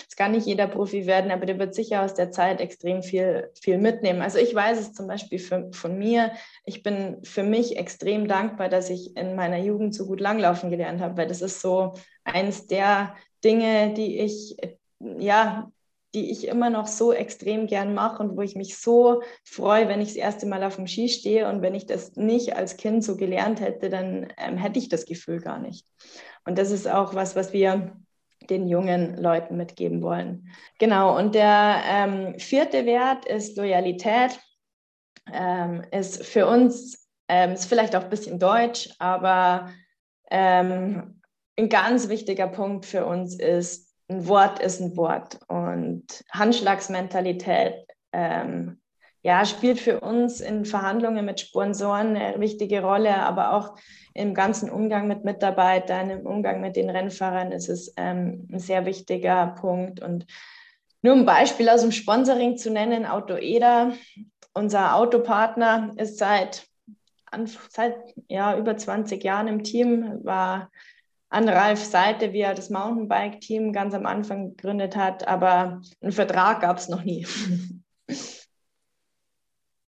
Es 0.09 0.15
kann 0.15 0.31
nicht 0.31 0.47
jeder 0.47 0.67
Profi 0.67 1.05
werden, 1.05 1.29
aber 1.29 1.45
der 1.45 1.59
wird 1.59 1.75
sicher 1.75 2.03
aus 2.03 2.15
der 2.15 2.31
Zeit 2.31 2.59
extrem 2.59 3.03
viel, 3.03 3.51
viel 3.61 3.77
mitnehmen. 3.77 4.23
Also 4.23 4.39
ich 4.39 4.53
weiß 4.53 4.79
es 4.79 4.93
zum 4.93 5.07
Beispiel 5.07 5.37
für, 5.37 5.69
von 5.71 5.97
mir. 5.97 6.31
Ich 6.65 6.81
bin 6.81 7.17
für 7.23 7.43
mich 7.43 7.77
extrem 7.77 8.27
dankbar, 8.27 8.69
dass 8.69 8.89
ich 8.89 9.15
in 9.15 9.35
meiner 9.35 9.59
Jugend 9.59 9.93
so 9.93 10.07
gut 10.07 10.19
langlaufen 10.19 10.71
gelernt 10.71 11.01
habe, 11.01 11.17
weil 11.17 11.27
das 11.27 11.41
ist 11.41 11.61
so 11.61 11.93
eins 12.23 12.65
der 12.65 13.15
Dinge, 13.43 13.93
die 13.93 14.19
ich, 14.19 14.57
ja, 14.99 15.71
die 16.15 16.31
ich 16.31 16.47
immer 16.47 16.71
noch 16.71 16.87
so 16.87 17.13
extrem 17.13 17.67
gern 17.67 17.93
mache 17.93 18.23
und 18.23 18.35
wo 18.37 18.41
ich 18.41 18.55
mich 18.55 18.77
so 18.77 19.21
freue, 19.43 19.87
wenn 19.87 20.01
ich 20.01 20.09
das 20.09 20.17
erste 20.17 20.47
Mal 20.47 20.63
auf 20.63 20.77
dem 20.77 20.87
Ski 20.87 21.09
stehe. 21.09 21.47
Und 21.47 21.61
wenn 21.61 21.75
ich 21.75 21.85
das 21.85 22.15
nicht 22.15 22.55
als 22.55 22.77
Kind 22.77 23.03
so 23.03 23.17
gelernt 23.17 23.61
hätte, 23.61 23.89
dann 23.89 24.33
ähm, 24.37 24.57
hätte 24.57 24.79
ich 24.79 24.89
das 24.89 25.05
Gefühl 25.05 25.41
gar 25.41 25.59
nicht. 25.59 25.85
Und 26.47 26.57
das 26.57 26.71
ist 26.71 26.87
auch 26.87 27.13
was, 27.13 27.35
was 27.35 27.51
wir 27.51 27.91
den 28.49 28.69
jungen 28.69 29.17
Leuten 29.17 29.57
mitgeben 29.57 30.01
wollen. 30.01 30.49
Genau, 30.79 31.17
und 31.17 31.35
der 31.35 31.81
ähm, 31.85 32.39
vierte 32.39 32.85
Wert 32.85 33.25
ist 33.25 33.57
Loyalität. 33.57 34.39
Ähm, 35.29 35.83
ist 35.91 36.25
für 36.25 36.47
uns, 36.47 37.09
ähm, 37.27 37.51
ist 37.51 37.65
vielleicht 37.65 37.97
auch 37.97 38.03
ein 38.05 38.09
bisschen 38.09 38.39
deutsch, 38.39 38.89
aber 38.97 39.73
ähm, 40.31 41.21
ein 41.59 41.67
ganz 41.67 42.07
wichtiger 42.07 42.47
Punkt 42.47 42.85
für 42.85 43.05
uns 43.05 43.37
ist, 43.37 43.93
ein 44.07 44.25
Wort 44.29 44.59
ist 44.59 44.79
ein 44.79 44.95
Wort 44.95 45.39
und 45.49 46.23
Handschlagsmentalität 46.31 47.73
ähm, 48.13 48.79
ja, 49.27 49.43
spielt 49.43 49.77
für 49.77 49.99
uns 49.99 50.39
in 50.39 50.63
Verhandlungen 50.63 51.25
mit 51.25 51.41
Sponsoren 51.41 52.15
eine 52.15 52.39
wichtige 52.39 52.81
Rolle, 52.81 53.13
aber 53.13 53.51
auch 53.51 53.75
im 54.13 54.33
ganzen 54.33 54.69
Umgang 54.69 55.09
mit 55.09 55.25
Mitarbeitern, 55.25 56.09
im 56.09 56.25
Umgang 56.25 56.61
mit 56.61 56.77
den 56.77 56.89
Rennfahrern 56.89 57.51
ist 57.51 57.67
es 57.67 57.93
ähm, 57.97 58.47
ein 58.49 58.59
sehr 58.59 58.85
wichtiger 58.85 59.47
Punkt. 59.59 60.01
Und 60.01 60.27
nur 61.01 61.13
ein 61.13 61.25
Beispiel 61.25 61.67
aus 61.67 61.81
dem 61.81 61.91
Sponsoring 61.91 62.55
zu 62.55 62.71
nennen, 62.71 63.05
Auto 63.05 63.35
Eder, 63.35 63.91
unser 64.53 64.95
Autopartner, 64.95 65.91
ist 65.97 66.19
seit, 66.19 66.65
seit 67.69 67.97
ja, 68.29 68.57
über 68.57 68.77
20 68.77 69.21
Jahren 69.21 69.49
im 69.49 69.65
Team, 69.65 70.21
war 70.23 70.71
an 71.27 71.49
Ralfs 71.49 71.91
Seite, 71.91 72.31
wie 72.31 72.39
er 72.39 72.53
das 72.53 72.69
Mountainbike-Team 72.69 73.73
ganz 73.73 73.93
am 73.93 74.05
Anfang 74.05 74.55
gegründet 74.55 74.95
hat, 74.95 75.27
aber 75.27 75.81
einen 75.99 76.13
Vertrag 76.13 76.61
gab 76.61 76.77
es 76.77 76.87
noch 76.87 77.03
nie. 77.03 77.27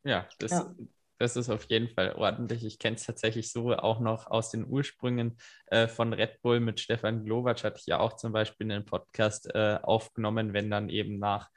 Ja, 0.04 0.28
das, 0.38 0.50
ja. 0.50 0.74
das 1.18 1.36
ist 1.36 1.50
auf 1.50 1.64
jeden 1.64 1.88
Fall 1.88 2.12
ordentlich. 2.12 2.64
Ich 2.64 2.78
kenne 2.78 2.96
es 2.96 3.04
tatsächlich 3.04 3.50
so 3.50 3.74
auch 3.74 4.00
noch 4.00 4.26
aus 4.26 4.50
den 4.50 4.66
Ursprüngen 4.66 5.38
äh, 5.66 5.88
von 5.88 6.12
Red 6.12 6.42
Bull 6.42 6.60
mit 6.60 6.80
Stefan 6.80 7.24
Glowacz, 7.24 7.64
hatte 7.64 7.80
ich 7.80 7.86
ja 7.86 7.98
auch 7.98 8.14
zum 8.14 8.32
Beispiel 8.32 8.70
einen 8.70 8.84
Podcast 8.84 9.52
äh, 9.54 9.78
aufgenommen, 9.82 10.52
wenn 10.52 10.70
dann 10.70 10.88
eben 10.88 11.18
nach, 11.18 11.48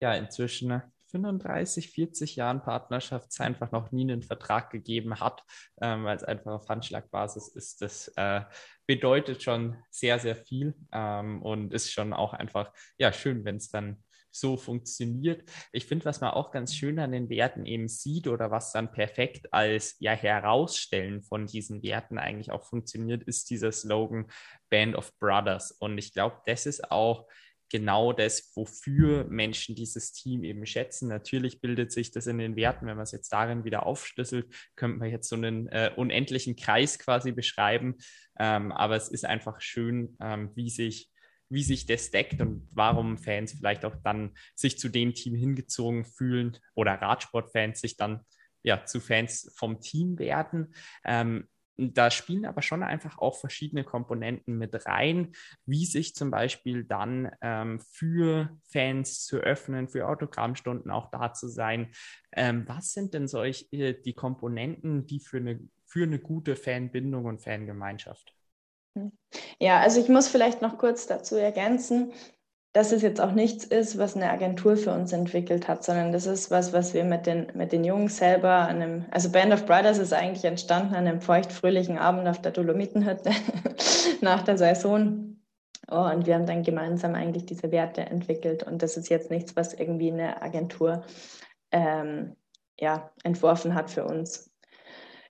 ja, 0.00 0.14
inzwischen 0.14 0.82
35, 1.10 1.90
40 1.90 2.36
Jahren 2.36 2.62
Partnerschaft 2.62 3.30
es 3.30 3.40
einfach 3.40 3.70
noch 3.72 3.92
nie 3.92 4.02
einen 4.02 4.22
Vertrag 4.22 4.70
gegeben 4.70 5.20
hat, 5.20 5.42
ähm, 5.80 6.04
weil 6.04 6.16
es 6.16 6.24
einfach 6.24 6.52
auf 6.52 6.68
Handschlagbasis 6.68 7.48
ist. 7.48 7.80
Das 7.80 8.08
äh, 8.16 8.42
bedeutet 8.86 9.42
schon 9.42 9.76
sehr, 9.90 10.18
sehr 10.18 10.36
viel 10.36 10.74
ähm, 10.92 11.42
und 11.42 11.72
ist 11.72 11.92
schon 11.92 12.12
auch 12.12 12.32
einfach 12.32 12.72
ja 12.98 13.12
schön, 13.12 13.44
wenn 13.44 13.56
es 13.56 13.68
dann 13.68 14.02
so 14.40 14.56
funktioniert. 14.56 15.42
Ich 15.72 15.86
finde, 15.86 16.04
was 16.04 16.20
man 16.20 16.30
auch 16.30 16.50
ganz 16.50 16.74
schön 16.74 16.98
an 16.98 17.12
den 17.12 17.28
Werten 17.28 17.66
eben 17.66 17.88
sieht 17.88 18.28
oder 18.28 18.50
was 18.50 18.72
dann 18.72 18.92
perfekt 18.92 19.52
als 19.52 19.96
ja 19.98 20.12
Herausstellen 20.12 21.22
von 21.22 21.46
diesen 21.46 21.82
Werten 21.82 22.18
eigentlich 22.18 22.50
auch 22.50 22.64
funktioniert, 22.64 23.22
ist 23.24 23.50
dieser 23.50 23.72
Slogan 23.72 24.26
Band 24.70 24.96
of 24.96 25.16
Brothers. 25.18 25.72
Und 25.72 25.98
ich 25.98 26.12
glaube, 26.12 26.36
das 26.46 26.66
ist 26.66 26.90
auch 26.90 27.26
genau 27.70 28.12
das, 28.12 28.52
wofür 28.54 29.24
Menschen 29.24 29.74
dieses 29.74 30.12
Team 30.12 30.44
eben 30.44 30.66
schätzen. 30.66 31.08
Natürlich 31.08 31.60
bildet 31.60 31.92
sich 31.92 32.10
das 32.10 32.26
in 32.26 32.38
den 32.38 32.56
Werten, 32.56 32.86
wenn 32.86 32.96
man 32.96 33.04
es 33.04 33.12
jetzt 33.12 33.32
darin 33.32 33.64
wieder 33.64 33.86
aufschlüsselt, 33.86 34.46
könnte 34.76 34.98
man 34.98 35.10
jetzt 35.10 35.28
so 35.28 35.36
einen 35.36 35.68
äh, 35.68 35.90
unendlichen 35.96 36.56
Kreis 36.56 36.98
quasi 36.98 37.32
beschreiben. 37.32 37.96
Ähm, 38.38 38.72
aber 38.72 38.96
es 38.96 39.08
ist 39.08 39.24
einfach 39.24 39.60
schön, 39.60 40.16
ähm, 40.20 40.50
wie 40.54 40.70
sich 40.70 41.10
wie 41.48 41.62
sich 41.62 41.86
das 41.86 42.10
deckt 42.10 42.40
und 42.40 42.68
warum 42.72 43.18
Fans 43.18 43.52
vielleicht 43.52 43.84
auch 43.84 43.96
dann 44.02 44.36
sich 44.54 44.78
zu 44.78 44.88
dem 44.88 45.14
Team 45.14 45.34
hingezogen 45.34 46.04
fühlen 46.04 46.58
oder 46.74 46.94
Radsportfans 46.94 47.80
sich 47.80 47.96
dann 47.96 48.20
ja 48.62 48.84
zu 48.84 49.00
Fans 49.00 49.52
vom 49.54 49.80
Team 49.80 50.18
werden. 50.18 50.74
Ähm, 51.04 51.48
da 51.78 52.10
spielen 52.10 52.46
aber 52.46 52.62
schon 52.62 52.82
einfach 52.82 53.18
auch 53.18 53.38
verschiedene 53.38 53.84
Komponenten 53.84 54.56
mit 54.56 54.86
rein, 54.86 55.32
wie 55.66 55.84
sich 55.84 56.14
zum 56.14 56.30
Beispiel 56.30 56.84
dann 56.84 57.30
ähm, 57.42 57.80
für 57.80 58.58
Fans 58.70 59.24
zu 59.26 59.38
öffnen, 59.38 59.88
für 59.88 60.08
Autogrammstunden 60.08 60.90
auch 60.90 61.10
da 61.10 61.32
zu 61.34 61.48
sein. 61.48 61.92
Ähm, 62.32 62.64
was 62.66 62.92
sind 62.92 63.12
denn 63.12 63.28
solche 63.28 63.66
äh, 63.72 64.00
die 64.00 64.14
Komponenten, 64.14 65.06
die 65.06 65.20
für 65.20 65.36
eine, 65.36 65.60
für 65.84 66.04
eine 66.04 66.18
gute 66.18 66.56
Fanbindung 66.56 67.26
und 67.26 67.42
Fangemeinschaft 67.42 68.34
ja, 69.60 69.80
also 69.80 70.00
ich 70.00 70.08
muss 70.08 70.28
vielleicht 70.28 70.62
noch 70.62 70.78
kurz 70.78 71.06
dazu 71.06 71.36
ergänzen, 71.36 72.12
dass 72.76 72.92
es 72.92 73.00
jetzt 73.00 73.22
auch 73.22 73.32
nichts 73.32 73.64
ist, 73.64 73.96
was 73.96 74.16
eine 74.16 74.30
Agentur 74.30 74.76
für 74.76 74.92
uns 74.92 75.10
entwickelt 75.10 75.66
hat, 75.66 75.82
sondern 75.82 76.12
das 76.12 76.26
ist 76.26 76.50
was, 76.50 76.74
was 76.74 76.92
wir 76.92 77.04
mit 77.04 77.24
den, 77.24 77.46
mit 77.54 77.72
den 77.72 77.84
Jungs 77.84 78.18
selber 78.18 78.50
an 78.50 78.82
einem, 78.82 79.06
also 79.10 79.30
Band 79.30 79.54
of 79.54 79.64
Brothers 79.64 79.96
ist 79.96 80.12
eigentlich 80.12 80.44
entstanden 80.44 80.94
an 80.94 81.06
einem 81.06 81.22
feuchtfröhlichen 81.22 81.96
Abend 81.96 82.28
auf 82.28 82.42
der 82.42 82.52
Dolomitenhütte 82.52 83.30
nach 84.20 84.42
der 84.42 84.58
Saison. 84.58 85.38
Und 85.88 86.26
wir 86.26 86.34
haben 86.34 86.44
dann 86.44 86.64
gemeinsam 86.64 87.14
eigentlich 87.14 87.46
diese 87.46 87.70
Werte 87.70 88.02
entwickelt. 88.02 88.64
Und 88.64 88.82
das 88.82 88.98
ist 88.98 89.08
jetzt 89.08 89.30
nichts, 89.30 89.56
was 89.56 89.72
irgendwie 89.72 90.12
eine 90.12 90.42
Agentur 90.42 91.02
ähm, 91.70 92.36
ja, 92.78 93.10
entworfen 93.22 93.74
hat 93.74 93.90
für 93.90 94.04
uns. 94.04 94.50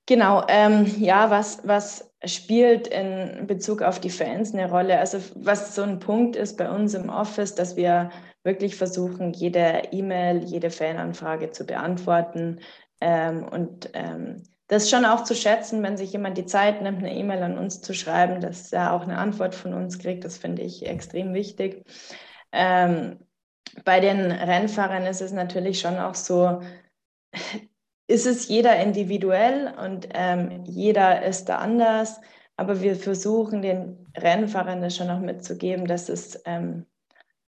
Genau, 0.09 0.45
ähm, 0.49 0.87
ja, 1.01 1.31
was, 1.31 1.67
was 1.67 2.13
spielt 2.25 2.87
in 2.87 3.47
Bezug 3.49 3.83
auf 3.83 4.01
die 4.01 4.11
Fans 4.11 4.55
eine 4.55 4.71
Rolle? 4.71 4.99
Also 5.01 5.19
was 5.35 5.75
so 5.75 5.83
ein 5.83 5.99
Punkt 5.99 6.37
ist 6.37 6.57
bei 6.57 6.71
uns 6.71 6.95
im 6.95 7.09
Office, 7.09 7.57
dass 7.57 7.77
wir 7.77 8.11
wirklich 8.45 8.77
versuchen, 8.77 9.33
jede 9.33 9.83
E-Mail, 9.91 10.45
jede 10.45 10.71
Fananfrage 10.71 11.51
zu 11.51 11.67
beantworten 11.67 12.61
ähm, 13.01 13.43
und 13.49 13.91
ähm, 13.95 14.45
das 14.69 14.89
schon 14.91 15.05
auch 15.05 15.25
zu 15.25 15.35
schätzen, 15.35 15.83
wenn 15.83 15.97
sich 15.97 16.13
jemand 16.13 16.39
die 16.39 16.47
Zeit 16.47 16.83
nimmt, 16.83 16.99
eine 16.99 17.15
E-Mail 17.15 17.43
an 17.43 17.59
uns 17.59 17.81
zu 17.81 17.93
schreiben, 17.93 18.41
dass 18.41 18.73
er 18.73 18.93
auch 18.93 19.03
eine 19.03 19.19
Antwort 19.19 19.55
von 19.57 19.75
uns 19.75 19.99
kriegt. 19.99 20.25
Das 20.25 20.39
finde 20.39 20.63
ich 20.63 20.87
extrem 20.87 21.35
wichtig. 21.35 21.85
Ähm, 22.53 23.19
bei 23.85 24.01
den 24.01 24.31
Rennfahrern 24.31 25.05
ist 25.07 25.21
es 25.21 25.33
natürlich 25.33 25.81
schon 25.81 25.99
auch 25.99 26.15
so, 26.15 26.61
ist 28.09 28.27
es 28.27 28.49
jeder 28.49 28.77
individuell 28.79 29.75
und 29.83 30.09
ähm, 30.15 30.65
jeder 30.65 31.25
ist 31.25 31.49
da 31.49 31.59
anders. 31.59 32.21
Aber 32.57 32.81
wir 32.81 32.97
versuchen 32.97 33.63
den 33.63 34.07
Rennfahrern 34.17 34.81
das 34.81 34.97
schon 34.97 35.09
noch 35.09 35.21
mitzugeben, 35.21 35.87
dass 35.87 36.09
es 36.09 36.41
ähm, 36.47 36.87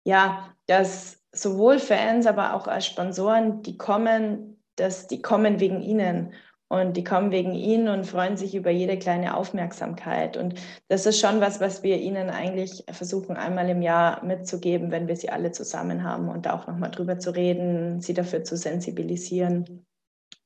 ja, 0.06 0.56
dass 0.68 1.22
sowohl 1.32 1.80
Fans, 1.80 2.28
aber 2.28 2.54
auch 2.54 2.68
als 2.68 2.86
Sponsoren, 2.86 3.62
die 3.62 3.78
kommen, 3.78 4.62
dass 4.78 5.08
die 5.08 5.22
kommen 5.22 5.60
wegen 5.60 5.82
ihnen 5.82 6.34
und 6.68 6.98
die 6.98 7.04
kommen 7.04 7.32
wegen 7.32 7.54
ihnen 7.54 7.90
und 7.90 8.06
freuen 8.06 8.38
sich 8.38 8.56
über 8.56 8.72
jede 8.72 8.98
kleine 8.98 9.36
Aufmerksamkeit. 9.36 10.38
Und 10.38 10.56
das 10.88 11.06
ist 11.06 11.20
schon 11.20 11.42
was, 11.42 11.60
was 11.60 11.84
wir 11.84 12.00
ihnen 12.00 12.30
eigentlich 12.30 12.84
versuchen, 12.90 13.36
einmal 13.36 13.70
im 13.70 13.82
Jahr 13.82 14.24
mitzugeben, 14.24 14.92
wenn 14.92 15.08
wir 15.08 15.16
sie 15.16 15.30
alle 15.30 15.52
zusammen 15.52 16.04
haben 16.04 16.30
und 16.30 16.46
da 16.46 16.54
auch 16.54 16.68
nochmal 16.68 16.92
drüber 16.92 17.20
zu 17.20 17.36
reden, 17.36 18.02
sie 18.02 18.14
dafür 18.14 18.44
zu 18.44 18.58
sensibilisieren. 18.58 19.86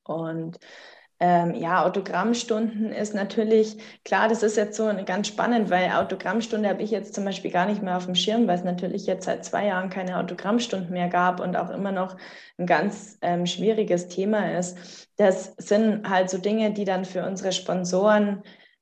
Und 0.10 0.60
ähm, 1.22 1.54
ja, 1.54 1.86
Autogrammstunden 1.86 2.94
ist 2.94 3.14
natürlich, 3.14 3.78
klar, 4.06 4.30
das 4.30 4.42
ist 4.42 4.56
jetzt 4.56 4.78
so 4.78 4.90
ganz 5.06 5.28
spannend, 5.28 5.70
weil 5.70 5.92
Autogrammstunde 5.92 6.70
habe 6.70 6.82
ich 6.82 6.92
jetzt 6.92 7.14
zum 7.14 7.26
Beispiel 7.26 7.52
gar 7.52 7.66
nicht 7.66 7.84
mehr 7.84 7.98
auf 7.98 8.06
dem 8.06 8.16
Schirm, 8.16 8.48
weil 8.48 8.58
es 8.58 8.64
natürlich 8.64 9.06
jetzt 9.06 9.26
seit 9.26 9.44
zwei 9.44 9.68
Jahren 9.68 9.90
keine 9.90 10.18
Autogrammstunden 10.18 10.92
mehr 10.92 11.10
gab 11.10 11.42
und 11.42 11.58
auch 11.58 11.70
immer 11.72 11.92
noch 11.92 12.16
ein 12.58 12.66
ganz 12.66 13.18
ähm, 13.22 13.46
schwieriges 13.46 14.08
Thema 14.08 14.58
ist. 14.58 15.10
Das 15.18 15.56
sind 15.58 16.10
halt 16.10 16.30
so 16.30 16.38
Dinge, 16.38 16.72
die 16.72 16.86
dann 16.86 17.04
für 17.04 17.26
unsere 17.26 17.52
Sponsoren 17.52 18.42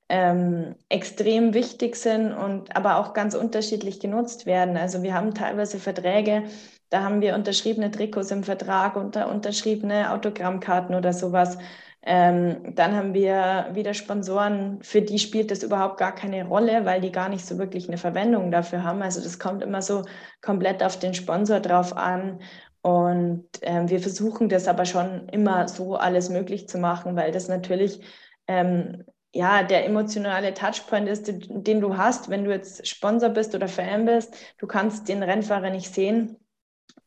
ähm, 0.09 0.75
extrem 0.89 1.55
wichtig 1.55 1.95
sind 1.95 2.33
und 2.33 2.75
aber 2.75 2.97
auch 2.97 3.13
ganz 3.13 3.33
unterschiedlich 3.33 3.99
genutzt 3.99 4.45
werden. 4.45 4.77
Also 4.77 5.01
wir 5.01 5.15
haben 5.15 5.33
teilweise 5.33 5.79
Verträge, 5.79 6.43
da 6.89 7.03
haben 7.03 7.21
wir 7.21 7.35
unterschriebene 7.35 7.91
Trikots 7.91 8.31
im 8.31 8.43
Vertrag 8.43 8.95
und 8.95 9.15
unterschriebene 9.17 10.11
Autogrammkarten 10.11 10.95
oder 10.95 11.13
sowas. 11.13 11.57
Ähm, 12.03 12.73
dann 12.75 12.95
haben 12.95 13.13
wir 13.13 13.69
wieder 13.73 13.93
Sponsoren, 13.93 14.81
für 14.81 15.01
die 15.01 15.19
spielt 15.19 15.51
das 15.51 15.63
überhaupt 15.63 15.97
gar 15.97 16.15
keine 16.15 16.45
Rolle, 16.47 16.85
weil 16.85 17.01
die 17.01 17.11
gar 17.11 17.27
nicht 17.27 17.45
so 17.45 17.57
wirklich 17.57 17.89
eine 17.89 17.97
Verwendung 17.97 18.49
dafür 18.49 18.83
haben. 18.83 19.01
Also 19.01 19.21
das 19.21 19.39
kommt 19.39 19.61
immer 19.61 19.81
so 19.81 20.05
komplett 20.41 20.81
auf 20.83 20.97
den 20.99 21.13
Sponsor 21.13 21.59
drauf 21.59 21.97
an. 21.97 22.39
Und 22.81 23.45
ähm, 23.61 23.89
wir 23.89 23.99
versuchen 23.99 24.47
das 24.47 24.69
aber 24.69 24.85
schon 24.85 25.27
immer 25.29 25.67
so 25.67 25.95
alles 25.95 26.29
möglich 26.29 26.69
zu 26.69 26.77
machen, 26.77 27.17
weil 27.17 27.33
das 27.33 27.49
natürlich 27.49 27.99
ähm, 28.47 29.03
ja, 29.33 29.63
der 29.63 29.85
emotionale 29.85 30.53
Touchpoint 30.53 31.09
ist, 31.09 31.27
den 31.27 31.81
du 31.81 31.97
hast, 31.97 32.29
wenn 32.29 32.45
du 32.45 32.51
jetzt 32.51 32.87
Sponsor 32.87 33.29
bist 33.29 33.53
oder 33.53 33.67
Fan 33.67 34.05
bist. 34.05 34.35
Du 34.57 34.67
kannst 34.67 35.09
den 35.09 35.23
Rennfahrer 35.23 35.69
nicht 35.69 35.93
sehen, 35.93 36.37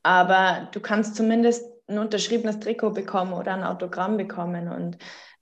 aber 0.02 0.68
du 0.72 0.80
kannst 0.80 1.16
zumindest 1.16 1.64
ein 1.88 1.98
unterschriebenes 1.98 2.60
Trikot 2.60 2.90
bekommen 2.90 3.32
oder 3.32 3.54
ein 3.54 3.64
Autogramm 3.64 4.16
bekommen. 4.16 4.68
Und 4.68 4.98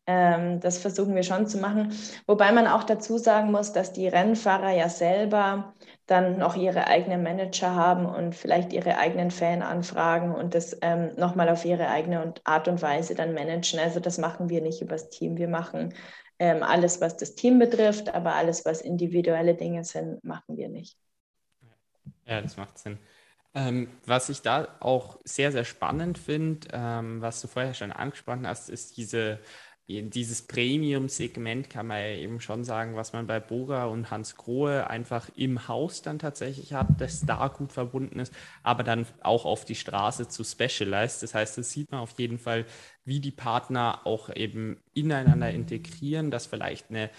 ähm, 0.07 0.61
das 0.61 0.79
versuchen 0.79 1.15
wir 1.15 1.23
schon 1.23 1.47
zu 1.47 1.59
machen. 1.59 1.93
Wobei 2.27 2.51
man 2.53 2.67
auch 2.67 2.83
dazu 2.83 3.19
sagen 3.19 3.53
muss, 3.53 3.73
dass 3.73 3.93
die 3.93 4.09
Rennfahrer 4.09 4.71
ja 4.71 4.89
selber 4.89 5.75
dann 6.07 6.39
noch 6.39 6.57
ihre 6.57 6.87
eigenen 6.87 7.23
Manager 7.23 7.75
haben 7.75 8.07
und 8.07 8.35
vielleicht 8.35 8.73
ihre 8.73 8.97
eigenen 8.97 9.31
Fananfragen 9.31 10.35
und 10.35 10.55
das 10.55 10.77
ähm, 10.81 11.15
nochmal 11.17 11.51
auf 11.51 11.67
ihre 11.67 11.89
eigene 11.89 12.33
Art 12.45 12.67
und 12.67 12.81
Weise 12.81 13.15
dann 13.15 13.35
managen. 13.35 13.79
Also 13.79 14.01
das 14.01 14.17
machen 14.17 14.49
wir 14.49 14.63
nicht 14.63 14.81
übers 14.81 15.11
Team. 15.11 15.37
Wir 15.37 15.49
machen 15.49 15.93
ähm, 16.39 16.63
alles, 16.63 17.03
was 17.03 17.19
das 17.19 17.35
Team 17.35 17.59
betrifft, 17.59 18.15
aber 18.15 18.35
alles, 18.35 18.65
was 18.65 18.81
individuelle 18.81 19.55
Dinge 19.55 19.85
sind, 19.85 20.25
machen 20.25 20.57
wir 20.57 20.71
nicht. 20.71 20.97
Ja, 22.25 22.41
das 22.41 22.57
macht 22.57 22.79
Sinn. 22.79 22.99
Ähm, 23.55 23.89
was 24.05 24.29
ich 24.29 24.43
da 24.43 24.77
auch 24.81 25.19
sehr, 25.25 25.53
sehr 25.53 25.65
spannend 25.65 26.19
finde, 26.19 26.69
ähm, 26.73 27.21
was 27.23 27.41
du 27.41 27.49
vorher 27.49 27.75
schon 27.75 27.93
angesprochen 27.93 28.47
hast, 28.47 28.69
ist 28.69 28.97
diese, 28.97 29.41
dieses 29.89 30.47
Premium-Segment, 30.47 31.71
kann 31.71 31.87
man 31.87 31.99
ja 31.99 32.09
eben 32.11 32.41
schon 32.41 32.63
sagen, 32.63 32.95
was 32.95 33.15
man 33.15 33.27
bei 33.27 33.41
Boga 33.41 33.87
und 33.87 34.11
Hans 34.11 34.37
Grohe 34.37 34.89
einfach 34.89 35.31
im 35.35 35.67
Haus 35.67 36.03
dann 36.03 36.19
tatsächlich 36.19 36.75
hat, 36.75 37.01
das 37.01 37.25
da 37.25 37.49
gut 37.49 37.73
verbunden 37.73 38.21
ist, 38.21 38.35
aber 38.63 38.83
dann 38.85 39.07
auch 39.23 39.47
auf 39.47 39.65
die 39.65 39.75
Straße 39.75 40.29
zu 40.29 40.45
Specialized. 40.45 41.23
Das 41.23 41.35
heißt, 41.35 41.57
das 41.57 41.73
sieht 41.73 41.91
man 41.91 42.01
auf 42.01 42.19
jeden 42.19 42.39
Fall, 42.39 42.67
wie 43.05 43.21
die 43.21 43.31
Partner 43.31 44.03
auch 44.05 44.29
eben 44.35 44.83
ineinander 44.93 45.51
integrieren, 45.51 46.31
dass 46.31 46.47
vielleicht 46.47 46.91
eine 46.91 47.11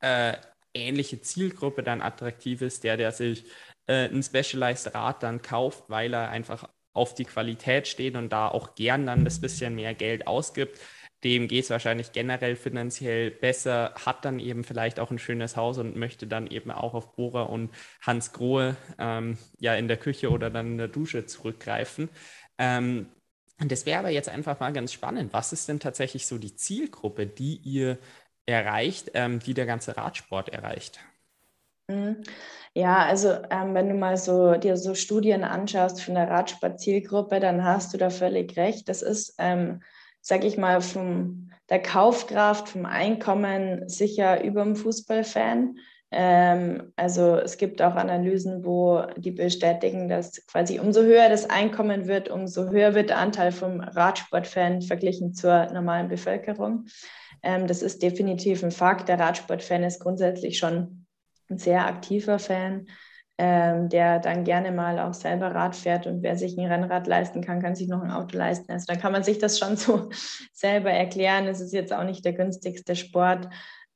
äh, 0.00 0.36
ähnliche 0.74 1.20
Zielgruppe 1.20 1.82
dann 1.84 2.02
attraktiv 2.02 2.60
ist, 2.60 2.82
der, 2.84 2.96
der 2.96 3.12
sich 3.12 3.44
äh, 3.86 4.08
ein 4.08 4.22
Specialized 4.22 4.94
Rad 4.94 5.22
dann 5.22 5.42
kauft, 5.42 5.84
weil 5.88 6.14
er 6.14 6.30
einfach 6.30 6.68
auf 6.92 7.14
die 7.14 7.24
Qualität 7.24 7.86
steht 7.88 8.16
und 8.16 8.30
da 8.30 8.48
auch 8.48 8.74
gern 8.74 9.06
dann 9.06 9.24
das 9.24 9.40
bisschen 9.40 9.74
mehr 9.74 9.94
Geld 9.94 10.26
ausgibt. 10.26 10.80
Dem 11.24 11.48
geht 11.48 11.64
es 11.64 11.70
wahrscheinlich 11.70 12.12
generell 12.12 12.56
finanziell 12.56 13.30
besser, 13.30 13.94
hat 14.04 14.24
dann 14.24 14.38
eben 14.38 14.64
vielleicht 14.64 15.00
auch 15.00 15.10
ein 15.10 15.18
schönes 15.18 15.56
Haus 15.56 15.78
und 15.78 15.96
möchte 15.96 16.26
dann 16.26 16.46
eben 16.46 16.70
auch 16.70 16.94
auf 16.94 17.14
Bohrer 17.14 17.50
und 17.50 17.70
Hans 18.02 18.32
Grohe 18.32 18.76
ähm, 18.98 19.38
ja 19.58 19.74
in 19.74 19.88
der 19.88 19.96
Küche 19.96 20.30
oder 20.30 20.50
dann 20.50 20.72
in 20.72 20.78
der 20.78 20.88
Dusche 20.88 21.26
zurückgreifen. 21.26 22.08
Ähm, 22.58 23.08
und 23.60 23.72
das 23.72 23.86
wäre 23.86 24.00
aber 24.00 24.10
jetzt 24.10 24.28
einfach 24.28 24.60
mal 24.60 24.72
ganz 24.72 24.92
spannend. 24.92 25.32
Was 25.32 25.52
ist 25.52 25.68
denn 25.68 25.80
tatsächlich 25.80 26.26
so 26.26 26.38
die 26.38 26.54
Zielgruppe, 26.54 27.26
die 27.26 27.56
ihr 27.56 27.98
erreicht, 28.44 29.10
ähm, 29.14 29.40
die 29.40 29.54
der 29.54 29.66
ganze 29.66 29.96
Radsport 29.96 30.50
erreicht? 30.50 31.00
Mhm. 31.88 32.22
Ja, 32.74 33.06
also 33.06 33.30
ähm, 33.50 33.74
wenn 33.74 33.88
du 33.88 33.94
mal 33.94 34.16
so 34.16 34.54
dir 34.54 34.76
so 34.76 34.94
Studien 34.94 35.44
anschaust 35.44 36.02
von 36.02 36.14
der 36.14 36.28
Radspaziergruppe, 36.28 37.40
dann 37.40 37.64
hast 37.64 37.94
du 37.94 37.98
da 37.98 38.10
völlig 38.10 38.56
recht. 38.56 38.88
Das 38.88 39.02
ist, 39.02 39.34
ähm, 39.38 39.82
sag 40.20 40.44
ich 40.44 40.58
mal, 40.58 40.80
von 40.80 41.52
der 41.70 41.80
Kaufkraft, 41.80 42.68
vom 42.68 42.86
Einkommen 42.86 43.88
sicher 43.88 44.42
über 44.44 44.62
dem 44.62 44.76
Fußballfan. 44.76 45.78
Ähm, 46.10 46.92
also 46.96 47.36
es 47.36 47.56
gibt 47.56 47.80
auch 47.82 47.94
Analysen, 47.94 48.64
wo 48.64 49.02
die 49.16 49.32
bestätigen, 49.32 50.08
dass 50.08 50.44
quasi 50.46 50.78
umso 50.78 51.02
höher 51.02 51.28
das 51.28 51.48
Einkommen 51.48 52.06
wird, 52.06 52.28
umso 52.28 52.68
höher 52.70 52.94
wird 52.94 53.10
der 53.10 53.18
Anteil 53.18 53.52
vom 53.52 53.80
Radsportfan 53.80 54.82
verglichen 54.82 55.34
zur 55.34 55.66
normalen 55.72 56.08
Bevölkerung. 56.08 56.86
Ähm, 57.42 57.66
das 57.66 57.82
ist 57.82 58.02
definitiv 58.02 58.62
ein 58.62 58.70
Fakt. 58.70 59.08
Der 59.08 59.18
Radsportfan 59.18 59.84
ist 59.84 60.00
grundsätzlich 60.00 60.58
schon 60.58 61.05
ein 61.50 61.58
sehr 61.58 61.86
aktiver 61.86 62.38
Fan, 62.38 62.86
ähm, 63.38 63.88
der 63.88 64.18
dann 64.18 64.44
gerne 64.44 64.72
mal 64.72 64.98
auch 64.98 65.14
selber 65.14 65.54
Rad 65.54 65.76
fährt. 65.76 66.06
Und 66.06 66.22
wer 66.22 66.36
sich 66.36 66.56
ein 66.56 66.66
Rennrad 66.66 67.06
leisten 67.06 67.42
kann, 67.42 67.60
kann 67.60 67.74
sich 67.74 67.88
noch 67.88 68.02
ein 68.02 68.10
Auto 68.10 68.36
leisten. 68.36 68.72
Also 68.72 68.86
dann 68.88 69.00
kann 69.00 69.12
man 69.12 69.24
sich 69.24 69.38
das 69.38 69.58
schon 69.58 69.76
so 69.76 70.08
selber 70.52 70.90
erklären. 70.90 71.46
Es 71.46 71.60
ist 71.60 71.72
jetzt 71.72 71.92
auch 71.92 72.04
nicht 72.04 72.24
der 72.24 72.32
günstigste 72.32 72.96
Sport. 72.96 73.48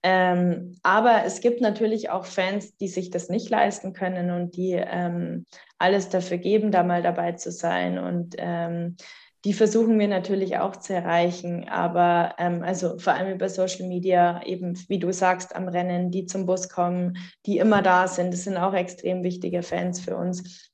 Ähm, 0.03 0.77
aber 0.83 1.25
es 1.27 1.41
gibt 1.41 1.61
natürlich 1.61 2.09
auch 2.09 2.25
Fans, 2.25 2.77
die 2.77 2.89
sich 2.89 3.11
das 3.11 3.29
nicht 3.29 3.51
leisten 3.51 3.93
können 3.93 4.31
und 4.31 4.57
die 4.57 4.73
ähm, 4.73 5.45
alles 5.79 6.09
dafür 6.09 6.39
geben, 6.39 6.71
da 6.71 6.83
mal 6.83 7.03
dabei 7.03 7.33
zu 7.33 7.51
sein. 7.51 7.99
Und 7.99 8.35
ähm, 8.39 8.97
die 9.45 9.55
versuchen 9.55 9.99
wir 9.99 10.09
natürlich 10.09 10.59
auch 10.59 10.77
zu 10.77 10.93
erreichen, 10.95 11.67
aber 11.69 12.35
ähm, 12.39 12.63
also 12.63 12.99
vor 12.99 13.15
allem 13.15 13.35
über 13.35 13.49
Social 13.49 13.89
Media, 13.89 14.43
eben 14.45 14.79
wie 14.89 14.99
du 14.99 15.13
sagst, 15.13 15.57
am 15.57 15.69
Rennen, 15.69 16.11
die 16.11 16.27
zum 16.27 16.45
Bus 16.45 16.69
kommen, 16.69 17.17
die 17.47 17.59
immer 17.59 17.81
da 17.81 18.07
sind, 18.07 18.35
das 18.35 18.45
sind 18.45 18.59
auch 18.59 18.75
extrem 18.75 19.23
wichtige 19.25 19.63
Fans 19.63 20.01
für 20.01 20.17
uns. 20.17 20.71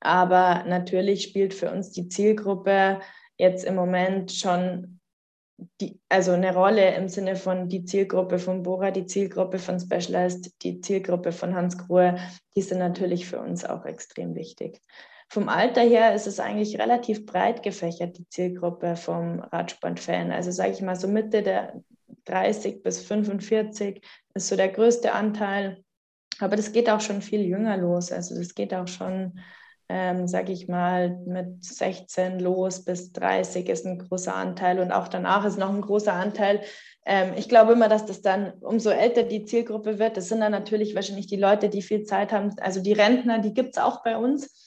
Aber 0.00 0.64
natürlich 0.64 1.22
spielt 1.22 1.54
für 1.54 1.70
uns 1.70 1.92
die 1.92 2.08
Zielgruppe 2.08 3.00
jetzt 3.38 3.64
im 3.64 3.74
Moment 3.74 4.32
schon 4.32 5.00
die, 5.80 6.00
also 6.08 6.32
eine 6.32 6.52
Rolle 6.52 6.94
im 6.96 7.08
Sinne 7.08 7.36
von 7.36 7.68
die 7.68 7.84
Zielgruppe 7.84 8.38
von 8.38 8.62
Bora, 8.62 8.90
die 8.90 9.06
Zielgruppe 9.06 9.58
von 9.58 9.80
Specialized, 9.80 10.52
die 10.62 10.80
Zielgruppe 10.80 11.32
von 11.32 11.54
Hans 11.54 11.78
Grohe, 11.78 12.18
die 12.56 12.62
sind 12.62 12.78
natürlich 12.78 13.26
für 13.26 13.40
uns 13.40 13.64
auch 13.64 13.86
extrem 13.86 14.34
wichtig. 14.34 14.80
Vom 15.28 15.48
Alter 15.48 15.80
her 15.80 16.14
ist 16.14 16.26
es 16.26 16.38
eigentlich 16.38 16.78
relativ 16.78 17.26
breit 17.26 17.62
gefächert, 17.62 18.18
die 18.18 18.28
Zielgruppe 18.28 18.96
vom 18.96 19.40
Radsportfan. 19.40 20.30
Also 20.30 20.50
sage 20.50 20.72
ich 20.72 20.82
mal 20.82 20.96
so 20.96 21.08
Mitte 21.08 21.42
der 21.42 21.82
30 22.26 22.82
bis 22.82 23.00
45 23.00 24.02
ist 24.34 24.48
so 24.48 24.56
der 24.56 24.68
größte 24.68 25.12
Anteil. 25.12 25.82
Aber 26.40 26.56
das 26.56 26.72
geht 26.72 26.90
auch 26.90 27.00
schon 27.00 27.22
viel 27.22 27.42
jünger 27.42 27.76
los. 27.76 28.10
Also 28.12 28.36
das 28.36 28.54
geht 28.54 28.74
auch 28.74 28.88
schon, 28.88 29.38
ähm, 29.88 30.26
sage 30.26 30.52
ich 30.52 30.68
mal, 30.68 31.16
mit 31.26 31.64
16 31.64 32.40
los 32.40 32.84
bis 32.84 33.12
30 33.12 33.68
ist 33.68 33.86
ein 33.86 33.98
großer 33.98 34.34
Anteil 34.34 34.80
und 34.80 34.92
auch 34.92 35.08
danach 35.08 35.44
ist 35.44 35.58
noch 35.58 35.72
ein 35.72 35.80
großer 35.80 36.12
Anteil. 36.12 36.62
Ähm, 37.06 37.34
ich 37.36 37.48
glaube 37.48 37.74
immer, 37.74 37.88
dass 37.88 38.06
das 38.06 38.22
dann, 38.22 38.54
umso 38.60 38.90
älter 38.90 39.22
die 39.22 39.44
Zielgruppe 39.44 39.98
wird, 39.98 40.16
das 40.16 40.28
sind 40.28 40.40
dann 40.40 40.52
natürlich 40.52 40.94
wahrscheinlich 40.94 41.26
die 41.26 41.36
Leute, 41.36 41.68
die 41.68 41.82
viel 41.82 42.04
Zeit 42.04 42.32
haben. 42.32 42.54
Also 42.60 42.80
die 42.80 42.94
Rentner, 42.94 43.38
die 43.38 43.54
gibt 43.54 43.76
es 43.76 43.82
auch 43.82 44.02
bei 44.02 44.16
uns. 44.16 44.63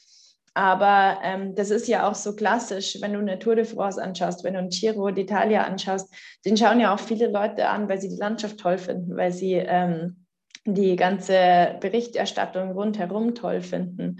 Aber 0.57 1.19
ähm, 1.21 1.53
das 1.53 1.69
ist 1.69 1.87
ja 1.87 2.09
auch 2.09 2.15
so 2.15 2.35
klassisch, 2.35 2.97
wenn 2.99 3.13
du 3.13 3.19
eine 3.19 3.37
Tour 3.37 3.53
de 3.53 3.63
France 3.63 4.01
anschaust, 4.01 4.43
wenn 4.43 4.55
du 4.55 4.59
ein 4.59 4.69
Giro 4.69 5.05
d'Italia 5.09 5.59
anschaust, 5.59 6.11
den 6.45 6.57
schauen 6.57 6.79
ja 6.79 6.95
auch 6.95 6.99
viele 6.99 7.27
Leute 7.27 7.69
an, 7.69 7.87
weil 7.87 8.01
sie 8.01 8.09
die 8.09 8.15
Landschaft 8.15 8.57
toll 8.59 8.79
finden, 8.79 9.15
weil 9.15 9.31
sie 9.31 9.53
ähm, 9.53 10.25
die 10.65 10.95
ganze 10.95 11.77
Berichterstattung 11.79 12.71
rundherum 12.71 13.35
toll 13.35 13.61
finden 13.61 14.19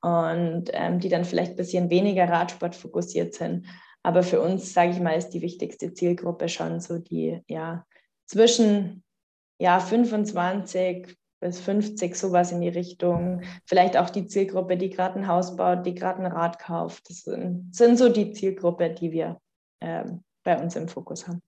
und 0.00 0.70
ähm, 0.72 1.00
die 1.00 1.08
dann 1.08 1.24
vielleicht 1.24 1.54
ein 1.54 1.56
bisschen 1.56 1.90
weniger 1.90 2.28
Radsport 2.28 2.76
fokussiert 2.76 3.34
sind. 3.34 3.66
Aber 4.04 4.22
für 4.22 4.40
uns, 4.40 4.72
sage 4.72 4.92
ich 4.92 5.00
mal, 5.00 5.18
ist 5.18 5.30
die 5.30 5.42
wichtigste 5.42 5.94
Zielgruppe 5.94 6.48
schon 6.48 6.78
so 6.78 7.00
die, 7.00 7.40
ja, 7.48 7.84
zwischen 8.26 9.02
ja, 9.58 9.80
25 9.80 11.16
bis 11.42 11.60
50, 11.60 12.14
sowas 12.16 12.52
in 12.52 12.60
die 12.60 12.68
Richtung. 12.68 13.42
Vielleicht 13.66 13.96
auch 13.96 14.08
die 14.08 14.26
Zielgruppe, 14.26 14.78
die 14.78 14.90
gerade 14.90 15.18
ein 15.18 15.26
Haus 15.26 15.56
baut, 15.56 15.84
die 15.84 15.94
gerade 15.94 16.24
ein 16.24 16.32
Rad 16.32 16.58
kauft. 16.58 17.10
Das 17.10 17.22
sind, 17.22 17.74
sind, 17.74 17.98
so 17.98 18.08
die 18.08 18.32
Zielgruppe, 18.32 18.90
die 18.90 19.10
wir 19.12 19.40
äh, 19.80 20.04
bei 20.44 20.62
uns 20.62 20.76
im 20.76 20.88
Fokus 20.88 21.26
haben. 21.26 21.42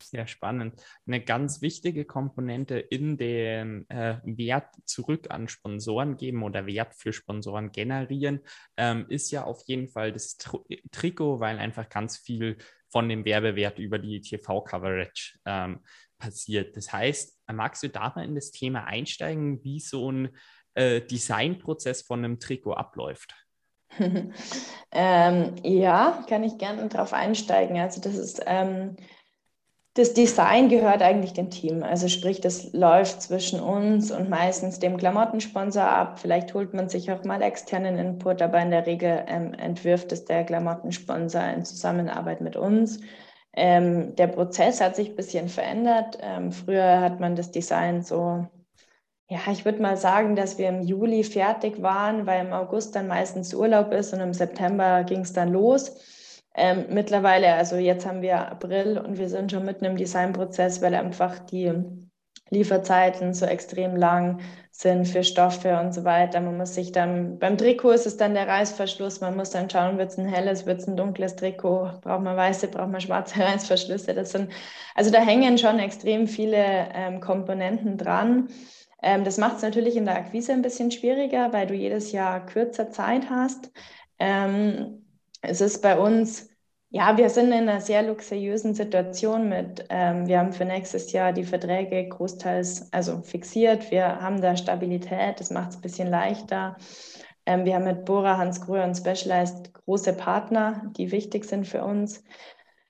Sehr 0.00 0.26
spannend. 0.26 0.80
Eine 1.06 1.20
ganz 1.20 1.62
wichtige 1.62 2.04
Komponente 2.04 2.78
in 2.78 3.16
dem 3.16 3.86
äh, 3.88 4.18
Wert 4.24 4.68
zurück 4.84 5.26
an 5.30 5.48
Sponsoren 5.48 6.16
geben 6.16 6.42
oder 6.42 6.66
Wert 6.66 6.94
für 6.94 7.12
Sponsoren 7.12 7.72
generieren, 7.72 8.40
ähm, 8.76 9.06
ist 9.08 9.32
ja 9.32 9.44
auf 9.44 9.62
jeden 9.66 9.88
Fall 9.88 10.12
das 10.12 10.36
Tr 10.36 10.64
Trikot, 10.92 11.40
weil 11.40 11.58
einfach 11.58 11.88
ganz 11.88 12.18
viel 12.18 12.58
von 12.88 13.08
dem 13.08 13.24
Werbewert 13.24 13.78
über 13.78 13.98
die 13.98 14.20
TV-Coverage 14.20 15.38
ähm, 15.44 15.80
passiert. 16.18 16.76
Das 16.76 16.92
heißt, 16.92 17.38
magst 17.52 17.82
du 17.82 17.88
da 17.88 18.12
mal 18.14 18.24
in 18.24 18.34
das 18.34 18.50
Thema 18.50 18.84
einsteigen, 18.84 19.62
wie 19.64 19.80
so 19.80 20.10
ein 20.10 20.36
äh, 20.74 21.00
Designprozess 21.00 22.02
von 22.02 22.24
einem 22.24 22.40
Trikot 22.40 22.74
abläuft? 22.74 23.34
ähm, 24.92 25.54
ja, 25.62 26.24
kann 26.28 26.44
ich 26.44 26.58
gerne 26.58 26.88
darauf 26.88 27.12
einsteigen. 27.12 27.78
Also 27.78 28.00
das 28.00 28.16
ist 28.16 28.42
ähm, 28.46 28.96
das 29.96 30.12
Design 30.12 30.68
gehört 30.68 31.00
eigentlich 31.00 31.32
dem 31.32 31.48
Team. 31.48 31.82
Also 31.82 32.08
sprich, 32.08 32.42
das 32.42 32.74
läuft 32.74 33.22
zwischen 33.22 33.60
uns 33.60 34.10
und 34.10 34.28
meistens 34.28 34.78
dem 34.78 34.98
Klamottensponsor 34.98 35.84
ab. 35.84 36.18
Vielleicht 36.18 36.52
holt 36.52 36.74
man 36.74 36.90
sich 36.90 37.10
auch 37.10 37.24
mal 37.24 37.40
externen 37.40 37.96
Input, 37.96 38.42
aber 38.42 38.60
in 38.60 38.70
der 38.70 38.86
Regel 38.86 39.24
ähm, 39.26 39.54
entwirft 39.54 40.12
es 40.12 40.26
der 40.26 40.44
Klamottensponsor 40.44 41.42
in 41.44 41.64
Zusammenarbeit 41.64 42.42
mit 42.42 42.56
uns. 42.56 43.00
Ähm, 43.56 44.14
der 44.16 44.28
Prozess 44.28 44.80
hat 44.80 44.96
sich 44.96 45.10
ein 45.10 45.16
bisschen 45.16 45.48
verändert. 45.48 46.18
Ähm, 46.20 46.52
früher 46.52 47.00
hat 47.00 47.20
man 47.20 47.36
das 47.36 47.50
Design 47.50 48.02
so, 48.02 48.46
ja, 49.28 49.40
ich 49.50 49.64
würde 49.64 49.82
mal 49.82 49.96
sagen, 49.96 50.36
dass 50.36 50.58
wir 50.58 50.68
im 50.68 50.82
Juli 50.82 51.24
fertig 51.24 51.82
waren, 51.82 52.26
weil 52.26 52.46
im 52.46 52.52
August 52.52 52.94
dann 52.94 53.08
meistens 53.08 53.54
Urlaub 53.54 53.92
ist 53.92 54.12
und 54.12 54.20
im 54.20 54.34
September 54.34 55.04
ging 55.04 55.20
es 55.20 55.32
dann 55.32 55.52
los. 55.52 56.42
Ähm, 56.54 56.86
mittlerweile, 56.90 57.54
also 57.54 57.76
jetzt 57.76 58.06
haben 58.06 58.22
wir 58.22 58.50
April 58.50 58.98
und 58.98 59.18
wir 59.18 59.28
sind 59.28 59.52
schon 59.52 59.64
mitten 59.64 59.84
im 59.84 59.96
Designprozess, 59.96 60.80
weil 60.82 60.94
einfach 60.94 61.38
die 61.40 61.72
Lieferzeiten 62.50 63.34
so 63.34 63.44
extrem 63.46 63.96
lang 63.96 64.40
sind 64.70 65.08
für 65.08 65.24
Stoffe 65.24 65.80
und 65.80 65.92
so 65.92 66.04
weiter. 66.04 66.40
Man 66.40 66.56
muss 66.58 66.74
sich 66.74 66.92
dann, 66.92 67.38
beim 67.38 67.56
Trikot 67.56 67.92
ist 67.92 68.06
es 68.06 68.16
dann 68.18 68.34
der 68.34 68.46
Reißverschluss, 68.46 69.20
man 69.20 69.36
muss 69.36 69.50
dann 69.50 69.70
schauen, 69.70 69.98
wird 69.98 70.10
es 70.10 70.18
ein 70.18 70.26
helles, 70.26 70.66
wird 70.66 70.80
es 70.80 70.86
ein 70.86 70.96
dunkles 70.96 71.34
Trikot, 71.36 72.00
braucht 72.02 72.22
man 72.22 72.36
weiße, 72.36 72.68
braucht 72.68 72.90
man 72.90 73.00
schwarze 73.00 73.40
Reißverschlüsse. 73.42 74.14
Das 74.14 74.32
sind, 74.32 74.52
also 74.94 75.10
da 75.10 75.20
hängen 75.20 75.58
schon 75.58 75.78
extrem 75.78 76.28
viele 76.28 76.88
ähm, 76.94 77.20
Komponenten 77.20 77.96
dran. 77.96 78.48
Ähm, 79.02 79.24
das 79.24 79.38
macht 79.38 79.56
es 79.56 79.62
natürlich 79.62 79.96
in 79.96 80.04
der 80.04 80.16
Akquise 80.16 80.52
ein 80.52 80.62
bisschen 80.62 80.90
schwieriger, 80.90 81.52
weil 81.52 81.66
du 81.66 81.74
jedes 81.74 82.12
Jahr 82.12 82.44
kürzer 82.44 82.90
Zeit 82.90 83.30
hast. 83.30 83.70
Ähm, 84.18 85.04
es 85.42 85.60
ist 85.60 85.82
bei 85.82 85.98
uns 85.98 86.48
ja, 86.90 87.16
wir 87.16 87.28
sind 87.30 87.46
in 87.46 87.68
einer 87.68 87.80
sehr 87.80 88.02
luxuriösen 88.02 88.74
Situation 88.74 89.48
mit, 89.48 89.84
ähm, 89.90 90.26
wir 90.26 90.38
haben 90.38 90.52
für 90.52 90.64
nächstes 90.64 91.12
Jahr 91.12 91.32
die 91.32 91.44
Verträge 91.44 92.08
großteils 92.08 92.92
also 92.92 93.22
fixiert. 93.22 93.90
Wir 93.90 94.20
haben 94.20 94.40
da 94.40 94.56
Stabilität, 94.56 95.40
das 95.40 95.50
macht 95.50 95.70
es 95.70 95.76
ein 95.76 95.82
bisschen 95.82 96.08
leichter. 96.08 96.76
Ähm, 97.44 97.64
wir 97.64 97.74
haben 97.74 97.84
mit 97.84 98.04
Bora, 98.04 98.38
Hans 98.38 98.60
Gröhr 98.60 98.84
und 98.84 98.96
Specialized 98.96 99.74
große 99.74 100.12
Partner, 100.14 100.90
die 100.96 101.10
wichtig 101.12 101.44
sind 101.44 101.66
für 101.66 101.84
uns 101.84 102.22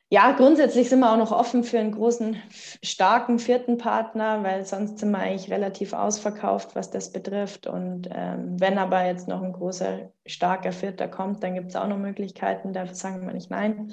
ja, 0.09 0.33
grundsätzlich 0.33 0.89
sind 0.89 1.01
wir 1.01 1.13
auch 1.13 1.17
noch 1.17 1.33
offen 1.33 1.65
für 1.65 1.81
einen 1.81 1.93
großen, 1.93 2.37
starken 2.83 3.41
vierten 3.41 3.77
Partner, 3.77 4.45
weil 4.45 4.65
sonst 4.65 4.99
sind 4.99 5.11
wir 5.11 5.19
eigentlich 5.19 5.51
relativ 5.51 5.93
ausverkauft, 5.95 6.77
was 6.77 6.91
das 6.91 7.13
betrifft. 7.13 7.67
Und 7.67 8.09
ähm, 8.13 8.61
wenn 8.61 8.79
aber 8.79 9.05
jetzt 9.05 9.27
noch 9.27 9.43
ein 9.43 9.53
großer, 9.53 10.13
starker 10.25 10.73
Vierter 10.73 11.09
kommt, 11.09 11.43
dann 11.43 11.55
gibt 11.55 11.71
es 11.71 11.77
auch 11.77 11.89
noch 11.89 11.99
Möglichkeiten, 11.99 12.73
da 12.73 12.87
sagen 12.95 13.27
wir 13.27 13.35
nicht 13.35 13.51
nein. 13.51 13.93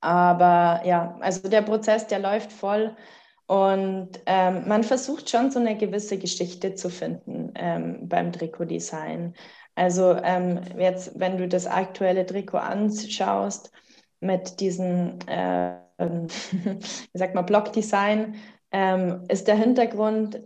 Aber 0.00 0.82
ja, 0.86 1.16
also 1.20 1.48
der 1.48 1.62
Prozess, 1.62 2.06
der 2.06 2.20
läuft 2.20 2.52
voll. 2.52 2.96
Und 3.46 4.10
ähm, 4.26 4.68
man 4.68 4.84
versucht 4.84 5.30
schon 5.30 5.50
so 5.50 5.58
eine 5.58 5.76
gewisse 5.76 6.18
Geschichte 6.18 6.74
zu 6.74 6.90
finden 6.90 7.52
ähm, 7.56 8.08
beim 8.08 8.32
Trikotdesign. 8.32 9.34
Also 9.74 10.12
ähm, 10.22 10.60
jetzt, 10.78 11.18
wenn 11.18 11.38
du 11.38 11.48
das 11.48 11.66
aktuelle 11.66 12.24
Trikot 12.26 12.58
anschaust, 12.58 13.72
mit 14.20 14.60
diesem, 14.60 15.18
äh, 15.26 15.72
wie 15.98 17.18
sagt 17.18 17.34
man, 17.34 17.46
Blockdesign, 17.46 18.36
ähm, 18.72 19.24
ist 19.28 19.48
der 19.48 19.56
Hintergrund 19.56 20.40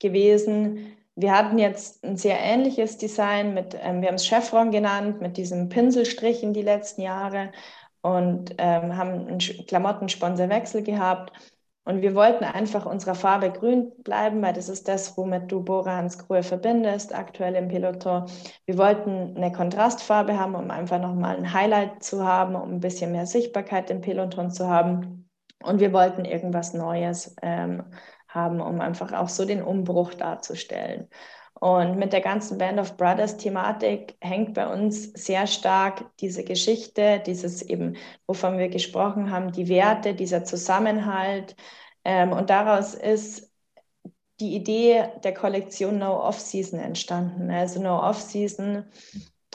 gewesen, 0.00 0.96
wir 1.16 1.32
hatten 1.32 1.58
jetzt 1.58 2.04
ein 2.04 2.16
sehr 2.16 2.38
ähnliches 2.38 2.98
Design 2.98 3.54
mit, 3.54 3.74
ähm, 3.80 4.02
wir 4.02 4.08
haben 4.08 4.16
es 4.16 4.26
Chevron 4.26 4.70
genannt, 4.70 5.22
mit 5.22 5.38
diesem 5.38 5.70
Pinselstrichen 5.70 6.52
die 6.52 6.62
letzten 6.62 7.00
Jahre 7.00 7.52
und 8.02 8.54
ähm, 8.58 8.96
haben 8.96 9.26
einen 9.26 9.38
Klamottensponsorwechsel 9.38 10.82
gehabt. 10.82 11.32
Und 11.86 12.02
wir 12.02 12.16
wollten 12.16 12.42
einfach 12.42 12.84
unserer 12.84 13.14
Farbe 13.14 13.52
grün 13.52 13.92
bleiben, 14.02 14.42
weil 14.42 14.52
das 14.52 14.68
ist 14.68 14.88
das, 14.88 15.16
womit 15.16 15.52
du 15.52 15.62
Bora 15.62 15.96
Hansgrohe 15.96 16.42
verbindest, 16.42 17.14
aktuell 17.14 17.54
im 17.54 17.68
Peloton. 17.68 18.24
Wir 18.64 18.76
wollten 18.76 19.36
eine 19.36 19.52
Kontrastfarbe 19.52 20.36
haben, 20.36 20.56
um 20.56 20.72
einfach 20.72 21.00
nochmal 21.00 21.36
ein 21.36 21.52
Highlight 21.52 22.02
zu 22.02 22.26
haben, 22.26 22.56
um 22.56 22.72
ein 22.72 22.80
bisschen 22.80 23.12
mehr 23.12 23.26
Sichtbarkeit 23.26 23.88
im 23.90 24.00
Peloton 24.00 24.50
zu 24.50 24.68
haben. 24.68 25.30
Und 25.62 25.78
wir 25.78 25.92
wollten 25.92 26.24
irgendwas 26.24 26.74
Neues 26.74 27.36
ähm, 27.40 27.84
haben, 28.26 28.60
um 28.60 28.80
einfach 28.80 29.12
auch 29.12 29.28
so 29.28 29.44
den 29.44 29.62
Umbruch 29.62 30.12
darzustellen. 30.14 31.08
Und 31.60 31.96
mit 31.96 32.12
der 32.12 32.20
ganzen 32.20 32.58
Band 32.58 32.78
of 32.78 32.96
Brothers 32.96 33.38
Thematik 33.38 34.16
hängt 34.20 34.54
bei 34.54 34.70
uns 34.70 35.04
sehr 35.14 35.46
stark 35.46 36.04
diese 36.20 36.44
Geschichte, 36.44 37.22
dieses 37.24 37.62
eben, 37.62 37.96
wovon 38.26 38.58
wir 38.58 38.68
gesprochen 38.68 39.30
haben, 39.30 39.52
die 39.52 39.68
Werte, 39.68 40.14
dieser 40.14 40.44
Zusammenhalt. 40.44 41.56
Ähm, 42.04 42.32
und 42.32 42.50
daraus 42.50 42.94
ist 42.94 43.50
die 44.38 44.54
Idee 44.54 45.08
der 45.24 45.32
Kollektion 45.32 45.98
No 45.98 46.20
Off-Season 46.22 46.78
entstanden. 46.78 47.50
Also 47.50 47.80
No 47.80 48.02
Off-Season 48.02 48.84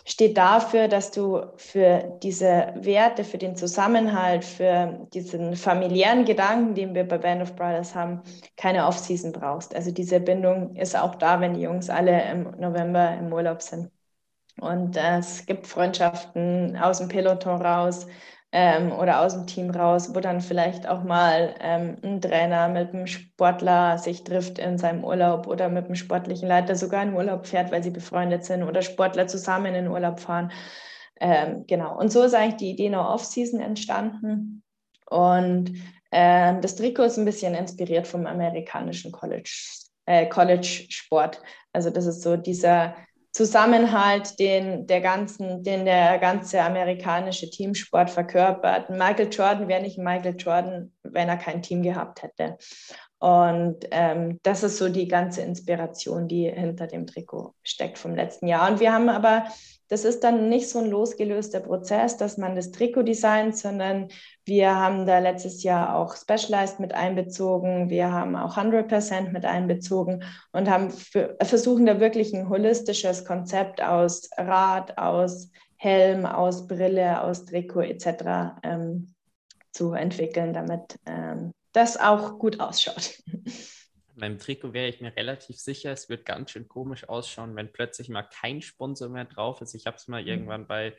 steht 0.06 0.38
dafür, 0.38 0.88
dass 0.88 1.12
du 1.12 1.42
für 1.58 2.18
diese 2.24 2.74
Werte, 2.76 3.24
für 3.24 3.38
den 3.38 3.56
Zusammenhalt, 3.56 4.44
für 4.44 5.08
diesen 5.14 5.56
familiären 5.56 6.26
Gedanken, 6.26 6.76
den 6.76 6.96
wir 6.96 7.08
bei 7.08 7.18
Band 7.18 7.42
of 7.42 7.56
Brothers 7.56 7.96
haben, 7.96 8.22
keine 8.58 8.88
Off-Season 8.88 9.32
brauchst. 9.32 9.76
Also 9.76 9.92
diese 9.92 10.20
Bindung 10.20 10.76
ist 10.76 10.96
auch 10.98 11.16
da, 11.16 11.40
wenn 11.42 11.54
die 11.54 11.62
Jungs 11.62 11.90
alle 11.90 12.30
im 12.32 12.52
November 12.60 13.16
im 13.18 13.32
Urlaub 13.32 13.62
sind. 13.62 13.92
Und 14.60 14.98
äh, 14.98 15.18
es 15.20 15.46
gibt 15.46 15.68
Freundschaften 15.68 16.78
aus 16.78 17.00
dem 17.00 17.08
Peloton 17.08 17.62
raus, 17.62 18.08
ähm, 18.52 18.92
oder 18.92 19.22
aus 19.22 19.34
dem 19.34 19.48
Team 19.48 19.70
raus, 19.70 20.14
wo 20.14 20.20
dann 20.20 20.42
vielleicht 20.42 20.88
auch 20.88 21.04
mal 21.04 21.56
ähm, 21.62 21.98
ein 22.04 22.22
Trainer 22.22 22.68
mit 22.68 22.94
einem 22.94 23.08
Sportler 23.08 23.98
sich 23.98 24.24
trifft 24.24 24.60
in 24.60 24.78
seinem 24.78 25.04
Urlaub 25.04 25.48
oder 25.48 25.70
mit 25.70 25.86
einem 25.86 25.96
sportlichen 25.96 26.48
Leiter 26.48 26.76
sogar 26.76 27.04
in 27.04 27.14
Urlaub 27.14 27.48
fährt, 27.48 27.72
weil 27.72 27.84
sie 27.84 27.92
befreundet 27.92 28.44
sind 28.44 28.64
oder 28.64 28.82
Sportler 28.82 29.28
zusammen 29.28 29.74
in 29.74 29.88
Urlaub 29.88 30.20
fahren. 30.20 30.52
Ähm, 31.20 31.66
genau. 31.68 31.98
Und 31.98 32.12
so 32.12 32.24
ist 32.24 32.34
eigentlich 32.34 32.58
die 32.58 32.72
Idee 32.72 32.90
No 32.90 33.02
Off-Season 33.02 33.62
entstanden. 33.62 34.64
Und 35.10 35.72
äh, 36.12 36.60
das 36.60 36.76
Trikot 36.76 37.04
ist 37.04 37.18
ein 37.18 37.26
bisschen 37.26 37.54
inspiriert 37.56 38.08
vom 38.08 38.26
amerikanischen 38.26 39.12
College, 39.12 39.52
äh, 40.06 40.28
College-Sport. 40.28 41.42
Also 41.72 41.90
das 41.90 42.06
ist 42.06 42.22
so 42.22 42.36
dieser 42.36 42.96
Zusammenhalt, 43.32 44.40
den 44.40 44.88
der 44.88 45.00
ganzen, 45.00 45.64
den 45.64 45.86
der 45.86 46.20
ganze 46.20 46.62
amerikanische 46.62 47.50
Teamsport 47.50 48.10
verkörpert. 48.10 48.90
Michael 48.90 49.30
Jordan 49.32 49.68
wäre 49.68 49.82
nicht 49.82 49.98
Michael 49.98 50.36
Jordan, 50.38 50.92
wenn 51.04 51.30
er 51.30 51.38
kein 51.38 51.62
Team 51.62 51.82
gehabt 51.82 52.24
hätte. 52.24 52.58
Und 53.20 53.86
ähm, 53.92 54.40
das 54.44 54.64
ist 54.64 54.78
so 54.78 54.90
die 54.90 55.08
ganze 55.08 55.42
Inspiration, 55.42 56.28
die 56.28 56.50
hinter 56.50 56.88
dem 56.88 57.06
Trikot 57.06 57.54
steckt 57.64 58.00
vom 58.00 58.16
letzten 58.16 58.48
Jahr. 58.48 58.70
Und 58.70 58.80
wir 58.80 58.92
haben 58.92 59.10
aber 59.10 59.46
das 59.92 60.06
ist 60.06 60.24
dann 60.24 60.48
nicht 60.48 60.70
so 60.70 60.80
ein 60.80 60.90
losgelöster 60.90 61.60
Prozess, 61.60 62.16
dass 62.16 62.38
man 62.38 62.56
das 62.56 62.72
Trikot 62.72 63.04
designt, 63.04 63.58
sondern 63.58 64.08
wir 64.46 64.76
haben 64.76 65.06
da 65.06 65.20
letztes 65.20 65.64
Jahr 65.64 65.96
auch 65.96 66.16
Specialized 66.16 66.80
mit 66.80 66.94
einbezogen. 66.94 67.90
Wir 67.90 68.12
haben 68.12 68.36
auch 68.36 68.58
100% 68.58 69.30
mit 69.32 69.46
einbezogen 69.46 70.24
und 70.52 70.70
haben 70.70 70.90
für, 70.90 71.38
versuchen 71.42 71.86
da 71.86 72.00
wirklich 72.00 72.34
ein 72.34 72.50
holistisches 72.50 73.24
Konzept 73.26 73.82
aus 73.82 74.30
Rad, 74.38 74.98
aus 74.98 75.52
Helm, 75.78 76.26
aus 76.26 76.68
Brille, 76.68 77.22
aus 77.22 77.46
Trikot 77.46 77.82
etc. 77.82 78.60
Ähm, 78.64 79.14
zu 79.72 79.94
entwickeln, 79.94 80.54
damit 80.54 81.00
ähm, 81.06 81.52
das 81.72 81.98
auch 81.98 82.38
gut 82.40 82.60
ausschaut. 82.60 83.18
beim 84.16 84.38
Trikot 84.38 84.74
wäre 84.74 84.88
ich 84.88 85.02
mir 85.02 85.16
relativ 85.16 85.58
sicher, 85.58 85.92
es 85.92 86.10
wird 86.10 86.26
ganz 86.26 86.52
schön 86.52 86.68
komisch 86.68 87.08
ausschauen, 87.10 87.56
wenn 87.56 87.72
plötzlich 87.72 88.10
mal 88.10 88.24
kein 88.24 88.62
Sponsor 88.62 89.10
mehr 89.10 89.26
drauf 89.26 89.62
ist. 89.62 89.74
Ich 89.74 89.88
habe 89.88 89.98
es 89.98 90.08
mal 90.08 90.22
mhm. 90.22 90.28
irgendwann 90.28 90.68
bei 90.68 90.96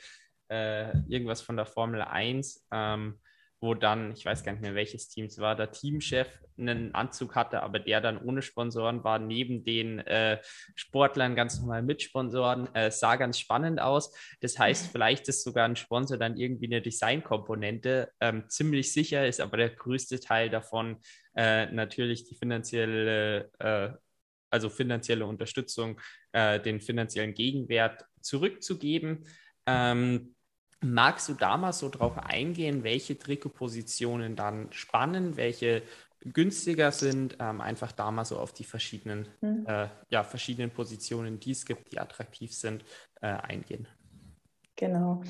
äh, 0.49 0.91
irgendwas 1.09 1.43
von 1.43 1.57
der 1.57 1.67
Formel 1.67 2.03
1 2.03 2.67
ähm, 2.73 3.21
wo 3.63 3.75
dann, 3.75 4.13
ich 4.13 4.27
weiß 4.27 4.43
gar 4.43 4.53
nicht 4.53 4.61
mehr 4.61 4.75
welches 4.75 5.09
Team 5.09 5.27
es 5.27 5.39
war, 5.39 5.55
der 5.55 5.71
Teamchef 5.71 6.27
einen 6.59 6.95
Anzug 6.97 7.37
hatte, 7.37 7.63
aber 7.63 7.79
der 7.79 8.01
dann 8.01 8.19
ohne 8.19 8.43
Sponsoren 8.43 9.05
war, 9.05 9.21
neben 9.21 9.65
den 9.65 10.01
äh, 10.01 10.41
Sportlern 10.75 11.37
ganz 11.37 11.61
normal 11.61 11.83
mit 11.83 12.03
Sponsoren, 12.03 12.69
äh, 12.75 12.91
sah 12.91 13.15
ganz 13.15 13.39
spannend 13.39 13.81
aus. 13.81 14.15
Das 14.41 14.59
heißt, 14.59 14.91
vielleicht 14.91 15.29
ist 15.29 15.45
sogar 15.45 15.65
ein 15.65 15.77
Sponsor 15.77 16.19
dann 16.19 16.37
irgendwie 16.37 16.67
eine 16.67 16.83
Designkomponente. 16.83 18.11
Ähm, 18.21 18.49
ziemlich 18.49 18.93
sicher 18.93 19.27
ist 19.29 19.41
aber 19.41 19.57
der 19.57 19.71
größte 19.71 20.19
Teil 20.19 20.51
davon 20.51 20.97
äh, 21.37 21.67
natürlich 21.67 22.25
die 22.25 22.35
finanzielle, 22.35 23.49
äh, 23.61 23.91
also 24.51 24.71
finanzielle 24.71 25.25
Unterstützung, 25.25 26.01
äh, 26.33 26.59
den 26.59 26.81
finanziellen 26.81 27.35
Gegenwert 27.35 28.05
zurückzugeben. 28.21 29.25
Ähm, 29.67 30.35
Magst 30.83 31.29
du 31.29 31.35
da 31.35 31.57
mal 31.57 31.73
so 31.73 31.89
drauf 31.89 32.19
eingehen, 32.19 32.83
welche 32.83 33.19
Trikotpositionen 33.19 34.37
dann 34.37 34.73
spannend, 34.73 35.37
welche 35.37 35.83
günstiger 36.25 36.93
sind, 36.93 37.37
ähm, 37.41 37.61
einfach 37.61 37.93
da 37.93 38.11
mal 38.11 38.25
so 38.25 38.39
auf 38.39 38.53
die 38.53 38.65
verschiedenen, 38.65 39.29
mhm. 39.41 39.65
äh, 39.67 39.89
ja, 40.09 40.23
verschiedenen 40.25 40.71
Positionen, 40.71 41.41
die 41.41 41.53
es 41.53 41.65
gibt, 41.65 41.93
die 41.93 41.99
attraktiv 41.99 42.53
sind, 42.53 42.85
äh, 43.21 43.27
eingehen? 43.27 43.89
Genau. 44.77 45.23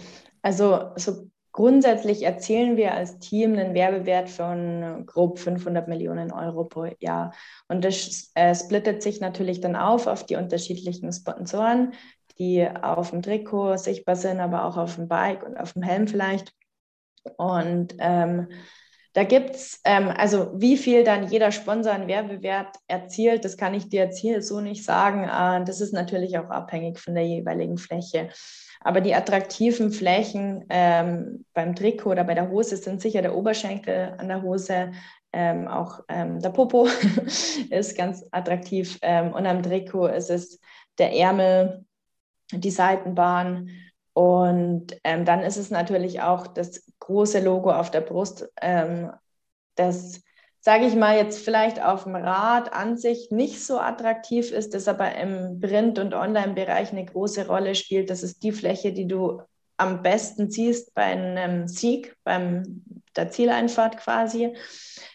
Also 0.42 0.92
so 0.96 1.30
grundsätzlich 1.52 2.22
erzielen 2.22 2.76
wir 2.76 2.94
als 2.94 3.18
Team 3.18 3.52
einen 3.52 3.74
Werbewert 3.74 4.30
von 4.30 5.04
grob 5.06 5.38
500 5.38 5.88
Millionen 5.88 6.32
Euro 6.32 6.64
pro 6.64 6.86
Jahr. 7.00 7.34
Und 7.68 7.84
das 7.84 8.30
äh, 8.34 8.54
splittet 8.54 9.02
sich 9.02 9.20
natürlich 9.20 9.60
dann 9.60 9.76
auf 9.76 10.06
auf 10.06 10.24
die 10.24 10.36
unterschiedlichen 10.36 11.12
Sponsoren 11.12 11.92
die 12.34 12.66
auf 12.68 13.10
dem 13.10 13.22
Trikot 13.22 13.76
sichtbar 13.76 14.16
sind, 14.16 14.40
aber 14.40 14.64
auch 14.64 14.76
auf 14.76 14.96
dem 14.96 15.08
Bike 15.08 15.44
und 15.44 15.56
auf 15.56 15.72
dem 15.72 15.82
Helm 15.82 16.08
vielleicht. 16.08 16.52
Und 17.36 17.94
ähm, 17.98 18.48
da 19.14 19.24
gibt 19.24 19.56
es, 19.56 19.80
ähm, 19.84 20.08
also 20.08 20.52
wie 20.54 20.78
viel 20.78 21.04
dann 21.04 21.28
jeder 21.28 21.52
Sponsor 21.52 21.92
einen 21.92 22.08
Werbewert 22.08 22.76
erzielt, 22.86 23.44
das 23.44 23.56
kann 23.56 23.74
ich 23.74 23.88
dir 23.88 24.04
jetzt 24.04 24.18
hier 24.18 24.42
so 24.42 24.60
nicht 24.60 24.84
sagen. 24.84 25.24
Äh, 25.24 25.64
das 25.64 25.80
ist 25.80 25.92
natürlich 25.92 26.38
auch 26.38 26.48
abhängig 26.48 26.98
von 26.98 27.14
der 27.14 27.26
jeweiligen 27.26 27.76
Fläche. 27.76 28.30
Aber 28.80 29.00
die 29.00 29.14
attraktiven 29.14 29.92
Flächen 29.92 30.64
ähm, 30.70 31.44
beim 31.52 31.76
Trikot 31.76 32.10
oder 32.10 32.24
bei 32.24 32.34
der 32.34 32.50
Hose 32.50 32.76
sind 32.76 33.00
sicher 33.00 33.22
der 33.22 33.36
Oberschenkel 33.36 34.14
an 34.18 34.28
der 34.28 34.42
Hose, 34.42 34.92
ähm, 35.32 35.68
auch 35.68 36.00
ähm, 36.08 36.40
der 36.40 36.50
Popo 36.50 36.88
ist 37.70 37.96
ganz 37.96 38.24
attraktiv. 38.30 38.98
Ähm, 39.02 39.32
und 39.32 39.46
am 39.46 39.62
Trikot 39.62 40.08
ist 40.08 40.30
es 40.30 40.58
der 40.98 41.14
Ärmel, 41.14 41.84
die 42.52 42.70
Seitenbahn. 42.70 43.70
Und 44.14 44.96
ähm, 45.04 45.24
dann 45.24 45.40
ist 45.40 45.56
es 45.56 45.70
natürlich 45.70 46.20
auch 46.20 46.46
das 46.46 46.84
große 47.00 47.40
Logo 47.40 47.72
auf 47.72 47.90
der 47.90 48.02
Brust, 48.02 48.48
ähm, 48.60 49.10
das, 49.74 50.20
sage 50.60 50.86
ich 50.86 50.94
mal, 50.94 51.16
jetzt 51.16 51.42
vielleicht 51.42 51.82
auf 51.82 52.04
dem 52.04 52.14
Rad 52.14 52.72
an 52.72 52.98
sich 52.98 53.30
nicht 53.30 53.64
so 53.64 53.78
attraktiv 53.78 54.52
ist, 54.52 54.74
das 54.74 54.86
aber 54.86 55.14
im 55.16 55.60
Print- 55.60 55.98
und 55.98 56.14
Online-Bereich 56.14 56.92
eine 56.92 57.06
große 57.06 57.46
Rolle 57.46 57.74
spielt. 57.74 58.10
Das 58.10 58.22
ist 58.22 58.42
die 58.42 58.52
Fläche, 58.52 58.92
die 58.92 59.06
du 59.06 59.40
am 59.78 60.02
besten 60.02 60.50
siehst 60.50 60.94
bei 60.94 61.04
einem 61.04 61.66
Sieg, 61.66 62.14
beim 62.22 62.84
der 63.16 63.30
Zieleinfahrt 63.30 63.98
quasi. 63.98 64.56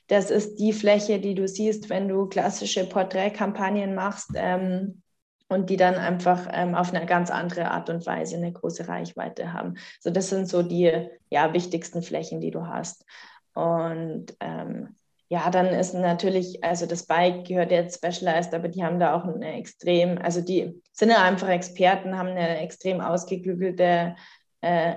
Das 0.07 0.29
ist 0.29 0.57
die 0.57 0.73
Fläche, 0.73 1.19
die 1.19 1.35
du 1.35 1.47
siehst, 1.47 1.89
wenn 1.89 2.07
du 2.07 2.27
klassische 2.27 2.85
Porträtkampagnen 2.85 3.95
machst. 3.95 4.31
Ähm, 4.35 5.01
und 5.49 5.69
die 5.69 5.77
dann 5.77 5.95
einfach 5.95 6.47
ähm, 6.51 6.75
auf 6.75 6.93
eine 6.93 7.05
ganz 7.05 7.29
andere 7.29 7.71
Art 7.71 7.89
und 7.89 8.05
Weise 8.05 8.35
eine 8.35 8.51
große 8.51 8.87
Reichweite 8.87 9.53
haben. 9.53 9.75
So, 9.99 10.09
das 10.09 10.29
sind 10.29 10.47
so 10.47 10.61
die 10.61 11.09
ja, 11.29 11.53
wichtigsten 11.53 12.01
Flächen, 12.01 12.41
die 12.41 12.51
du 12.51 12.67
hast. 12.67 13.05
Und 13.53 14.35
ähm, 14.39 14.95
ja, 15.29 15.49
dann 15.49 15.67
ist 15.67 15.93
natürlich, 15.93 16.63
also 16.63 16.85
das 16.85 17.05
Bike 17.05 17.45
gehört 17.45 17.71
jetzt 17.71 17.97
Specialized, 17.97 18.53
aber 18.53 18.69
die 18.69 18.83
haben 18.83 18.99
da 18.99 19.13
auch 19.13 19.25
eine 19.25 19.53
extrem, 19.57 20.17
also 20.17 20.41
die 20.41 20.81
sind 20.93 21.09
ja 21.09 21.21
einfach 21.21 21.49
Experten, 21.49 22.17
haben 22.17 22.29
eine 22.29 22.59
extrem 22.59 23.01
ausgeklügelte, 23.01 24.15
äh, 24.61 24.95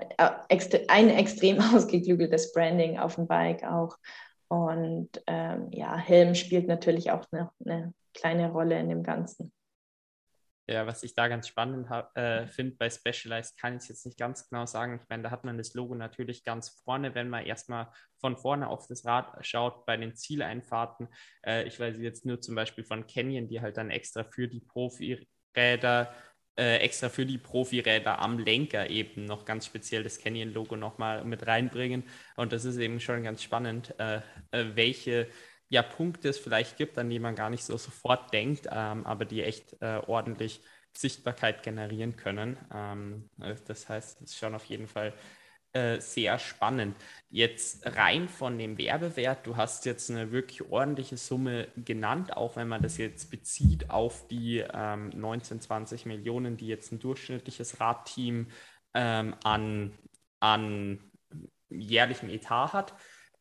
extre 0.49 0.85
ein 0.89 1.11
extrem 1.11 1.59
ausgeklügeltes 1.75 2.53
Branding 2.53 2.99
auf 2.99 3.17
dem 3.17 3.27
Bike 3.27 3.65
auch. 3.65 3.97
Und 4.49 5.11
ähm, 5.27 5.69
ja, 5.73 5.97
Helm 5.97 6.35
spielt 6.35 6.67
natürlich 6.67 7.11
auch 7.13 7.25
eine, 7.31 7.51
eine 7.65 7.95
kleine 8.15 8.51
Rolle 8.51 8.79
in 8.79 8.89
dem 8.89 9.03
Ganzen. 9.03 9.53
Ja, 10.71 10.87
was 10.87 11.03
ich 11.03 11.17
da 11.17 11.27
ganz 11.27 11.49
spannend 11.49 11.89
äh, 12.15 12.47
finde 12.47 12.77
bei 12.77 12.89
Specialized, 12.89 13.59
kann 13.59 13.77
ich 13.77 13.89
jetzt 13.89 14.07
nicht 14.07 14.17
ganz 14.17 14.49
genau 14.49 14.67
sagen. 14.67 15.01
Ich 15.03 15.09
meine, 15.09 15.25
da 15.25 15.33
hat 15.33 15.43
man 15.45 15.59
das 15.59 15.75
Logo 15.75 15.97
natürlich 15.97 16.45
ganz 16.45 16.69
vorne, 16.85 17.13
wenn 17.17 17.29
man 17.29 17.45
erstmal 17.45 17.89
von 18.21 18.37
vorne 18.37 18.69
auf 18.69 18.87
das 18.87 19.05
Rad 19.05 19.45
schaut 19.45 19.85
bei 19.85 19.97
den 19.97 20.15
Zieleinfahrten. 20.15 21.09
Äh, 21.45 21.65
ich 21.65 21.81
weiß 21.81 21.97
jetzt 21.99 22.25
nur 22.25 22.41
zum 22.41 22.55
Beispiel 22.55 22.85
von 22.85 23.05
Canyon, 23.09 23.49
die 23.49 23.61
halt 23.61 23.79
dann 23.79 23.91
extra 23.91 24.23
für 24.23 24.47
die 24.47 24.61
Profiräder 24.61 26.15
äh, 26.57 26.77
extra 26.79 27.09
für 27.09 27.27
die 27.27 27.39
Profiräder 27.39 28.21
am 28.21 28.39
Lenker 28.39 28.91
eben 28.91 29.25
noch 29.25 29.45
ganz 29.45 29.67
speziell 29.67 30.03
das 30.03 30.19
Canyon-Logo 30.19 30.77
nochmal 30.77 31.25
mit 31.25 31.47
reinbringen. 31.47 32.05
Und 32.37 32.53
das 32.53 32.65
ist 32.65 32.77
eben 32.77 33.01
schon 33.01 33.23
ganz 33.23 33.43
spannend, 33.43 33.95
äh, 33.99 34.19
äh, 34.51 34.67
welche 34.75 35.27
ja, 35.71 35.83
Punkte 35.83 36.29
es 36.29 36.39
vielleicht 36.39 36.77
gibt, 36.77 36.99
an 36.99 37.09
die 37.11 37.21
man 37.21 37.37
gar 37.37 37.49
nicht 37.51 37.65
so 37.65 37.77
sofort 37.79 38.33
denkt, 38.33 38.67
ähm, 38.71 39.07
aber 39.07 39.25
die 39.25 39.43
echt 39.43 39.81
äh, 39.81 40.03
ordentlich 40.07 40.61
Sichtbarkeit 40.93 41.63
generieren 41.63 42.17
können. 42.17 42.59
Ähm, 42.75 43.31
äh, 43.41 43.55
das 43.67 43.89
heißt, 43.89 44.21
es 44.23 44.33
ist 44.33 44.39
schon 44.39 44.55
auf 44.55 44.65
jeden 44.65 44.89
Fall 44.89 45.15
äh, 45.73 46.01
sehr 46.01 46.41
spannend. 46.41 46.97
Jetzt 47.29 47.87
rein 47.87 48.29
von 48.29 48.59
dem 48.59 48.77
Werbewert, 48.79 49.47
du 49.47 49.57
hast 49.57 49.87
jetzt 49.87 50.11
eine 50.11 50.33
wirklich 50.33 50.69
ordentliche 50.69 51.17
Summe 51.17 51.69
genannt, 51.77 52.37
auch 52.37 52.57
wenn 52.57 52.67
man 52.67 52.83
das 52.83 52.97
jetzt 52.99 53.31
bezieht 53.31 53.91
auf 53.91 54.27
die 54.27 54.65
ähm, 54.75 55.11
19, 55.11 55.61
20 55.61 56.07
Millionen, 56.07 56.57
die 56.57 56.67
jetzt 56.67 56.91
ein 56.91 56.99
durchschnittliches 56.99 57.79
Radteam 57.81 58.49
ähm, 58.95 59.37
an, 59.45 59.93
an 60.41 60.99
jährlichem 61.69 62.29
Etat 62.29 62.73
hat. 62.73 62.95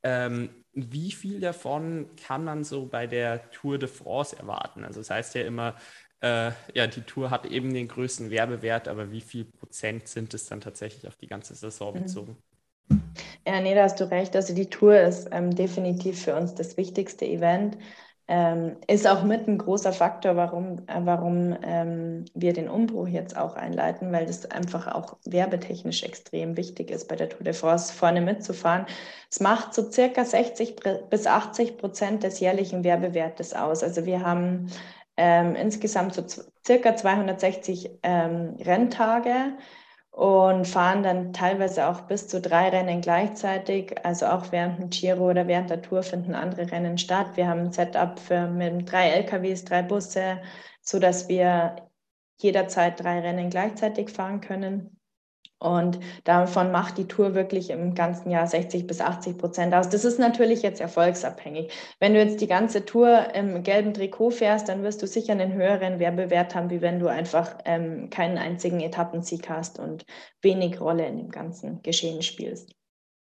Ähm, 0.04 0.50
wie 0.74 1.12
viel 1.12 1.40
davon 1.40 2.10
kann 2.16 2.44
man 2.44 2.64
so 2.64 2.86
bei 2.86 3.08
der 3.08 3.50
Tour 3.52 3.78
de 3.78 3.90
France 3.90 4.38
erwarten? 4.38 4.84
Also 4.84 5.00
das 5.00 5.10
heißt 5.10 5.36
ja 5.36 5.42
immer, 5.42 5.76
äh, 6.22 6.52
ja, 6.74 6.88
die 6.88 7.02
Tour 7.02 7.32
hat 7.32 7.46
eben 7.46 7.74
den 7.74 7.88
größten 7.88 8.30
Werbewert, 8.30 8.88
aber 8.88 9.12
wie 9.12 9.22
viel 9.22 9.46
Prozent 9.46 10.08
sind 10.08 10.34
es 10.34 10.48
dann 10.48 10.62
tatsächlich 10.62 11.08
auf 11.08 11.16
die 11.16 11.28
ganze 11.28 11.56
Saison 11.56 11.96
mhm. 11.96 12.04
bezogen? 12.04 12.38
Ja, 13.48 13.62
nee, 13.62 13.74
da 13.74 13.84
hast 13.84 14.00
du 14.00 14.10
recht. 14.10 14.36
Also 14.36 14.54
die 14.54 14.70
Tour 14.70 15.00
ist 15.00 15.30
ähm, 15.32 15.56
definitiv 15.56 16.24
für 16.24 16.36
uns 16.36 16.54
das 16.56 16.78
wichtigste 16.78 17.26
Event. 17.26 17.78
Ähm, 18.32 18.78
ist 18.86 19.08
auch 19.08 19.24
mit 19.24 19.48
ein 19.48 19.58
großer 19.58 19.92
Faktor, 19.92 20.36
warum, 20.36 20.78
äh, 20.86 21.00
warum 21.00 21.58
ähm, 21.64 22.26
wir 22.36 22.54
den 22.54 22.70
Umbruch 22.70 23.08
jetzt 23.08 23.36
auch 23.36 23.56
einleiten, 23.56 24.12
weil 24.12 24.28
das 24.28 24.46
einfach 24.52 24.86
auch 24.86 25.18
werbetechnisch 25.26 26.04
extrem 26.04 26.56
wichtig 26.56 26.92
ist, 26.92 27.08
bei 27.08 27.16
der 27.16 27.30
Tour 27.30 27.44
de 27.44 27.54
France 27.54 27.92
vorne 27.92 28.22
mitzufahren. 28.22 28.86
Es 29.32 29.40
macht 29.40 29.74
so 29.74 29.92
circa 29.92 30.24
60 30.24 30.76
bis 31.10 31.26
80 31.26 31.80
Prozent 31.80 32.22
des 32.22 32.40
jährlichen 32.40 32.84
Werbewertes 32.84 33.56
aus. 33.56 33.82
Also 33.82 34.06
wir 34.06 34.24
haben 34.24 34.68
ähm, 35.18 35.56
insgesamt 35.56 36.14
so 36.14 36.24
circa 36.64 36.96
260 36.96 37.98
ähm, 38.04 38.58
Renntage 38.60 39.58
und 40.20 40.68
fahren 40.68 41.02
dann 41.02 41.32
teilweise 41.32 41.88
auch 41.88 42.02
bis 42.02 42.28
zu 42.28 42.42
drei 42.42 42.68
Rennen 42.68 43.00
gleichzeitig. 43.00 43.96
Also 44.06 44.26
auch 44.26 44.52
während 44.52 44.78
dem 44.78 44.90
Giro 44.90 45.30
oder 45.30 45.48
während 45.48 45.70
der 45.70 45.82
Tour 45.82 46.04
finden 46.04 46.36
andere 46.36 46.70
Rennen 46.70 46.98
statt. 46.98 47.38
Wir 47.38 47.48
haben 47.48 47.62
ein 47.62 47.72
Setup 47.72 48.20
für 48.20 48.48
mit 48.48 48.92
drei 48.92 49.12
LKWs, 49.12 49.64
drei 49.64 49.82
Busse, 49.82 50.42
so 50.82 51.00
dass 51.00 51.30
wir 51.30 51.88
jederzeit 52.38 53.02
drei 53.02 53.22
Rennen 53.22 53.50
gleichzeitig 53.50 54.10
fahren 54.10 54.42
können. 54.42 54.99
Und 55.60 56.00
davon 56.24 56.72
macht 56.72 56.98
die 56.98 57.08
Tour 57.08 57.36
wirklich 57.36 57.70
im 57.70 57.94
ganzen 57.94 58.32
Jahr 58.32 58.48
60 58.48 58.88
bis 58.88 59.02
80 59.02 59.38
Prozent 59.38 59.74
aus. 59.74 59.90
Das 59.90 60.06
ist 60.06 60.18
natürlich 60.18 60.62
jetzt 60.62 60.80
erfolgsabhängig. 60.80 61.72
Wenn 62.00 62.14
du 62.14 62.20
jetzt 62.20 62.40
die 62.40 62.48
ganze 62.48 62.86
Tour 62.86 63.34
im 63.36 63.62
gelben 63.64 63.94
Trikot 63.94 64.32
fährst, 64.32 64.70
dann 64.70 64.84
wirst 64.84 65.02
du 65.02 65.08
sicher 65.08 65.34
einen 65.34 65.54
höheren 65.54 66.00
Werbewert 66.00 66.56
haben, 66.56 66.70
wie 66.70 66.82
wenn 66.82 67.00
du 67.00 67.08
einfach 67.08 67.58
ähm, 67.66 68.10
keinen 68.10 68.38
einzigen 68.38 68.80
Etappensieg 68.80 69.50
hast 69.50 69.80
und 69.80 70.06
wenig 70.42 70.80
Rolle 70.80 71.06
in 71.06 71.18
dem 71.18 71.30
ganzen 71.30 71.82
Geschehen 71.82 72.22
spielst. 72.22 72.74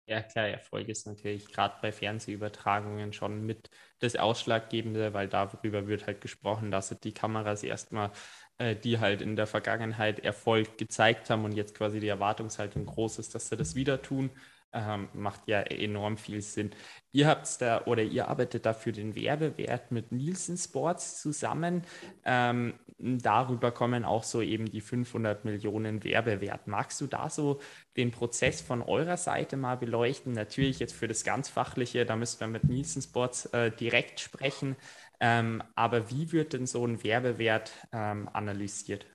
Ja, 0.08 0.22
klar, 0.22 0.46
Erfolg 0.46 0.88
ist 0.88 1.04
natürlich 1.06 1.48
gerade 1.52 1.74
bei 1.82 1.90
Fernsehübertragungen 1.90 3.12
schon 3.12 3.44
mit 3.44 3.70
das 3.98 4.14
Ausschlaggebende, 4.14 5.12
weil 5.14 5.26
darüber 5.26 5.88
wird 5.88 6.06
halt 6.06 6.20
gesprochen, 6.20 6.70
dass 6.70 6.96
die 7.00 7.12
Kameras 7.12 7.64
erstmal 7.64 8.12
äh, 8.58 8.74
die 8.76 8.98
halt 8.98 9.22
in 9.22 9.36
der 9.36 9.46
Vergangenheit 9.46 10.20
Erfolg 10.20 10.78
gezeigt 10.78 11.28
haben 11.30 11.44
und 11.44 11.52
jetzt 11.52 11.74
quasi 11.74 12.00
die 12.00 12.08
Erwartungshaltung 12.08 12.86
groß 12.86 13.18
ist, 13.18 13.34
dass 13.34 13.48
sie 13.48 13.56
das 13.56 13.74
wieder 13.74 14.02
tun. 14.02 14.30
Ähm, 14.72 15.08
macht 15.14 15.46
ja 15.46 15.60
enorm 15.60 16.18
viel 16.18 16.42
Sinn. 16.42 16.70
Ihr 17.12 17.28
habt 17.28 17.62
da 17.62 17.84
oder 17.86 18.02
ihr 18.02 18.28
arbeitet 18.28 18.66
da 18.66 18.74
für 18.74 18.92
den 18.92 19.14
Werbewert 19.14 19.90
mit 19.90 20.12
Nielsen 20.12 20.58
Sports 20.58 21.20
zusammen. 21.22 21.82
Ähm, 22.24 22.74
darüber 22.98 23.72
kommen 23.72 24.04
auch 24.04 24.22
so 24.24 24.42
eben 24.42 24.66
die 24.66 24.80
500 24.80 25.44
Millionen 25.44 26.04
Werbewert. 26.04 26.66
Magst 26.66 27.00
du 27.00 27.06
da 27.06 27.30
so 27.30 27.60
den 27.96 28.10
Prozess 28.10 28.60
von 28.60 28.82
eurer 28.82 29.16
Seite 29.16 29.56
mal 29.56 29.76
beleuchten? 29.76 30.32
Natürlich 30.32 30.78
jetzt 30.78 30.94
für 30.94 31.08
das 31.08 31.24
ganz 31.24 31.48
Fachliche, 31.48 32.04
da 32.04 32.16
müssen 32.16 32.40
wir 32.40 32.48
mit 32.48 32.64
Nielsen 32.64 33.00
Sports 33.00 33.46
äh, 33.46 33.70
direkt 33.70 34.20
sprechen. 34.20 34.76
Ähm, 35.20 35.62
aber 35.74 36.10
wie 36.10 36.32
wird 36.32 36.52
denn 36.52 36.66
so 36.66 36.86
ein 36.86 37.02
Werbewert 37.02 37.72
ähm, 37.92 38.28
analysiert? 38.32 39.06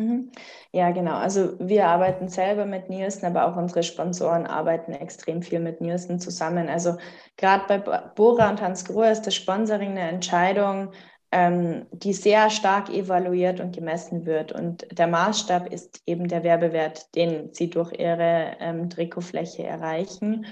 Mhm. 0.00 0.30
Ja, 0.72 0.92
genau. 0.92 1.16
Also 1.16 1.58
wir 1.58 1.88
arbeiten 1.88 2.28
selber 2.28 2.66
mit 2.66 2.88
Nielsen, 2.88 3.26
aber 3.26 3.46
auch 3.46 3.56
unsere 3.56 3.82
Sponsoren 3.82 4.46
arbeiten 4.46 4.92
extrem 4.92 5.42
viel 5.42 5.58
mit 5.58 5.80
Nielsen 5.80 6.20
zusammen. 6.20 6.68
Also 6.68 6.96
gerade 7.36 7.64
bei 7.66 7.78
Bora 7.78 8.48
und 8.48 8.62
Hans 8.62 8.84
Grohe 8.84 9.10
ist 9.10 9.22
das 9.22 9.34
Sponsoring 9.34 9.90
eine 9.92 10.08
Entscheidung, 10.08 10.92
ähm, 11.32 11.86
die 11.90 12.12
sehr 12.12 12.48
stark 12.48 12.90
evaluiert 12.90 13.58
und 13.58 13.74
gemessen 13.74 14.24
wird. 14.24 14.52
Und 14.52 14.86
der 14.96 15.08
Maßstab 15.08 15.72
ist 15.72 16.00
eben 16.06 16.28
der 16.28 16.44
Werbewert, 16.44 17.14
den 17.16 17.52
sie 17.52 17.68
durch 17.68 17.92
ihre 17.92 18.56
ähm, 18.60 18.88
Trikotfläche 18.88 19.64
erreichen. 19.64 20.46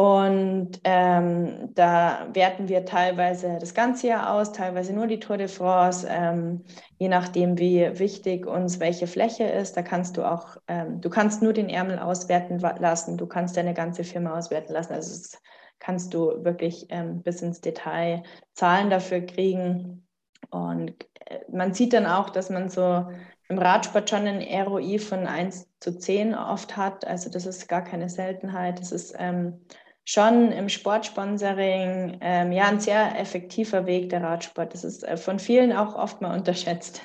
Und 0.00 0.80
ähm, 0.84 1.74
da 1.74 2.26
werten 2.32 2.70
wir 2.70 2.86
teilweise 2.86 3.58
das 3.60 3.74
ganze 3.74 4.06
Jahr 4.06 4.32
aus, 4.32 4.52
teilweise 4.52 4.94
nur 4.94 5.06
die 5.06 5.20
Tour 5.20 5.36
de 5.36 5.46
France, 5.46 6.08
ähm, 6.08 6.64
je 6.96 7.10
nachdem, 7.10 7.58
wie 7.58 7.98
wichtig 7.98 8.46
uns 8.46 8.80
welche 8.80 9.06
Fläche 9.06 9.44
ist. 9.44 9.76
Da 9.76 9.82
kannst 9.82 10.16
du 10.16 10.24
auch, 10.24 10.56
ähm, 10.68 11.02
du 11.02 11.10
kannst 11.10 11.42
nur 11.42 11.52
den 11.52 11.68
Ärmel 11.68 11.98
auswerten 11.98 12.60
lassen, 12.60 13.18
du 13.18 13.26
kannst 13.26 13.58
deine 13.58 13.74
ganze 13.74 14.02
Firma 14.02 14.38
auswerten 14.38 14.72
lassen. 14.72 14.94
Also 14.94 15.10
das 15.10 15.42
kannst 15.80 16.14
du 16.14 16.44
wirklich 16.44 16.86
ähm, 16.88 17.20
bis 17.20 17.42
ins 17.42 17.60
Detail 17.60 18.22
Zahlen 18.54 18.88
dafür 18.88 19.20
kriegen. 19.20 20.08
Und 20.48 20.94
äh, 21.26 21.40
man 21.52 21.74
sieht 21.74 21.92
dann 21.92 22.06
auch, 22.06 22.30
dass 22.30 22.48
man 22.48 22.70
so 22.70 23.06
im 23.50 23.58
Radsport 23.58 24.08
schon 24.08 24.26
ein 24.26 24.66
ROI 24.66 24.98
von 24.98 25.26
1 25.26 25.68
zu 25.78 25.98
10 25.98 26.34
oft 26.34 26.78
hat. 26.78 27.06
Also 27.06 27.28
das 27.28 27.44
ist 27.44 27.68
gar 27.68 27.84
keine 27.84 28.08
Seltenheit. 28.08 28.80
Das 28.80 28.92
ist 28.92 29.14
ähm, 29.18 29.60
schon 30.04 30.52
im 30.52 30.68
Sportsponsoring 30.68 32.18
ähm, 32.20 32.52
ja 32.52 32.64
ein 32.64 32.80
sehr 32.80 33.18
effektiver 33.18 33.86
Weg 33.86 34.10
der 34.10 34.22
Radsport. 34.22 34.74
Das 34.74 34.84
ist 34.84 35.04
äh, 35.04 35.16
von 35.16 35.38
vielen 35.38 35.72
auch 35.72 35.94
oft 35.94 36.20
mal 36.20 36.34
unterschätzt. 36.36 37.02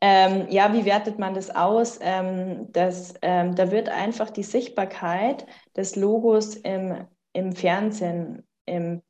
ähm, 0.00 0.46
ja, 0.48 0.72
wie 0.72 0.84
wertet 0.84 1.18
man 1.18 1.34
das 1.34 1.54
aus? 1.54 1.98
Ähm, 2.00 2.68
das, 2.72 3.14
ähm, 3.22 3.54
da 3.54 3.70
wird 3.70 3.88
einfach 3.88 4.30
die 4.30 4.42
Sichtbarkeit 4.42 5.46
des 5.76 5.96
Logos 5.96 6.56
im, 6.56 7.06
im 7.32 7.52
Fernsehen, 7.52 8.46
im 8.66 9.02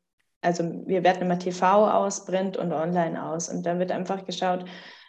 also 0.44 0.64
wir 0.86 1.02
werten 1.04 1.22
immer 1.22 1.38
TV 1.38 1.90
aus, 1.90 2.26
Print 2.26 2.56
und 2.58 2.72
Online 2.72 3.30
aus. 3.30 3.48
Und 3.48 3.64
da 3.64 3.78
wird 3.78 3.90
einfach 3.90 4.26
geschaut, 4.26 4.66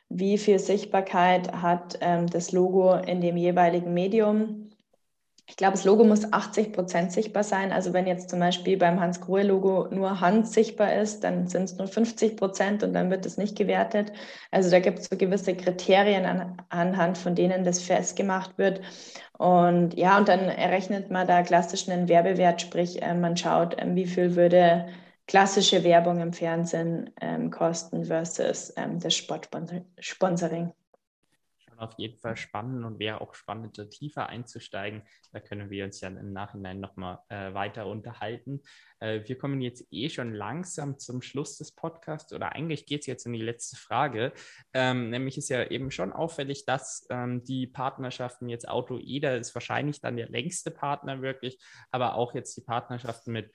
wie 0.10 0.38
viel 0.38 0.60
Sichtbarkeit 0.60 1.52
hat 1.52 1.98
ähm, 2.02 2.28
das 2.28 2.52
Logo 2.52 2.94
in 2.94 3.22
dem 3.22 3.38
jeweiligen 3.38 3.94
Medium. 3.94 4.70
Ich 5.48 5.58
glaube, 5.58 5.74
das 5.74 5.84
Logo 5.86 6.04
muss 6.04 6.32
80 6.34 6.74
Prozent 6.74 7.12
sichtbar 7.12 7.44
sein. 7.44 7.72
Also 7.72 7.94
wenn 7.94 8.08
jetzt 8.08 8.30
zum 8.30 8.40
Beispiel 8.40 8.78
beim 8.78 9.00
Hans-Grohe-Logo 9.00 9.90
nur 9.92 10.20
Hans 10.20 10.54
sichtbar 10.54 10.96
ist, 10.96 11.24
dann 11.24 11.48
sind 11.48 11.66
es 11.66 11.78
nur 11.78 11.88
50 11.88 12.36
Prozent 12.36 12.82
und 12.84 12.94
dann 12.94 13.12
wird 13.12 13.26
es 13.26 13.38
nicht 13.38 13.56
gewertet. 13.56 14.12
Also 14.52 14.72
da 14.72 14.80
gibt 14.80 15.00
es 15.00 15.06
so 15.06 15.18
gewisse 15.18 15.56
Kriterien 15.56 16.26
an, 16.26 16.58
anhand 16.70 17.18
von 17.18 17.36
denen 17.36 17.64
das 17.64 17.82
festgemacht 17.82 18.58
wird. 18.58 18.82
Und 19.38 19.96
ja, 19.96 20.18
und 20.18 20.28
dann 20.28 20.40
errechnet 20.42 21.12
man 21.12 21.28
da 21.28 21.44
klassisch 21.44 21.88
einen 21.90 22.10
Werbewert, 22.10 22.62
sprich 22.62 23.02
äh, 23.02 23.14
man 23.14 23.38
schaut, 23.38 23.78
äh, 23.78 23.86
wie 23.96 24.08
viel 24.08 24.36
würde 24.36 24.88
klassische 25.28 25.84
Werbung 25.84 26.20
im 26.22 26.34
Fernsehen 26.34 27.12
ähm, 27.22 27.52
kosten 27.52 28.06
versus 28.06 28.74
ähm, 28.78 29.00
das 29.00 29.16
Sportsponsoring. 29.16 30.74
Schon 31.76 31.80
auf 31.80 31.94
jeden 31.98 32.18
Fall 32.18 32.38
spannend 32.38 32.86
und 32.86 33.00
wäre 33.00 33.22
auch 33.22 33.34
spannend, 33.34 33.78
da 33.78 33.86
tiefer 33.86 34.28
einzusteigen. 34.28 35.04
Da 35.32 35.40
können 35.40 35.70
wir 35.70 35.86
uns 35.86 36.02
ja 36.02 36.10
im 36.10 36.34
Nachhinein 36.34 36.80
nochmal 36.80 37.20
äh, 37.30 37.54
weiter 37.54 37.88
unterhalten. 37.88 38.62
Äh, 39.00 39.22
wir 39.26 39.38
kommen 39.38 39.62
jetzt 39.62 39.86
eh 39.92 40.10
schon 40.10 40.34
langsam 40.34 41.00
zum 41.00 41.22
Schluss 41.22 41.58
des 41.58 41.74
Podcasts 41.74 42.34
oder 42.34 42.54
eigentlich 42.54 42.86
geht 42.86 43.02
es 43.02 43.08
jetzt 43.08 43.26
in 43.26 43.34
die 43.34 43.42
letzte 43.42 43.78
Frage. 43.78 44.34
Ähm, 44.74 45.10
nämlich 45.10 45.38
ist 45.38 45.50
ja 45.50 45.64
eben 45.70 45.92
schon 45.92 46.14
auffällig, 46.14 46.66
dass 46.66 47.06
ähm, 47.10 47.44
die 47.44 47.68
Partnerschaften 47.68 48.50
jetzt 48.50 48.68
Auto 48.68 49.00
Eder 49.00 49.38
ist 49.38 49.54
wahrscheinlich 49.56 50.02
dann 50.02 50.18
der 50.18 50.30
längste 50.30 50.72
Partner 50.72 51.22
wirklich, 51.22 51.60
aber 51.92 52.16
auch 52.16 52.34
jetzt 52.34 52.56
die 52.58 52.62
Partnerschaften 52.62 53.32
mit 53.32 53.52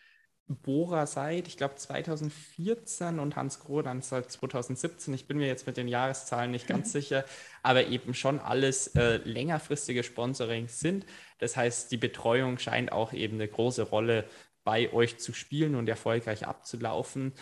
Bora 0.56 1.06
seit, 1.06 1.48
ich 1.48 1.56
glaube, 1.56 1.76
2014 1.76 3.18
und 3.18 3.36
Hans 3.36 3.60
Groh 3.60 3.82
dann 3.82 4.02
seit 4.02 4.30
2017. 4.30 5.14
Ich 5.14 5.26
bin 5.26 5.38
mir 5.38 5.46
jetzt 5.46 5.66
mit 5.66 5.76
den 5.76 5.88
Jahreszahlen 5.88 6.50
nicht 6.50 6.66
ganz 6.66 6.92
sicher, 6.92 7.24
aber 7.62 7.86
eben 7.86 8.14
schon 8.14 8.40
alles 8.40 8.88
äh, 8.96 9.16
längerfristige 9.18 10.02
Sponsorings 10.02 10.80
sind. 10.80 11.06
Das 11.38 11.56
heißt, 11.56 11.92
die 11.92 11.96
Betreuung 11.96 12.58
scheint 12.58 12.92
auch 12.92 13.12
eben 13.12 13.36
eine 13.36 13.48
große 13.48 13.82
Rolle 13.82 14.26
bei 14.64 14.92
euch 14.92 15.18
zu 15.18 15.32
spielen 15.32 15.74
und 15.74 15.88
erfolgreich 15.88 16.46
abzulaufen. 16.46 17.32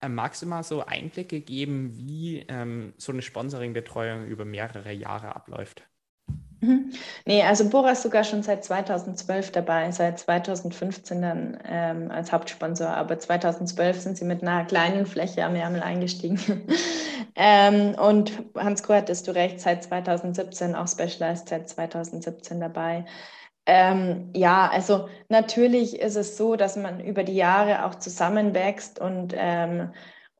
Äh, 0.00 0.08
magst 0.08 0.42
du 0.42 0.46
mal 0.46 0.62
so 0.62 0.84
Einblicke 0.84 1.40
geben, 1.40 1.96
wie 1.96 2.40
ähm, 2.48 2.94
so 2.98 3.12
eine 3.12 3.22
Sponsoring-Betreuung 3.22 4.26
über 4.26 4.44
mehrere 4.44 4.92
Jahre 4.92 5.34
abläuft? 5.36 5.88
Mhm. 6.60 6.90
Nee, 7.26 7.42
also 7.42 7.68
Bora 7.68 7.90
ist 7.90 8.02
sogar 8.02 8.24
schon 8.24 8.42
seit 8.42 8.64
2012 8.64 9.52
dabei, 9.52 9.90
seit 9.90 10.18
2015 10.18 11.20
dann 11.20 11.58
ähm, 11.64 12.10
als 12.10 12.32
Hauptsponsor, 12.32 12.88
aber 12.88 13.18
2012 13.18 14.00
sind 14.00 14.16
sie 14.16 14.24
mit 14.24 14.42
einer 14.42 14.64
kleinen 14.64 15.04
Fläche 15.04 15.44
am 15.44 15.54
Ärmel 15.54 15.82
eingestiegen. 15.82 16.38
ähm, 17.36 17.94
und 17.94 18.32
Hans 18.56 18.82
Grohe 18.82 18.96
hattest 18.96 19.28
du 19.28 19.32
recht, 19.32 19.60
seit 19.60 19.84
2017, 19.84 20.74
auch 20.74 20.88
Specialized 20.88 21.48
seit 21.48 21.68
2017 21.68 22.60
dabei. 22.60 23.04
Ähm, 23.66 24.30
ja, 24.34 24.68
also 24.70 25.08
natürlich 25.28 25.98
ist 26.00 26.16
es 26.16 26.36
so, 26.36 26.56
dass 26.56 26.76
man 26.76 27.00
über 27.00 27.24
die 27.24 27.34
Jahre 27.34 27.84
auch 27.84 27.96
zusammenwächst 27.96 28.98
und 29.00 29.34
ähm, 29.36 29.90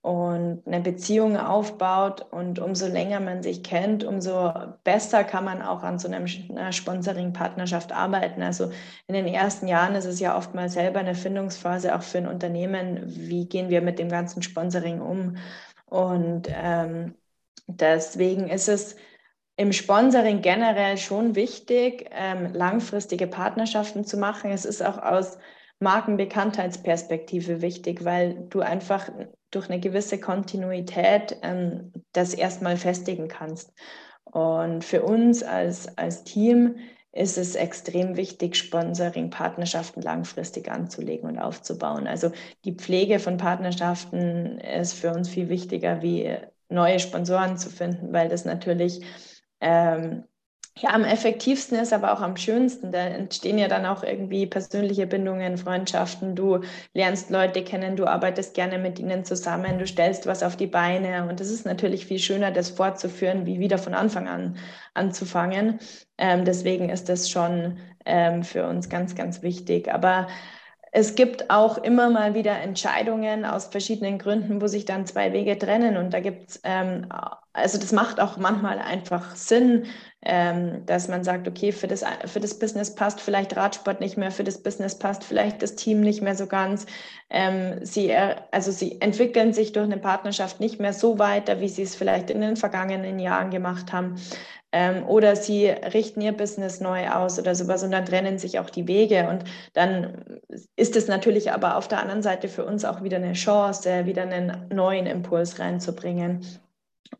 und 0.06 0.62
eine 0.66 0.80
Beziehung 0.80 1.36
aufbaut. 1.36 2.24
Und 2.30 2.60
umso 2.60 2.86
länger 2.86 3.18
man 3.18 3.42
sich 3.42 3.64
kennt, 3.64 4.04
umso 4.04 4.52
besser 4.84 5.24
kann 5.24 5.44
man 5.44 5.62
auch 5.62 5.82
an 5.82 5.98
so 5.98 6.08
einer 6.08 6.72
Sponsoring-Partnerschaft 6.72 7.90
arbeiten. 7.90 8.40
Also 8.40 8.70
in 9.08 9.14
den 9.16 9.26
ersten 9.26 9.66
Jahren 9.66 9.96
ist 9.96 10.04
es 10.04 10.20
ja 10.20 10.38
oftmals 10.38 10.74
selber 10.74 11.00
eine 11.00 11.16
Findungsphase 11.16 11.92
auch 11.92 12.02
für 12.02 12.18
ein 12.18 12.28
Unternehmen. 12.28 13.02
Wie 13.04 13.48
gehen 13.48 13.68
wir 13.68 13.82
mit 13.82 13.98
dem 13.98 14.08
ganzen 14.08 14.42
Sponsoring 14.42 15.00
um? 15.00 15.38
Und 15.86 16.48
ähm, 16.54 17.16
deswegen 17.66 18.48
ist 18.48 18.68
es 18.68 18.94
im 19.56 19.72
Sponsoring 19.72 20.40
generell 20.40 20.98
schon 20.98 21.34
wichtig, 21.34 22.08
ähm, 22.12 22.52
langfristige 22.52 23.26
Partnerschaften 23.26 24.04
zu 24.04 24.18
machen. 24.18 24.52
Es 24.52 24.66
ist 24.66 24.84
auch 24.84 24.98
aus 24.98 25.38
Markenbekanntheitsperspektive 25.80 27.60
wichtig, 27.60 28.04
weil 28.04 28.46
du 28.50 28.60
einfach 28.60 29.10
durch 29.50 29.68
eine 29.68 29.80
gewisse 29.80 30.18
Kontinuität 30.20 31.36
ähm, 31.42 31.92
das 32.12 32.34
erstmal 32.34 32.76
festigen 32.76 33.28
kannst. 33.28 33.72
Und 34.24 34.84
für 34.84 35.02
uns 35.02 35.42
als, 35.42 35.96
als 35.96 36.24
Team 36.24 36.76
ist 37.12 37.38
es 37.38 37.54
extrem 37.54 38.16
wichtig, 38.16 38.56
Sponsoring-Partnerschaften 38.56 40.02
langfristig 40.02 40.70
anzulegen 40.70 41.28
und 41.30 41.38
aufzubauen. 41.38 42.06
Also 42.06 42.30
die 42.64 42.74
Pflege 42.74 43.18
von 43.18 43.38
Partnerschaften 43.38 44.58
ist 44.58 44.92
für 44.92 45.12
uns 45.12 45.28
viel 45.28 45.48
wichtiger, 45.48 46.02
wie 46.02 46.36
neue 46.68 46.98
Sponsoren 46.98 47.56
zu 47.56 47.70
finden, 47.70 48.12
weil 48.12 48.28
das 48.28 48.44
natürlich 48.44 49.02
ähm, 49.60 50.24
ja, 50.78 50.90
am 50.90 51.04
effektivsten 51.04 51.78
ist, 51.78 51.92
aber 51.94 52.12
auch 52.12 52.20
am 52.20 52.36
schönsten. 52.36 52.92
Da 52.92 52.98
entstehen 52.98 53.56
ja 53.58 53.66
dann 53.66 53.86
auch 53.86 54.02
irgendwie 54.02 54.46
persönliche 54.46 55.06
Bindungen, 55.06 55.56
Freundschaften. 55.56 56.36
Du 56.36 56.60
lernst 56.92 57.30
Leute 57.30 57.64
kennen, 57.64 57.96
du 57.96 58.06
arbeitest 58.06 58.54
gerne 58.54 58.78
mit 58.78 58.98
ihnen 58.98 59.24
zusammen, 59.24 59.78
du 59.78 59.86
stellst 59.86 60.26
was 60.26 60.42
auf 60.42 60.56
die 60.56 60.66
Beine. 60.66 61.28
Und 61.28 61.40
es 61.40 61.50
ist 61.50 61.64
natürlich 61.64 62.04
viel 62.06 62.18
schöner, 62.18 62.50
das 62.50 62.68
fortzuführen, 62.70 63.46
wie 63.46 63.58
wieder 63.58 63.78
von 63.78 63.94
Anfang 63.94 64.28
an 64.28 64.58
anzufangen. 64.92 65.78
Ähm, 66.18 66.44
deswegen 66.44 66.90
ist 66.90 67.08
das 67.08 67.30
schon 67.30 67.78
ähm, 68.04 68.42
für 68.44 68.66
uns 68.66 68.90
ganz, 68.90 69.14
ganz 69.14 69.42
wichtig. 69.42 69.92
Aber 69.92 70.28
es 70.98 71.14
gibt 71.14 71.50
auch 71.50 71.76
immer 71.76 72.08
mal 72.08 72.32
wieder 72.32 72.58
Entscheidungen 72.58 73.44
aus 73.44 73.66
verschiedenen 73.66 74.18
Gründen, 74.18 74.62
wo 74.62 74.66
sich 74.66 74.86
dann 74.86 75.04
zwei 75.04 75.34
Wege 75.34 75.58
trennen. 75.58 75.98
Und 75.98 76.14
da 76.14 76.20
gibt 76.20 76.48
es, 76.48 76.60
ähm, 76.64 77.06
also 77.52 77.76
das 77.76 77.92
macht 77.92 78.18
auch 78.18 78.38
manchmal 78.38 78.78
einfach 78.78 79.36
Sinn, 79.36 79.84
ähm, 80.22 80.86
dass 80.86 81.08
man 81.08 81.22
sagt, 81.22 81.46
okay, 81.48 81.72
für 81.72 81.86
das, 81.86 82.02
für 82.24 82.40
das 82.40 82.58
Business 82.58 82.94
passt 82.94 83.20
vielleicht 83.20 83.56
Radsport 83.58 84.00
nicht 84.00 84.16
mehr, 84.16 84.30
für 84.30 84.42
das 84.42 84.62
Business 84.62 84.98
passt 84.98 85.22
vielleicht 85.22 85.60
das 85.60 85.76
Team 85.76 86.00
nicht 86.00 86.22
mehr 86.22 86.34
so 86.34 86.46
ganz. 86.46 86.86
Ähm, 87.28 87.84
sie, 87.84 88.16
also 88.50 88.70
sie 88.72 88.98
entwickeln 89.02 89.52
sich 89.52 89.72
durch 89.72 89.84
eine 89.84 89.98
Partnerschaft 89.98 90.60
nicht 90.60 90.80
mehr 90.80 90.94
so 90.94 91.18
weiter, 91.18 91.60
wie 91.60 91.68
sie 91.68 91.82
es 91.82 91.94
vielleicht 91.94 92.30
in 92.30 92.40
den 92.40 92.56
vergangenen 92.56 93.18
Jahren 93.18 93.50
gemacht 93.50 93.92
haben. 93.92 94.14
Ähm, 94.76 95.08
oder 95.08 95.36
sie 95.36 95.68
richten 95.68 96.20
ihr 96.20 96.32
Business 96.32 96.80
neu 96.80 97.08
aus 97.08 97.38
oder 97.38 97.54
sowas 97.54 97.82
und 97.82 97.92
dann 97.92 98.04
trennen 98.04 98.38
sich 98.38 98.58
auch 98.58 98.68
die 98.68 98.86
Wege. 98.86 99.26
Und 99.30 99.44
dann 99.72 100.38
ist 100.76 100.96
es 100.96 101.08
natürlich 101.08 101.50
aber 101.50 101.78
auf 101.78 101.88
der 101.88 102.00
anderen 102.00 102.20
Seite 102.22 102.48
für 102.48 102.66
uns 102.66 102.84
auch 102.84 103.02
wieder 103.02 103.16
eine 103.16 103.32
Chance, 103.32 104.04
wieder 104.04 104.24
einen 104.24 104.68
neuen 104.68 105.06
Impuls 105.06 105.58
reinzubringen. 105.58 106.44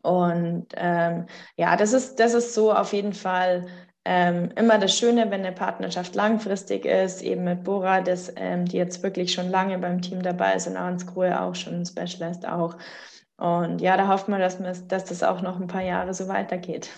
Und 0.03 0.67
ähm, 0.75 1.25
ja, 1.57 1.75
das 1.77 1.93
ist, 1.93 2.19
das 2.19 2.35
ist 2.35 2.53
so 2.53 2.71
auf 2.71 2.93
jeden 2.93 3.13
Fall 3.13 3.65
ähm, 4.05 4.51
immer 4.55 4.77
das 4.77 4.95
Schöne, 4.95 5.31
wenn 5.31 5.43
eine 5.43 5.51
Partnerschaft 5.51 6.13
langfristig 6.13 6.85
ist, 6.85 7.23
eben 7.23 7.43
mit 7.43 7.63
Bora, 7.63 8.01
das, 8.01 8.31
ähm, 8.35 8.65
die 8.65 8.77
jetzt 8.77 9.01
wirklich 9.01 9.33
schon 9.33 9.49
lange 9.49 9.79
beim 9.79 10.03
Team 10.03 10.21
dabei 10.21 10.53
ist 10.53 10.67
und 10.67 10.79
Hans 10.79 11.07
Grohe 11.07 11.41
auch 11.41 11.55
schon, 11.55 11.83
Specialist 11.87 12.47
auch. 12.47 12.77
Und 13.37 13.81
ja, 13.81 13.97
da 13.97 14.09
hofft 14.09 14.27
man, 14.27 14.41
dass, 14.41 14.59
man, 14.59 14.75
dass 14.89 15.05
das 15.05 15.23
auch 15.23 15.41
noch 15.41 15.59
ein 15.59 15.67
paar 15.67 15.81
Jahre 15.81 16.13
so 16.13 16.27
weitergeht 16.27 16.89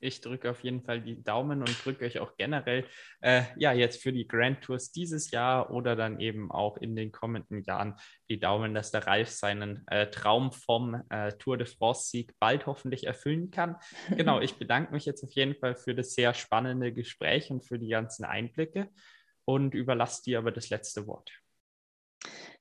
ich 0.00 0.20
drücke 0.20 0.50
auf 0.50 0.60
jeden 0.64 0.82
Fall 0.82 1.00
die 1.00 1.22
Daumen 1.22 1.60
und 1.60 1.84
drücke 1.84 2.04
euch 2.04 2.18
auch 2.18 2.36
generell, 2.36 2.86
äh, 3.20 3.42
ja, 3.56 3.72
jetzt 3.72 4.02
für 4.02 4.12
die 4.12 4.26
Grand 4.26 4.62
Tours 4.62 4.92
dieses 4.92 5.30
Jahr 5.30 5.70
oder 5.70 5.96
dann 5.96 6.20
eben 6.20 6.50
auch 6.50 6.76
in 6.76 6.96
den 6.96 7.12
kommenden 7.12 7.62
Jahren 7.62 7.94
die 8.28 8.40
Daumen, 8.40 8.74
dass 8.74 8.90
der 8.90 9.06
Ralf 9.06 9.28
seinen 9.28 9.86
äh, 9.88 10.10
Traum 10.10 10.52
vom 10.52 11.02
äh, 11.10 11.32
Tour 11.32 11.58
de 11.58 11.66
France-Sieg 11.66 12.34
bald 12.38 12.66
hoffentlich 12.66 13.06
erfüllen 13.06 13.50
kann. 13.50 13.76
Genau, 14.20 14.40
ich 14.40 14.56
bedanke 14.56 14.92
mich 14.92 15.06
jetzt 15.06 15.22
auf 15.24 15.30
jeden 15.32 15.54
Fall 15.54 15.74
für 15.74 15.94
das 15.94 16.14
sehr 16.14 16.34
spannende 16.34 16.92
Gespräch 16.92 17.50
und 17.50 17.64
für 17.64 17.78
die 17.78 17.88
ganzen 17.88 18.24
Einblicke 18.24 18.88
und 19.44 19.74
überlasse 19.74 20.22
dir 20.24 20.38
aber 20.38 20.52
das 20.52 20.68
letzte 20.68 21.06
Wort. 21.06 21.30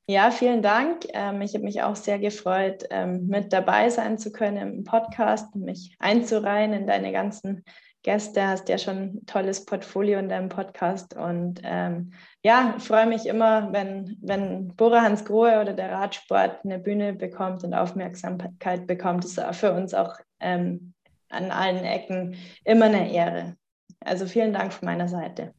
Ja, 0.10 0.32
vielen 0.32 0.64
Dank. 0.64 1.06
Ähm, 1.14 1.40
ich 1.44 1.54
habe 1.54 1.64
mich 1.64 1.84
auch 1.84 1.96
sehr 1.96 2.18
gefreut, 2.18 2.84
ähm, 2.90 3.28
mit 3.28 3.54
dabei 3.54 3.92
sein 3.92 4.18
zu 4.18 4.32
können 4.32 4.58
im 4.58 4.84
Podcast, 4.84 5.56
mich 5.56 5.96
einzureihen 6.00 6.74
in 6.74 6.88
deine 6.88 7.12
ganzen 7.12 7.64
Gäste. 8.02 8.48
Hast 8.48 8.70
ja 8.70 8.80
schon 8.80 8.98
ein 8.98 9.26
tolles 9.28 9.66
Portfolio 9.66 10.18
in 10.18 10.28
deinem 10.28 10.50
Podcast. 10.50 11.16
Und 11.16 11.62
ähm, 11.64 12.14
ja, 12.44 12.74
freue 12.80 13.06
mich 13.06 13.28
immer, 13.28 13.72
wenn, 13.72 14.18
wenn 14.24 14.76
Bora 14.76 15.04
Hans 15.04 15.26
Grohe 15.26 15.62
oder 15.62 15.74
der 15.74 15.92
Radsport 15.92 16.66
eine 16.66 16.80
Bühne 16.80 17.14
bekommt 17.14 17.64
und 17.64 17.76
Aufmerksamkeit 17.76 18.88
bekommt. 18.88 19.26
Das 19.26 19.38
ist 19.38 19.60
für 19.60 19.74
uns 19.74 19.94
auch 19.94 20.16
ähm, 20.40 20.96
an 21.30 21.52
allen 21.52 21.86
Ecken 21.86 22.36
immer 22.66 22.86
eine 22.86 23.14
Ehre. 23.14 23.58
Also 24.00 24.26
vielen 24.26 24.54
Dank 24.54 24.74
von 24.74 24.88
meiner 24.88 25.08
Seite. 25.08 25.54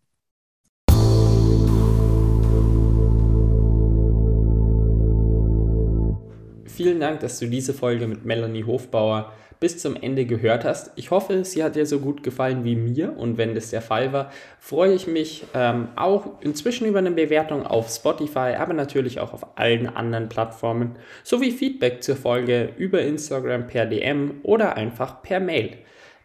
Vielen 6.80 6.98
Dank, 6.98 7.20
dass 7.20 7.38
du 7.38 7.46
diese 7.46 7.74
Folge 7.74 8.06
mit 8.06 8.24
Melanie 8.24 8.64
Hofbauer 8.64 9.34
bis 9.60 9.76
zum 9.76 9.96
Ende 9.96 10.24
gehört 10.24 10.64
hast. 10.64 10.92
Ich 10.96 11.10
hoffe, 11.10 11.44
sie 11.44 11.62
hat 11.62 11.76
dir 11.76 11.84
so 11.84 12.00
gut 12.00 12.22
gefallen 12.22 12.64
wie 12.64 12.74
mir 12.74 13.18
und 13.18 13.36
wenn 13.36 13.54
das 13.54 13.68
der 13.68 13.82
Fall 13.82 14.14
war, 14.14 14.32
freue 14.58 14.94
ich 14.94 15.06
mich 15.06 15.44
ähm, 15.52 15.88
auch 15.96 16.40
inzwischen 16.40 16.86
über 16.86 17.00
eine 17.00 17.10
Bewertung 17.10 17.66
auf 17.66 17.90
Spotify, 17.90 18.54
aber 18.58 18.72
natürlich 18.72 19.20
auch 19.20 19.34
auf 19.34 19.58
allen 19.58 19.94
anderen 19.94 20.30
Plattformen 20.30 20.96
sowie 21.22 21.50
Feedback 21.50 22.02
zur 22.02 22.16
Folge 22.16 22.70
über 22.78 23.02
Instagram 23.02 23.66
per 23.66 23.84
DM 23.84 24.40
oder 24.42 24.78
einfach 24.78 25.20
per 25.20 25.38
Mail. 25.38 25.76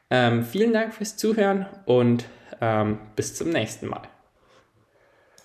Ähm, 0.09 0.43
vielen 0.43 0.71
Dank 0.71 0.93
fürs 0.93 1.17
Zuhören 1.17 1.65
und 1.85 2.23
ähm, 2.61 2.99
bis 3.17 3.35
zum 3.35 3.49
nächsten 3.49 3.87
Mal. 3.87 4.03